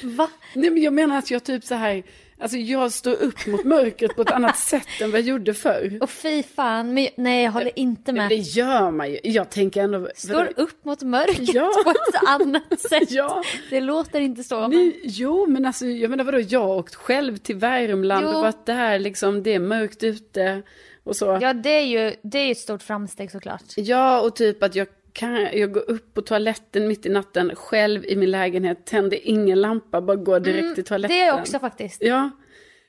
Va? 0.03 0.31
Nej 0.55 0.71
men 0.71 0.83
jag 0.83 0.93
menar 0.93 1.19
att 1.19 1.31
jag 1.31 1.45
typ 1.45 1.65
så 1.65 1.75
här, 1.75 2.03
alltså 2.41 2.57
jag 2.57 2.93
står 2.93 3.13
upp 3.23 3.47
mot 3.47 3.65
mörkret 3.65 4.17
på 4.17 4.23
ett 4.23 4.31
annat 4.31 4.59
sätt 4.73 4.87
än 5.01 5.11
vad 5.11 5.21
jag 5.21 5.27
gjorde 5.27 5.55
förr. 5.55 5.99
Och 6.01 6.11
fy 6.11 6.43
fan, 6.43 6.95
men, 6.95 7.09
nej 7.17 7.45
jag 7.45 7.53
håller 7.53 7.79
inte 7.79 8.13
med. 8.13 8.29
det 8.29 8.35
gör 8.35 8.91
man 8.91 9.11
ju. 9.11 9.19
Jag 9.23 9.51
tänker 9.51 9.83
ändå... 9.83 10.09
Står 10.15 10.53
upp 10.57 10.85
mot 10.85 11.03
mörkret 11.03 11.55
Ja. 11.55 11.71
på 11.85 11.91
ett 11.91 12.29
annat 12.29 12.81
sätt. 12.91 13.11
Ja. 13.11 13.43
Det 13.71 13.81
låter 13.81 14.21
inte 14.21 14.45
så. 14.45 14.61
Men... 14.61 14.71
Nej, 14.71 15.01
jo, 15.05 15.47
men 15.47 15.67
alltså 15.67 15.87
jag 15.87 16.11
menar 16.11 16.25
vadå, 16.25 16.41
jag 16.41 16.61
har 16.61 16.77
åkt 16.77 16.95
själv 16.95 17.37
till 17.37 17.57
Värmland 17.57 18.27
Jo. 18.31 18.37
och 18.37 18.43
varit 18.43 18.67
där 18.67 18.99
liksom, 18.99 19.43
det 19.43 19.55
är 19.55 19.59
mörkt 19.61 20.03
ute 20.03 20.63
och 21.05 21.17
så. 21.17 21.39
Ja 21.43 21.53
det 21.53 21.71
är 21.71 21.85
ju 21.87 22.15
det 22.23 22.39
är 22.39 22.51
ett 22.51 22.59
stort 22.59 22.83
framsteg 22.83 23.31
såklart. 23.31 23.63
Ja, 23.77 24.21
och 24.21 24.37
typ 24.37 24.63
att 24.63 24.75
jag 24.75 24.87
kan, 25.13 25.33
jag 25.53 25.73
går 25.73 25.91
upp 25.91 26.15
på 26.15 26.23
toaletten 26.23 26.89
mitt 26.89 27.07
i 27.07 27.09
natten 27.09 27.53
själv 27.57 28.05
i 28.05 28.17
min 28.17 28.31
lägenhet, 28.31 28.87
tänder 28.87 29.19
ingen 29.23 29.61
lampa, 29.61 30.01
bara 30.01 30.17
går 30.17 30.41
direkt 30.41 30.75
till 30.75 30.85
toaletten. 30.85 31.17
Mm, 31.17 31.21
Det 31.27 31.31
är 31.31 31.35
jag 31.35 31.41
också 31.41 31.59
faktiskt. 31.59 32.03
Ja, 32.03 32.31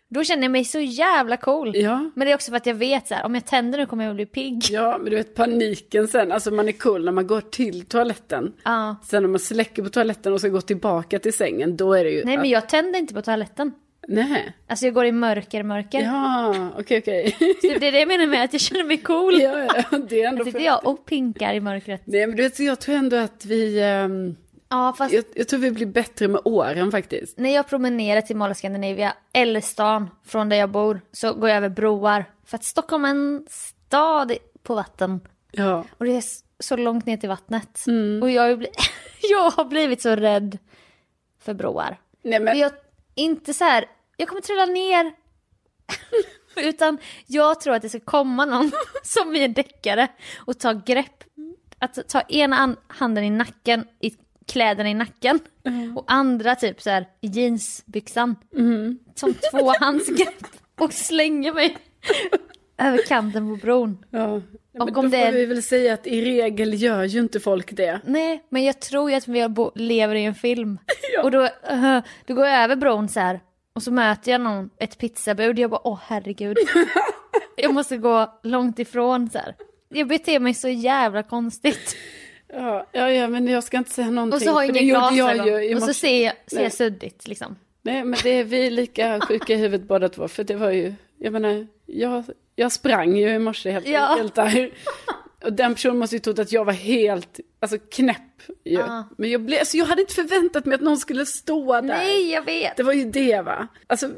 Då 0.10 0.24
känner 0.24 0.44
jag 0.44 0.52
mig 0.52 0.66
så 0.66 0.80
jävla 0.80 1.38
cool. 1.38 1.72
ja. 1.76 2.10
Men 2.16 2.26
det 2.26 2.32
är 2.32 2.36
också 2.36 2.52
för 2.52 2.58
att 2.58 2.66
jag 2.66 2.74
vet 2.76 3.08
så 3.08 3.14
här, 3.16 3.26
om 3.26 3.36
jag 3.36 3.46
tänder 3.46 3.80
nu 3.80 3.86
kommer 3.86 4.04
jag 4.04 4.10
att 4.12 4.16
bli 4.16 4.26
pigg. 4.26 4.64
Ja, 4.70 4.98
men 4.98 5.10
du 5.10 5.16
vet 5.18 5.36
paniken 5.36 6.08
sen, 6.08 6.32
alltså 6.32 6.52
man 6.52 6.68
är 6.68 6.72
cool 6.72 7.06
när 7.06 7.12
man 7.12 7.28
går 7.28 7.42
till 7.42 7.86
toaletten. 7.86 8.54
Ja. 8.64 8.96
Sen 9.04 9.24
när 9.24 9.30
man 9.30 9.40
släcker 9.40 9.84
på 9.84 9.90
toaletten 9.90 10.34
och 10.34 10.40
ska 10.40 10.50
gå 10.50 10.62
tillbaka 10.62 11.20
till 11.20 11.34
sängen, 11.34 11.78
då 11.78 11.94
är 11.94 12.04
det 12.04 12.10
ju... 12.12 12.24
Nej 12.26 12.38
men 12.38 12.50
jag 12.50 12.70
tänder 12.70 13.00
inte 13.00 13.14
på 13.14 13.22
toaletten. 13.22 13.72
Nej. 14.12 14.54
Alltså 14.68 14.86
jag 14.86 14.94
går 14.94 15.06
i 15.06 15.12
mörker, 15.12 15.64
mörker. 15.64 16.02
Ja, 16.02 16.70
okej, 16.80 16.98
okej. 17.00 17.32
Så 17.62 17.80
det 17.80 17.88
är 17.88 17.92
det 17.92 18.00
jag 18.00 18.08
menar 18.08 18.28
med 18.28 18.44
att 18.44 18.54
jag 18.54 18.62
känner 18.62 18.84
mig 18.84 18.98
cool. 18.98 19.42
ja, 19.42 19.68
ja, 19.92 19.98
det 19.98 20.22
är 20.24 20.28
ändå... 20.28 20.40
Jag 20.40 20.46
sitter 20.46 20.60
jag 20.66 20.88
och 20.88 21.06
pinkar 21.06 21.54
i 21.54 21.60
mörkret. 21.60 22.02
Nej, 22.06 22.28
men 22.28 22.36
du 22.38 22.44
vet, 22.44 22.60
jag 22.60 22.80
tror 22.80 22.96
ändå 22.96 23.18
att 23.18 23.46
vi... 23.46 23.80
ehm, 23.82 24.36
Ja 24.70 24.94
fast 24.98 25.14
jag, 25.14 25.24
jag 25.36 25.48
tror 25.48 25.60
vi 25.60 25.72
blir 25.72 25.86
bättre 25.86 26.28
med 26.28 26.42
åren 26.46 26.92
faktiskt. 26.92 27.38
när 27.40 27.50
jag 27.56 27.68
promenerar 27.68 28.22
till 28.22 28.36
Mall 28.36 28.56
Scandinavia 28.56 29.14
eller 29.34 29.62
stan 29.62 30.10
från 30.26 30.50
där 30.50 30.58
jag 30.58 30.70
bor 30.70 31.02
så 31.12 31.34
går 31.34 31.50
jag 31.50 31.58
över 31.58 31.70
broar. 31.70 32.26
För 32.46 32.56
att 32.58 32.64
Stockholm 32.64 33.06
är 33.06 33.10
en 33.10 33.46
stad 33.50 34.32
på 34.64 34.76
vatten. 34.76 35.20
Ja. 35.52 35.86
Och 35.98 36.06
det 36.06 36.12
är 36.12 36.24
så 36.60 36.76
långt 36.78 37.06
ner 37.06 37.18
till 37.18 37.30
vattnet. 37.30 37.88
Mm. 37.88 38.24
Och 38.24 38.30
jag 38.32 38.58
bli- 38.60 38.72
jag 39.32 39.50
har 39.52 39.66
blivit 39.66 40.02
så 40.02 40.16
rädd 40.16 40.58
för 41.44 41.54
broar. 41.54 41.98
Nej, 42.24 42.40
men... 42.40 42.44
Men 42.44 42.60
jag, 42.60 42.72
inte 43.16 43.54
så 43.54 43.64
här, 43.64 43.86
jag 44.22 44.30
kommer 44.30 44.42
trilla 44.42 44.66
ner. 44.66 45.12
Utan 46.56 46.98
jag 47.28 47.62
tror 47.62 47.74
att 47.76 47.82
det 47.82 47.90
ska 47.90 48.00
komma 48.00 48.46
någon 48.46 48.72
som 49.04 49.36
är 49.36 49.46
en 49.46 49.54
deckare 49.54 50.08
och 50.46 50.60
ta 50.60 50.74
grepp. 50.74 51.24
Att 51.80 52.08
ta 52.10 52.22
ena 52.22 52.56
an- 52.58 52.76
handen 52.88 53.24
i 53.24 53.30
nacken, 53.30 53.86
i 54.00 54.12
kläderna 54.48 54.90
i 54.90 54.94
nacken. 54.94 55.40
Och 55.96 56.04
andra 56.08 56.56
typ 56.56 56.82
så 56.82 56.90
här 56.90 57.08
i 57.22 57.28
jeansbyxan. 57.28 58.36
Som 59.16 59.34
tvåhandsgrepp. 59.34 60.46
Och 60.80 60.94
slänger 60.94 61.54
mig 61.54 61.78
över 62.78 63.06
kanten 63.08 63.50
på 63.50 63.56
bron. 63.66 64.06
Ja. 64.10 64.20
Ja, 64.74 64.82
Och 64.84 64.86
men 64.86 64.96
om 64.96 65.04
då 65.06 65.18
det 65.18 65.22
får 65.22 65.28
är- 65.28 65.32
vi 65.32 65.46
väl 65.46 65.64
säga 65.64 65.94
att 65.94 66.08
i 66.08 66.22
regel 66.26 66.82
gör 66.82 67.04
ju 67.04 67.20
inte 67.20 67.40
folk 67.40 67.72
det. 67.76 68.00
Nej, 68.06 68.44
men 68.50 68.64
jag 68.64 68.80
tror 68.82 69.10
ju 69.12 69.16
att 69.18 69.28
vi 69.28 69.48
lever 69.76 70.16
i 70.16 70.26
en 70.26 70.36
film. 70.36 70.78
Ja. 71.16 71.24
Och 71.24 71.32
då, 71.32 71.42
uh, 71.44 72.00
då 72.26 72.34
går 72.34 72.48
jag 72.48 72.64
över 72.64 72.76
bron 72.76 73.10
så 73.10 73.20
här. 73.20 73.40
Och 73.76 73.84
så 73.84 73.92
möter 73.92 74.32
jag 74.32 74.42
någon, 74.42 74.70
ett 74.80 74.98
pizzabud. 74.98 75.60
Jag 75.60 75.70
bara, 75.70 75.88
åh 75.88 76.00
herregud. 76.08 76.58
jag 77.56 77.74
måste 77.74 77.98
gå 77.98 78.40
långt 78.44 78.80
ifrån 78.80 79.30
så 79.30 79.38
här. 79.38 79.56
Jag 79.90 80.08
beter 80.08 80.40
mig 80.40 80.54
så 80.54 80.70
jävla 80.70 81.24
konstigt. 81.24 81.96
Ja, 82.54 82.88
ja, 82.92 83.12
ja, 83.12 83.28
men 83.28 83.48
jag 83.48 83.64
ska 83.64 83.78
inte 83.78 83.92
säga 83.92 84.10
någonting. 84.10 84.36
Och 84.36 84.42
så 84.42 84.52
har 84.52 84.64
jag 84.64 84.78
inga 84.78 85.10
glasögon. 85.10 85.76
Och 85.78 85.84
så 85.84 85.94
ser 85.94 86.26
jag, 86.26 86.34
ser 86.48 86.64
jag 86.64 86.74
suddigt 86.74 87.28
liksom. 87.28 87.56
Nej, 87.82 88.04
men 88.04 88.20
det 88.24 88.30
är 88.30 88.44
vi 88.44 88.70
lika 88.70 89.20
sjuka 89.28 89.54
i 89.54 89.58
huvudet 89.58 89.88
båda 89.88 90.10
två. 90.10 90.28
För 90.28 90.44
det 90.44 90.56
var 90.56 90.72
ju, 90.72 90.94
jag 91.18 91.34
menar, 91.34 91.68
jag, 91.86 92.24
jag 92.56 92.72
sprang 92.72 93.16
ju 93.18 93.30
i 93.30 93.40
morse 93.40 93.72
helt 93.72 93.88
Ja. 93.88 94.08
enkelt 94.08 94.36
där. 94.36 94.70
Och 95.44 95.54
den 95.54 95.74
personen 95.74 95.98
måste 95.98 96.16
ju 96.16 96.20
trott 96.20 96.40
att 96.40 96.52
jag 96.52 96.66
var 96.66 96.74
helt, 96.74 97.40
alltså 97.60 97.78
knäpp 97.78 98.42
ju. 98.64 98.74
Ja. 98.74 99.10
Men 99.18 99.30
jag, 99.30 99.42
blev, 99.42 99.60
alltså, 99.60 99.78
jag 99.78 99.86
hade 99.86 100.02
inte 100.02 100.14
förväntat 100.14 100.66
mig 100.66 100.76
att 100.76 100.82
någon 100.82 100.98
skulle 100.98 101.26
stå 101.26 101.74
där. 101.74 101.82
Nej, 101.82 102.32
jag 102.32 102.46
vet. 102.46 102.78
Det 102.78 102.84
var 102.84 102.94
ju 102.94 103.12
det 103.12 103.42
va. 103.42 103.68
Alltså, 103.88 104.12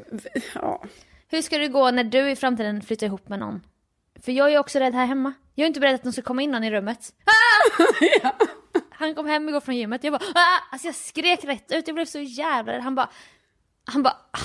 ja. 0.54 0.84
Hur 1.28 1.42
ska 1.42 1.58
det 1.58 1.68
gå 1.68 1.90
när 1.90 2.04
du 2.04 2.30
i 2.30 2.36
framtiden 2.36 2.82
flyttar 2.82 3.06
ihop 3.06 3.28
med 3.28 3.38
någon? 3.38 3.60
För 4.24 4.32
jag 4.32 4.52
är 4.52 4.58
också 4.58 4.78
rädd 4.78 4.94
här 4.94 5.06
hemma. 5.06 5.32
Jag 5.54 5.64
är 5.64 5.66
inte 5.66 5.80
beredd 5.80 5.94
att 5.94 6.04
någon 6.04 6.12
ska 6.12 6.22
komma 6.22 6.42
in 6.42 6.50
någon 6.50 6.64
i 6.64 6.70
rummet. 6.70 7.12
Ah! 8.22 8.30
Han 8.90 9.14
kom 9.14 9.26
hem 9.26 9.48
igår 9.48 9.60
från 9.60 9.76
gymmet, 9.76 10.04
jag 10.04 10.12
bara 10.12 10.22
ah! 10.34 10.72
Alltså 10.72 10.88
jag 10.88 10.94
skrek 10.94 11.44
rätt 11.44 11.72
ut, 11.72 11.88
jag 11.88 11.94
blev 11.94 12.04
så 12.04 12.18
jävla. 12.18 12.80
Han 12.80 12.94
bara, 12.94 13.10
han 13.84 14.02
bara, 14.02 14.16
ah! 14.30 14.38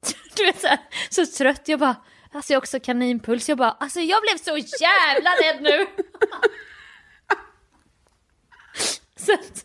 du 0.36 0.44
vet 0.44 0.60
så, 0.60 0.66
här, 0.66 0.78
så 1.10 1.26
trött. 1.26 1.68
Jag 1.68 1.80
bara, 1.80 1.96
alltså 2.32 2.52
jag 2.52 2.56
har 2.56 2.60
också 2.60 2.80
kaninpuls. 2.80 3.48
Jag 3.48 3.58
bara, 3.58 3.70
alltså 3.80 4.00
jag 4.00 4.22
blev 4.22 4.36
så 4.36 4.56
jävla 4.80 5.30
rädd 5.30 5.62
nu. 5.62 5.86
så 9.16 9.32
att, 9.32 9.64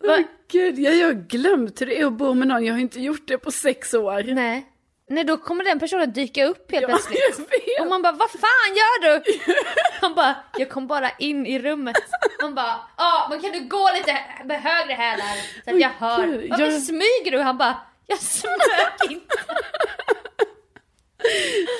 va, 0.00 0.18
Gud, 0.52 0.78
jag 0.78 1.06
har 1.06 1.12
glömt 1.12 1.80
hur 1.80 1.86
det 1.86 2.00
är 2.00 2.06
att 2.06 2.12
bo 2.12 2.34
med 2.34 2.48
någon. 2.48 2.64
Jag 2.64 2.74
har 2.74 2.80
inte 2.80 3.00
gjort 3.00 3.28
det 3.28 3.38
på 3.38 3.50
sex 3.50 3.94
år. 3.94 4.22
nej. 4.34 4.68
Nej 5.08 5.24
då 5.24 5.36
kommer 5.36 5.64
den 5.64 5.78
personen 5.78 6.12
dyka 6.12 6.44
upp 6.44 6.70
helt 6.72 6.82
Ja, 6.82 6.88
plötsligt. 6.88 7.48
Och 7.80 7.86
man 7.86 8.02
bara, 8.02 8.12
vad 8.12 8.30
fan 8.30 8.74
gör 8.74 9.02
du? 9.02 9.22
Han 10.00 10.14
bara, 10.14 10.36
jag 10.58 10.70
kom 10.70 10.86
bara 10.86 11.10
in 11.10 11.46
i 11.46 11.58
rummet. 11.58 11.96
Man 12.42 12.54
bara, 12.54 12.80
ja 12.96 13.26
men 13.30 13.40
kan 13.40 13.52
du 13.52 13.60
gå 13.60 13.90
lite 13.94 14.18
med 14.44 14.62
högre 14.62 14.92
hälar 14.92 15.36
så 15.64 15.70
att 15.74 15.80
jag 15.80 15.88
hör. 15.88 16.48
Varför 16.50 16.64
jag- 16.64 16.82
smyger 16.82 17.30
du? 17.30 17.38
Han 17.40 17.58
bara, 17.58 17.80
jag 18.06 18.18
smög 18.18 19.10
inte. 19.10 19.36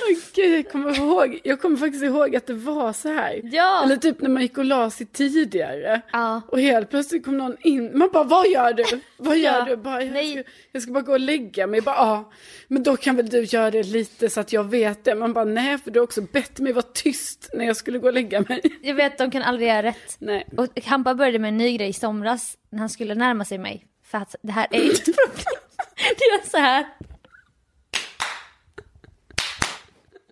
Åh, 0.09 0.17
Gud, 0.35 0.55
jag 0.55 0.71
kommer 0.71 0.97
ihåg, 0.99 1.39
jag 1.43 1.61
kommer 1.61 1.77
faktiskt 1.77 2.03
ihåg 2.03 2.35
att 2.35 2.47
det 2.47 2.53
var 2.53 2.93
så 2.93 3.09
här. 3.09 3.41
Ja. 3.43 3.83
Eller 3.83 3.97
typ 3.97 4.21
när 4.21 4.29
man 4.29 4.41
gick 4.41 4.57
och 4.57 4.65
la 4.65 4.89
sig 4.89 5.05
tidigare. 5.05 6.01
Ja. 6.11 6.41
Och 6.47 6.59
helt 6.59 6.89
plötsligt 6.89 7.25
kom 7.25 7.37
någon 7.37 7.57
in. 7.61 7.97
Man 7.97 8.09
bara, 8.13 8.23
vad 8.23 8.47
gör 8.47 8.73
du? 8.73 8.83
Vad 9.17 9.37
gör 9.37 9.59
Ja. 9.59 9.65
du? 9.65 9.75
Bara, 9.75 10.03
jag, 10.03 10.13
Nej. 10.13 10.31
ska, 10.31 10.43
jag 10.71 10.81
ska 10.81 10.91
bara 10.91 11.03
gå 11.03 11.11
och 11.11 11.19
lägga 11.19 11.67
mig. 11.67 11.81
Bara, 11.81 11.95
ja. 11.95 12.31
Men 12.67 12.83
då 12.83 12.97
kan 12.97 13.15
väl 13.15 13.29
du 13.29 13.43
göra 13.43 13.71
det 13.71 13.83
lite 13.83 14.29
så 14.29 14.39
att 14.39 14.53
jag 14.53 14.63
vet 14.63 15.03
det. 15.03 15.15
Man 15.15 15.33
bara, 15.33 15.45
nej, 15.45 15.77
för 15.77 15.91
du 15.91 15.99
har 15.99 16.03
också 16.03 16.21
bett 16.21 16.59
mig 16.59 16.73
vara 16.73 16.85
tyst 16.93 17.49
när 17.53 17.65
jag 17.65 17.77
skulle 17.77 17.99
gå 17.99 18.07
och 18.07 18.13
lägga 18.13 18.41
mig. 18.49 18.61
Jag 18.81 18.95
vet, 18.95 19.17
de 19.17 19.31
kan 19.31 19.41
aldrig 19.41 19.67
göra 19.69 19.83
rätt. 19.83 20.15
Nej. 20.19 20.47
Och 20.57 20.67
Hampa 20.85 21.15
började 21.15 21.39
med 21.39 21.47
en 21.47 21.57
ny 21.57 21.77
grej 21.77 21.89
i 21.89 21.93
somras 21.93 22.57
när 22.69 22.79
han 22.79 22.89
skulle 22.89 23.15
närma 23.15 23.45
sig 23.45 23.57
mig. 23.57 23.85
För 24.05 24.17
att 24.17 24.35
det 24.41 24.51
här 24.51 24.67
är 24.71 24.91
ett 24.91 25.05
problem. 25.05 25.59
Det 26.17 26.23
är 26.23 26.49
så 26.49 26.57
här. 26.57 26.85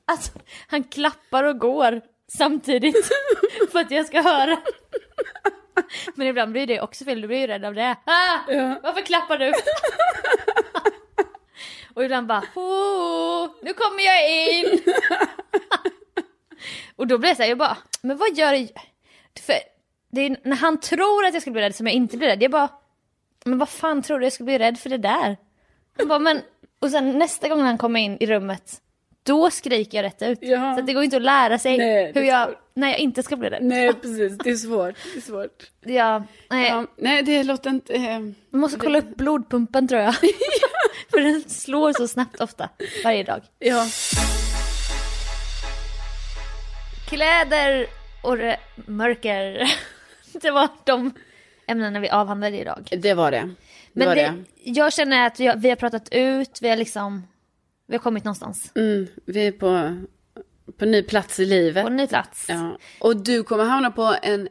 Alltså, 0.06 0.32
han 0.68 0.84
klappar 0.84 1.44
och 1.44 1.60
går 1.60 2.02
samtidigt. 2.28 3.10
För 3.72 3.80
att 3.80 3.92
jag 3.92 4.06
ska 4.06 4.22
höra. 4.22 4.58
Men 6.16 6.28
ibland 6.28 6.52
blir 6.52 6.68
det 6.68 6.82
också 6.82 7.06
fel, 7.06 7.22
du 7.22 7.28
blir 7.28 7.38
ju 7.38 7.48
rädd 7.48 7.66
av 7.66 7.74
det. 7.74 7.96
Ah, 8.06 8.38
Ja. 8.48 8.80
Varför 8.84 9.02
klappar 9.02 9.38
du? 9.38 9.54
Och 11.94 12.04
ibland 12.04 12.28
bara, 12.28 12.44
oh, 12.56 13.50
nu 13.62 13.74
kommer 13.74 14.04
jag 14.06 14.50
in. 14.50 14.80
Och 16.96 17.08
då 17.08 17.18
blir 17.18 17.30
jag 17.30 17.38
så 17.38 17.44
här, 17.44 17.50
jag 17.50 17.58
bara, 17.58 17.78
men 18.02 18.18
vad 18.18 18.38
gör 18.38 18.54
jag? 18.54 18.70
För 19.46 19.56
det 20.12 20.22
är 20.22 20.38
när 20.44 20.56
han 20.56 20.80
tror 20.80 21.26
att 21.26 21.34
jag 21.34 21.42
ska 21.42 21.52
bli 21.52 21.62
rädd 21.62 21.76
som 21.76 21.88
jag 21.88 21.96
inte 21.96 22.18
blir 22.18 22.28
rädd. 22.28 22.44
Jag 22.44 22.52
bara, 22.52 22.70
men 23.46 23.58
vad 23.58 23.70
fan 23.70 24.02
tror 24.02 24.20
du 24.20 24.26
jag 24.26 24.34
ska 24.34 24.44
bli 24.44 24.60
rädd 24.60 24.80
för 24.80 24.90
det 24.90 24.98
där? 24.98 25.38
Han 25.98 26.08
bara, 26.08 26.20
men, 26.20 26.42
och 26.80 26.90
sen 26.92 27.18
nästa 27.20 27.48
gång 27.50 27.62
han 27.62 27.78
kommer 27.78 28.00
in 28.00 28.18
i 28.20 28.26
rummet, 28.28 28.82
då 29.24 29.52
skriker 29.52 29.98
jag 29.98 30.04
rätt 30.06 30.22
ut. 30.22 30.40
Ja. 30.42 30.76
Så 30.76 30.82
det 30.82 30.94
går 30.94 31.04
inte 31.04 31.16
att 31.18 31.22
lära 31.24 31.58
sig 31.60 31.78
Nej, 31.78 32.12
hur 32.16 32.22
jag, 32.24 32.50
när 32.74 32.88
jag 32.90 33.00
inte 33.00 33.24
ska 33.24 33.36
bli 33.36 33.50
rädd. 33.50 33.64
Nej, 33.64 33.94
precis. 33.94 34.38
Det 34.38 34.50
är 34.50 34.56
svårt. 34.56 34.96
Det 35.14 35.20
är 35.20 35.22
svårt. 35.22 35.72
Ja, 35.82 36.24
nej, 36.50 36.68
Ja, 36.70 36.86
nej, 36.98 37.24
det 37.24 37.44
låter 37.44 37.70
inte... 37.70 37.94
Eh, 37.94 38.20
man 38.50 38.62
måste 38.62 38.80
kolla 38.80 39.00
upp 39.00 39.16
blodpumpen 39.18 39.88
tror 39.88 40.02
jag. 40.02 40.16
För 41.12 41.20
den 41.22 41.44
slår 41.50 41.94
så 41.94 42.08
snabbt 42.08 42.42
ofta, 42.42 42.70
varje 43.04 43.24
dag. 43.24 43.42
ja. 43.60 43.86
Kläder 47.10 47.88
och 48.24 48.38
mörker. 48.86 49.72
Det 50.42 50.52
var 50.52 50.70
de 50.84 51.14
ämnena 51.68 52.00
vi 52.00 52.10
avhandlade 52.10 52.58
idag. 52.62 52.88
Det 52.98 53.14
var 53.14 53.32
det. 53.32 53.38
Det 53.40 53.56
Men 53.94 54.08
var 54.08 54.16
det, 54.16 54.22
det. 54.22 54.72
jag 54.72 54.94
känner 54.94 55.28
att 55.28 55.40
vi 55.40 55.48
har, 55.48 55.56
vi 55.56 55.70
har 55.70 55.76
pratat 55.76 56.08
ut, 56.12 56.60
vi 56.62 56.70
har 56.70 56.78
liksom, 56.78 57.28
vi 57.92 57.96
har 57.98 58.04
kommit 58.04 58.24
någonstans. 58.24 58.72
Mm, 58.76 59.08
vi 59.26 59.48
är 59.48 59.52
på, 59.52 59.98
på 60.80 60.86
ny 60.86 61.04
plats 61.04 61.40
i 61.40 61.46
livet. 61.46 61.84
På 61.84 61.90
ny 61.90 62.08
plats. 62.08 62.46
Ja. 62.50 62.78
Och 63.00 63.18
du 63.18 63.44
kommer 63.44 63.64
hamna 63.64 63.92
på 63.92 64.16
en 64.22 64.48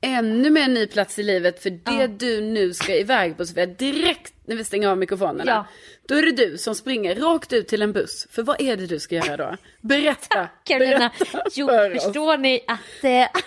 ännu 0.00 0.50
mer 0.50 0.68
ny 0.68 0.86
plats 0.86 1.18
i 1.18 1.22
livet. 1.22 1.62
För 1.62 1.70
det 1.70 1.80
Ja. 2.00 2.06
du 2.06 2.40
nu 2.40 2.72
ska 2.74 2.96
iväg 2.96 3.36
på 3.36 3.46
Sofia, 3.46 3.66
direkt 3.66 4.34
när 4.46 4.56
vi 4.56 4.64
stänger 4.64 4.88
av 4.88 4.98
mikrofonerna. 4.98 5.50
Ja. 5.50 5.66
Då 6.08 6.14
är 6.14 6.22
det 6.22 6.32
du 6.46 6.58
som 6.58 6.74
springer 6.74 7.14
rakt 7.14 7.52
ut 7.52 7.68
till 7.68 7.82
en 7.82 7.92
buss. 7.92 8.26
För 8.30 8.42
vad 8.42 8.60
är 8.60 8.76
det 8.76 8.86
du 8.86 8.98
ska 8.98 9.14
göra 9.14 9.36
då? 9.36 9.56
Berätta. 9.80 10.48
Carolina, 10.64 11.10
Berätta 11.18 11.42
jo, 11.54 11.66
för 11.68 11.96
oss. 11.96 12.04
förstår 12.04 12.38
ni 12.38 12.60
att 12.66 13.04
eh, 13.04 13.40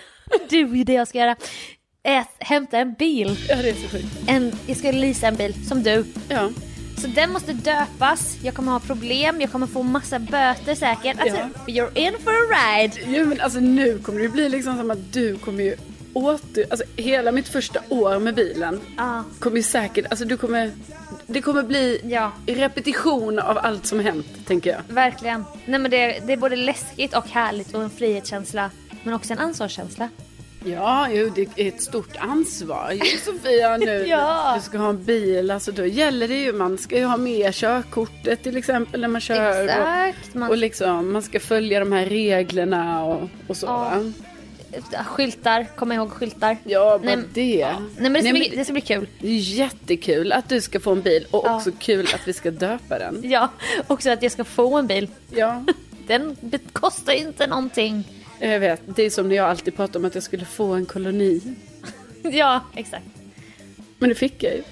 du 0.48 0.80
är 0.80 0.84
det 0.84 0.92
jag 0.92 1.08
ska 1.08 1.18
göra? 1.18 1.36
Att 2.20 2.36
hämta 2.38 2.78
en 2.78 2.94
bil. 2.94 3.36
Ja, 3.48 3.56
det 3.56 3.68
är 3.68 3.74
så 3.74 3.88
sjukt. 3.88 4.06
En, 4.28 4.52
jag 4.66 4.76
ska 4.76 4.90
leasa 4.90 5.26
en 5.26 5.36
bil, 5.36 5.66
som 5.68 5.82
du. 5.82 6.04
Ja. 6.28 6.50
Så 6.98 7.06
den 7.06 7.32
måste 7.32 7.52
döpas, 7.52 8.36
jag 8.42 8.54
kommer 8.54 8.72
ha 8.72 8.80
problem, 8.80 9.40
jag 9.40 9.52
kommer 9.52 9.66
få 9.66 9.82
massa 9.82 10.18
böter 10.18 10.74
säkert. 10.74 11.20
Alltså, 11.20 11.36
you're 11.66 11.98
in 11.98 12.12
for 12.24 12.30
a 12.30 12.46
ride. 12.50 12.94
Jo 13.06 13.26
men 13.26 13.40
alltså 13.40 13.60
nu 13.60 13.98
kommer 13.98 14.20
det 14.20 14.28
bli 14.28 14.48
liksom 14.48 14.76
som 14.76 14.90
att 14.90 15.12
du 15.12 15.36
kommer 15.38 15.64
ju 15.64 15.76
åter... 16.12 16.64
Alltså 16.70 16.86
hela 16.96 17.32
mitt 17.32 17.48
första 17.48 17.80
år 17.88 18.18
med 18.18 18.34
bilen 18.34 18.80
Ja. 18.96 19.24
kommer 19.38 19.56
ju 19.56 19.62
säkert... 19.62 20.06
Alltså 20.10 20.24
du 20.24 20.36
kommer... 20.36 20.72
Det 21.26 21.42
kommer 21.42 21.62
bli 21.62 22.00
Ja. 22.04 22.32
repetition 22.46 23.38
av 23.38 23.58
allt 23.58 23.86
som 23.86 24.00
hänt, 24.00 24.26
tänker 24.46 24.70
jag. 24.70 24.80
Verkligen. 24.94 25.44
Nej 25.66 25.78
men 25.80 25.90
det, 25.90 26.18
det 26.26 26.32
är 26.32 26.36
både 26.36 26.56
läskigt 26.56 27.14
och 27.16 27.28
härligt 27.28 27.74
och 27.74 27.82
en 27.82 27.90
frihetskänsla. 27.90 28.70
Men 29.02 29.14
också 29.14 29.32
en 29.32 29.38
ansvarskänsla. 29.38 30.08
Ja, 30.66 31.08
jo, 31.10 31.30
det 31.34 31.48
är 31.56 31.68
ett 31.68 31.82
stort 31.82 32.16
ansvar 32.18 32.92
ju 32.92 33.18
Sofia 33.18 33.76
nu. 33.76 33.86
Ja. 34.08 34.52
Du 34.56 34.62
ska 34.62 34.78
ha 34.78 34.88
en 34.88 35.04
bil, 35.04 35.50
alltså 35.50 35.72
då 35.72 35.86
gäller 35.86 36.28
det 36.28 36.34
ju, 36.42 36.52
man 36.52 36.78
ska 36.78 36.98
ju 36.98 37.04
ha 37.04 37.16
med 37.16 37.54
körkortet 37.54 38.42
till 38.42 38.56
exempel 38.56 39.00
när 39.00 39.08
man 39.08 39.20
kör. 39.20 39.64
Exakt. 39.64 40.28
Och, 40.34 40.36
Man, 40.36 40.50
och 40.50 40.56
liksom, 40.56 41.12
man 41.12 41.22
ska 41.22 41.40
följa 41.40 41.80
de 41.80 41.92
här 41.92 42.06
reglerna 42.06 43.04
och, 43.04 43.28
och 43.46 43.56
så. 43.56 43.66
Ja. 43.66 45.04
Skyltar, 45.04 45.66
kom 45.76 45.92
ihåg 45.92 46.10
skyltar. 46.10 46.56
Ja, 46.64 46.98
bara 46.98 47.16
Nej, 47.16 47.24
det. 47.34 47.66
Nej 47.98 48.10
men 48.10 48.12
det 48.12 48.20
ska, 48.22 48.32
Nej, 48.32 48.48
bli, 48.48 48.56
det 48.56 48.64
ska 48.64 48.72
bli 48.72 48.82
kul. 48.82 49.08
Det 49.20 49.28
är 49.28 49.38
jättekul 49.38 50.32
att 50.32 50.48
du 50.48 50.60
ska 50.60 50.80
få 50.80 50.92
en 50.92 51.02
bil 51.02 51.26
och 51.30 51.44
Ja. 51.46 51.56
också 51.56 51.70
kul 51.78 52.08
att 52.14 52.28
vi 52.28 52.32
ska 52.32 52.50
döpa 52.50 52.98
den. 52.98 53.20
Ja, 53.30 53.48
också 53.86 54.10
att 54.10 54.22
jag 54.22 54.32
ska 54.32 54.44
få 54.44 54.78
en 54.78 54.86
bil. 54.86 55.08
Ja, 55.30 55.64
Den 56.06 56.36
kostar 56.72 57.12
ju 57.12 57.18
inte 57.18 57.46
någonting. 57.46 58.04
Jag 58.38 58.60
vet. 58.60 58.82
Det 58.86 59.02
är 59.02 59.10
som 59.10 59.28
när 59.28 59.36
jag 59.36 59.48
alltid 59.48 59.76
pratar 59.76 60.00
om 60.00 60.06
att 60.06 60.14
jag 60.14 60.24
skulle 60.24 60.44
få 60.44 60.74
en 60.74 60.86
koloni. 60.86 61.42
Ja, 62.22 62.60
exakt. 62.74 63.06
Men 63.98 64.08
det 64.08 64.14
fick 64.14 64.42
jag 64.42 64.52
ju. 64.52 64.62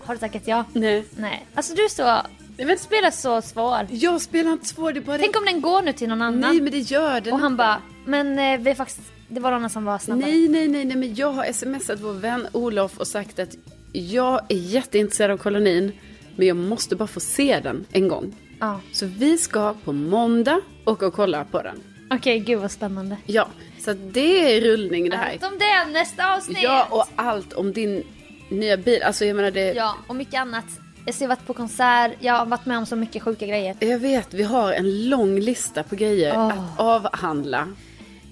Har 0.00 0.14
du 0.14 0.18
tackat 0.18 0.42
ja? 0.46 0.64
Nej. 0.72 1.04
Nej. 1.16 1.46
Alltså 1.54 1.74
du 1.74 1.84
är 1.84 1.88
så... 1.88 2.26
Men, 2.64 2.78
spelar 2.78 3.10
så 3.10 3.42
svår. 3.42 3.86
jag 3.90 4.20
spelar 4.20 4.52
inte 4.52 4.66
svår, 4.66 4.92
det 4.92 5.00
bara 5.00 5.18
Tänk 5.18 5.36
om 5.36 5.44
den 5.44 5.60
går 5.60 5.82
nu 5.82 5.92
till 5.92 6.08
någon 6.08 6.22
annan. 6.22 6.40
Nej, 6.40 6.60
men 6.60 6.72
det 6.72 6.78
gör 6.78 7.20
den 7.20 7.32
och 7.32 7.38
han 7.38 7.56
bara, 7.56 7.82
men 8.06 8.38
eh, 8.38 8.60
vi 8.60 8.70
är 8.70 8.74
faktiskt... 8.74 9.00
Det 9.28 9.40
var 9.40 9.58
någon 9.58 9.70
som 9.70 9.84
var 9.84 9.98
snabbare. 9.98 10.30
Nej, 10.30 10.48
nej, 10.48 10.68
nej, 10.68 10.84
nej, 10.84 10.96
men 10.96 11.14
jag 11.14 11.32
har 11.32 11.52
smsat 11.52 12.00
vår 12.00 12.12
vän 12.12 12.46
Olof 12.52 12.98
och 12.98 13.06
sagt 13.06 13.38
att 13.38 13.56
jag 13.92 14.40
är 14.48 14.56
jätteintresserad 14.56 15.30
av 15.30 15.36
kolonin, 15.36 15.92
men 16.36 16.46
jag 16.46 16.56
måste 16.56 16.96
bara 16.96 17.08
få 17.08 17.20
se 17.20 17.60
den 17.62 17.86
en 17.92 18.08
gång. 18.08 18.36
Ja. 18.60 18.80
Så 18.92 19.06
vi 19.06 19.38
ska 19.38 19.74
på 19.84 19.92
måndag 19.92 20.60
åka 20.84 21.06
och 21.06 21.14
kolla 21.14 21.44
på 21.44 21.62
den. 21.62 21.82
Okej, 22.10 22.38
gud 22.38 22.60
vad 22.60 22.70
spännande. 22.70 23.16
Ja, 23.26 23.48
så 23.78 23.92
det 23.92 24.56
är 24.56 24.60
rullning 24.60 25.10
det 25.10 25.16
här. 25.16 25.32
Allt 25.32 25.44
om 25.44 25.58
det 25.58 25.92
nästa 25.92 26.34
avsnitt! 26.34 26.62
Ja, 26.62 26.86
och 26.90 27.04
allt 27.16 27.52
om 27.52 27.72
din 27.72 28.02
nya 28.50 28.76
bil. 28.76 29.02
Alltså 29.02 29.24
jag 29.24 29.36
menar 29.36 29.50
det... 29.50 29.72
Ja, 29.72 29.96
och 30.06 30.16
mycket 30.16 30.40
annat. 30.40 30.64
Jag 31.06 31.14
har 31.14 31.28
varit 31.28 31.46
på 31.46 31.54
konsert, 31.54 32.12
jag 32.18 32.34
har 32.34 32.46
varit 32.46 32.66
med 32.66 32.78
om 32.78 32.86
så 32.86 32.96
mycket 32.96 33.22
sjuka 33.22 33.46
grejer. 33.46 33.76
Jag 33.80 33.98
vet, 33.98 34.34
vi 34.34 34.42
har 34.42 34.72
en 34.72 35.08
lång 35.08 35.40
lista 35.40 35.82
på 35.82 35.96
grejer 35.96 36.32
Åh. 36.36 36.48
att 36.48 36.80
avhandla. 36.80 37.68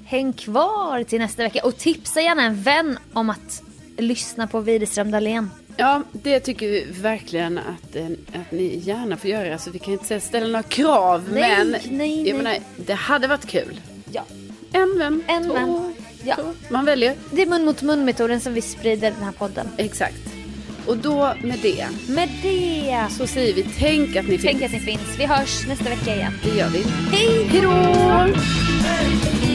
Häng 0.04 0.32
kvar 0.32 1.02
till 1.02 1.18
nästa 1.18 1.42
vecka 1.42 1.60
och 1.64 1.76
tipsa 1.76 2.20
gärna 2.20 2.42
en 2.42 2.62
vän 2.62 2.98
om 3.12 3.30
att 3.30 3.62
lyssna 3.96 4.46
på 4.46 4.60
Widerström 4.60 5.10
Dahlén. 5.10 5.50
Ja, 5.76 6.02
det 6.12 6.40
tycker 6.40 6.66
vi 6.68 6.86
verkligen 6.90 7.58
att, 7.58 7.96
eh, 7.96 8.06
att 8.06 8.52
ni 8.52 8.80
gärna 8.84 9.16
får 9.16 9.30
göra. 9.30 9.52
Alltså 9.52 9.70
vi 9.70 9.78
kan 9.78 9.92
inte 9.92 10.04
säga 10.06 10.20
ställa 10.20 10.46
några 10.46 10.62
krav, 10.62 11.22
Nej, 11.32 11.42
men 11.58 11.70
nej, 11.70 11.80
nej. 11.90 12.28
jag 12.28 12.36
menar, 12.36 12.56
det 12.76 12.94
hade 12.94 13.26
varit 13.28 13.46
kul. 13.46 13.80
Ja. 14.12 14.22
En 14.72 14.98
vän, 14.98 15.22
En 15.26 15.44
två, 15.44 15.52
vän. 15.54 15.94
Ja. 16.24 16.34
två. 16.36 16.42
Man 16.68 16.84
väljer. 16.84 17.14
Det 17.30 17.42
är 17.42 17.46
mun 17.46 17.64
mot 17.64 17.82
mun 17.82 18.04
metoden 18.04 18.40
som 18.40 18.54
vi 18.54 18.60
sprider 18.62 19.10
den 19.10 19.22
här 19.22 19.32
podden. 19.32 19.68
Exakt. 19.76 20.16
Och 20.86 20.96
då 20.96 21.34
med 21.42 21.58
det 21.62 21.86
Med 22.08 22.28
det, 22.42 23.06
så 23.10 23.26
säger 23.26 23.54
vi 23.54 23.66
tänk 23.78 24.16
att 24.16 24.28
ni 24.28 24.38
tänk 24.38 24.58
finns. 24.58 24.64
att 24.74 24.80
ni 24.80 24.80
finns. 24.80 25.18
Vi 25.18 25.24
hörs 25.26 25.66
nästa 25.66 25.84
vecka 25.84 26.14
igen. 26.14 26.32
Det 26.44 26.58
gör 26.58 26.68
vi. 26.68 26.82
Hej! 27.16 27.44
Hej 27.50 27.60
då! 27.62 29.45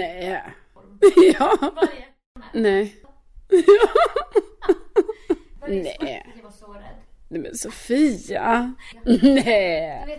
Nej. 0.00 0.42
Ja. 1.38 1.58
Nej. 2.52 2.96
Nej. 5.68 6.32
Jag 6.36 6.42
var 6.42 6.50
så 6.50 6.72
rädd. 6.72 6.82
Nej 7.28 7.40
men 7.40 7.54
Sofia. 7.54 8.74
Nej. 9.04 10.18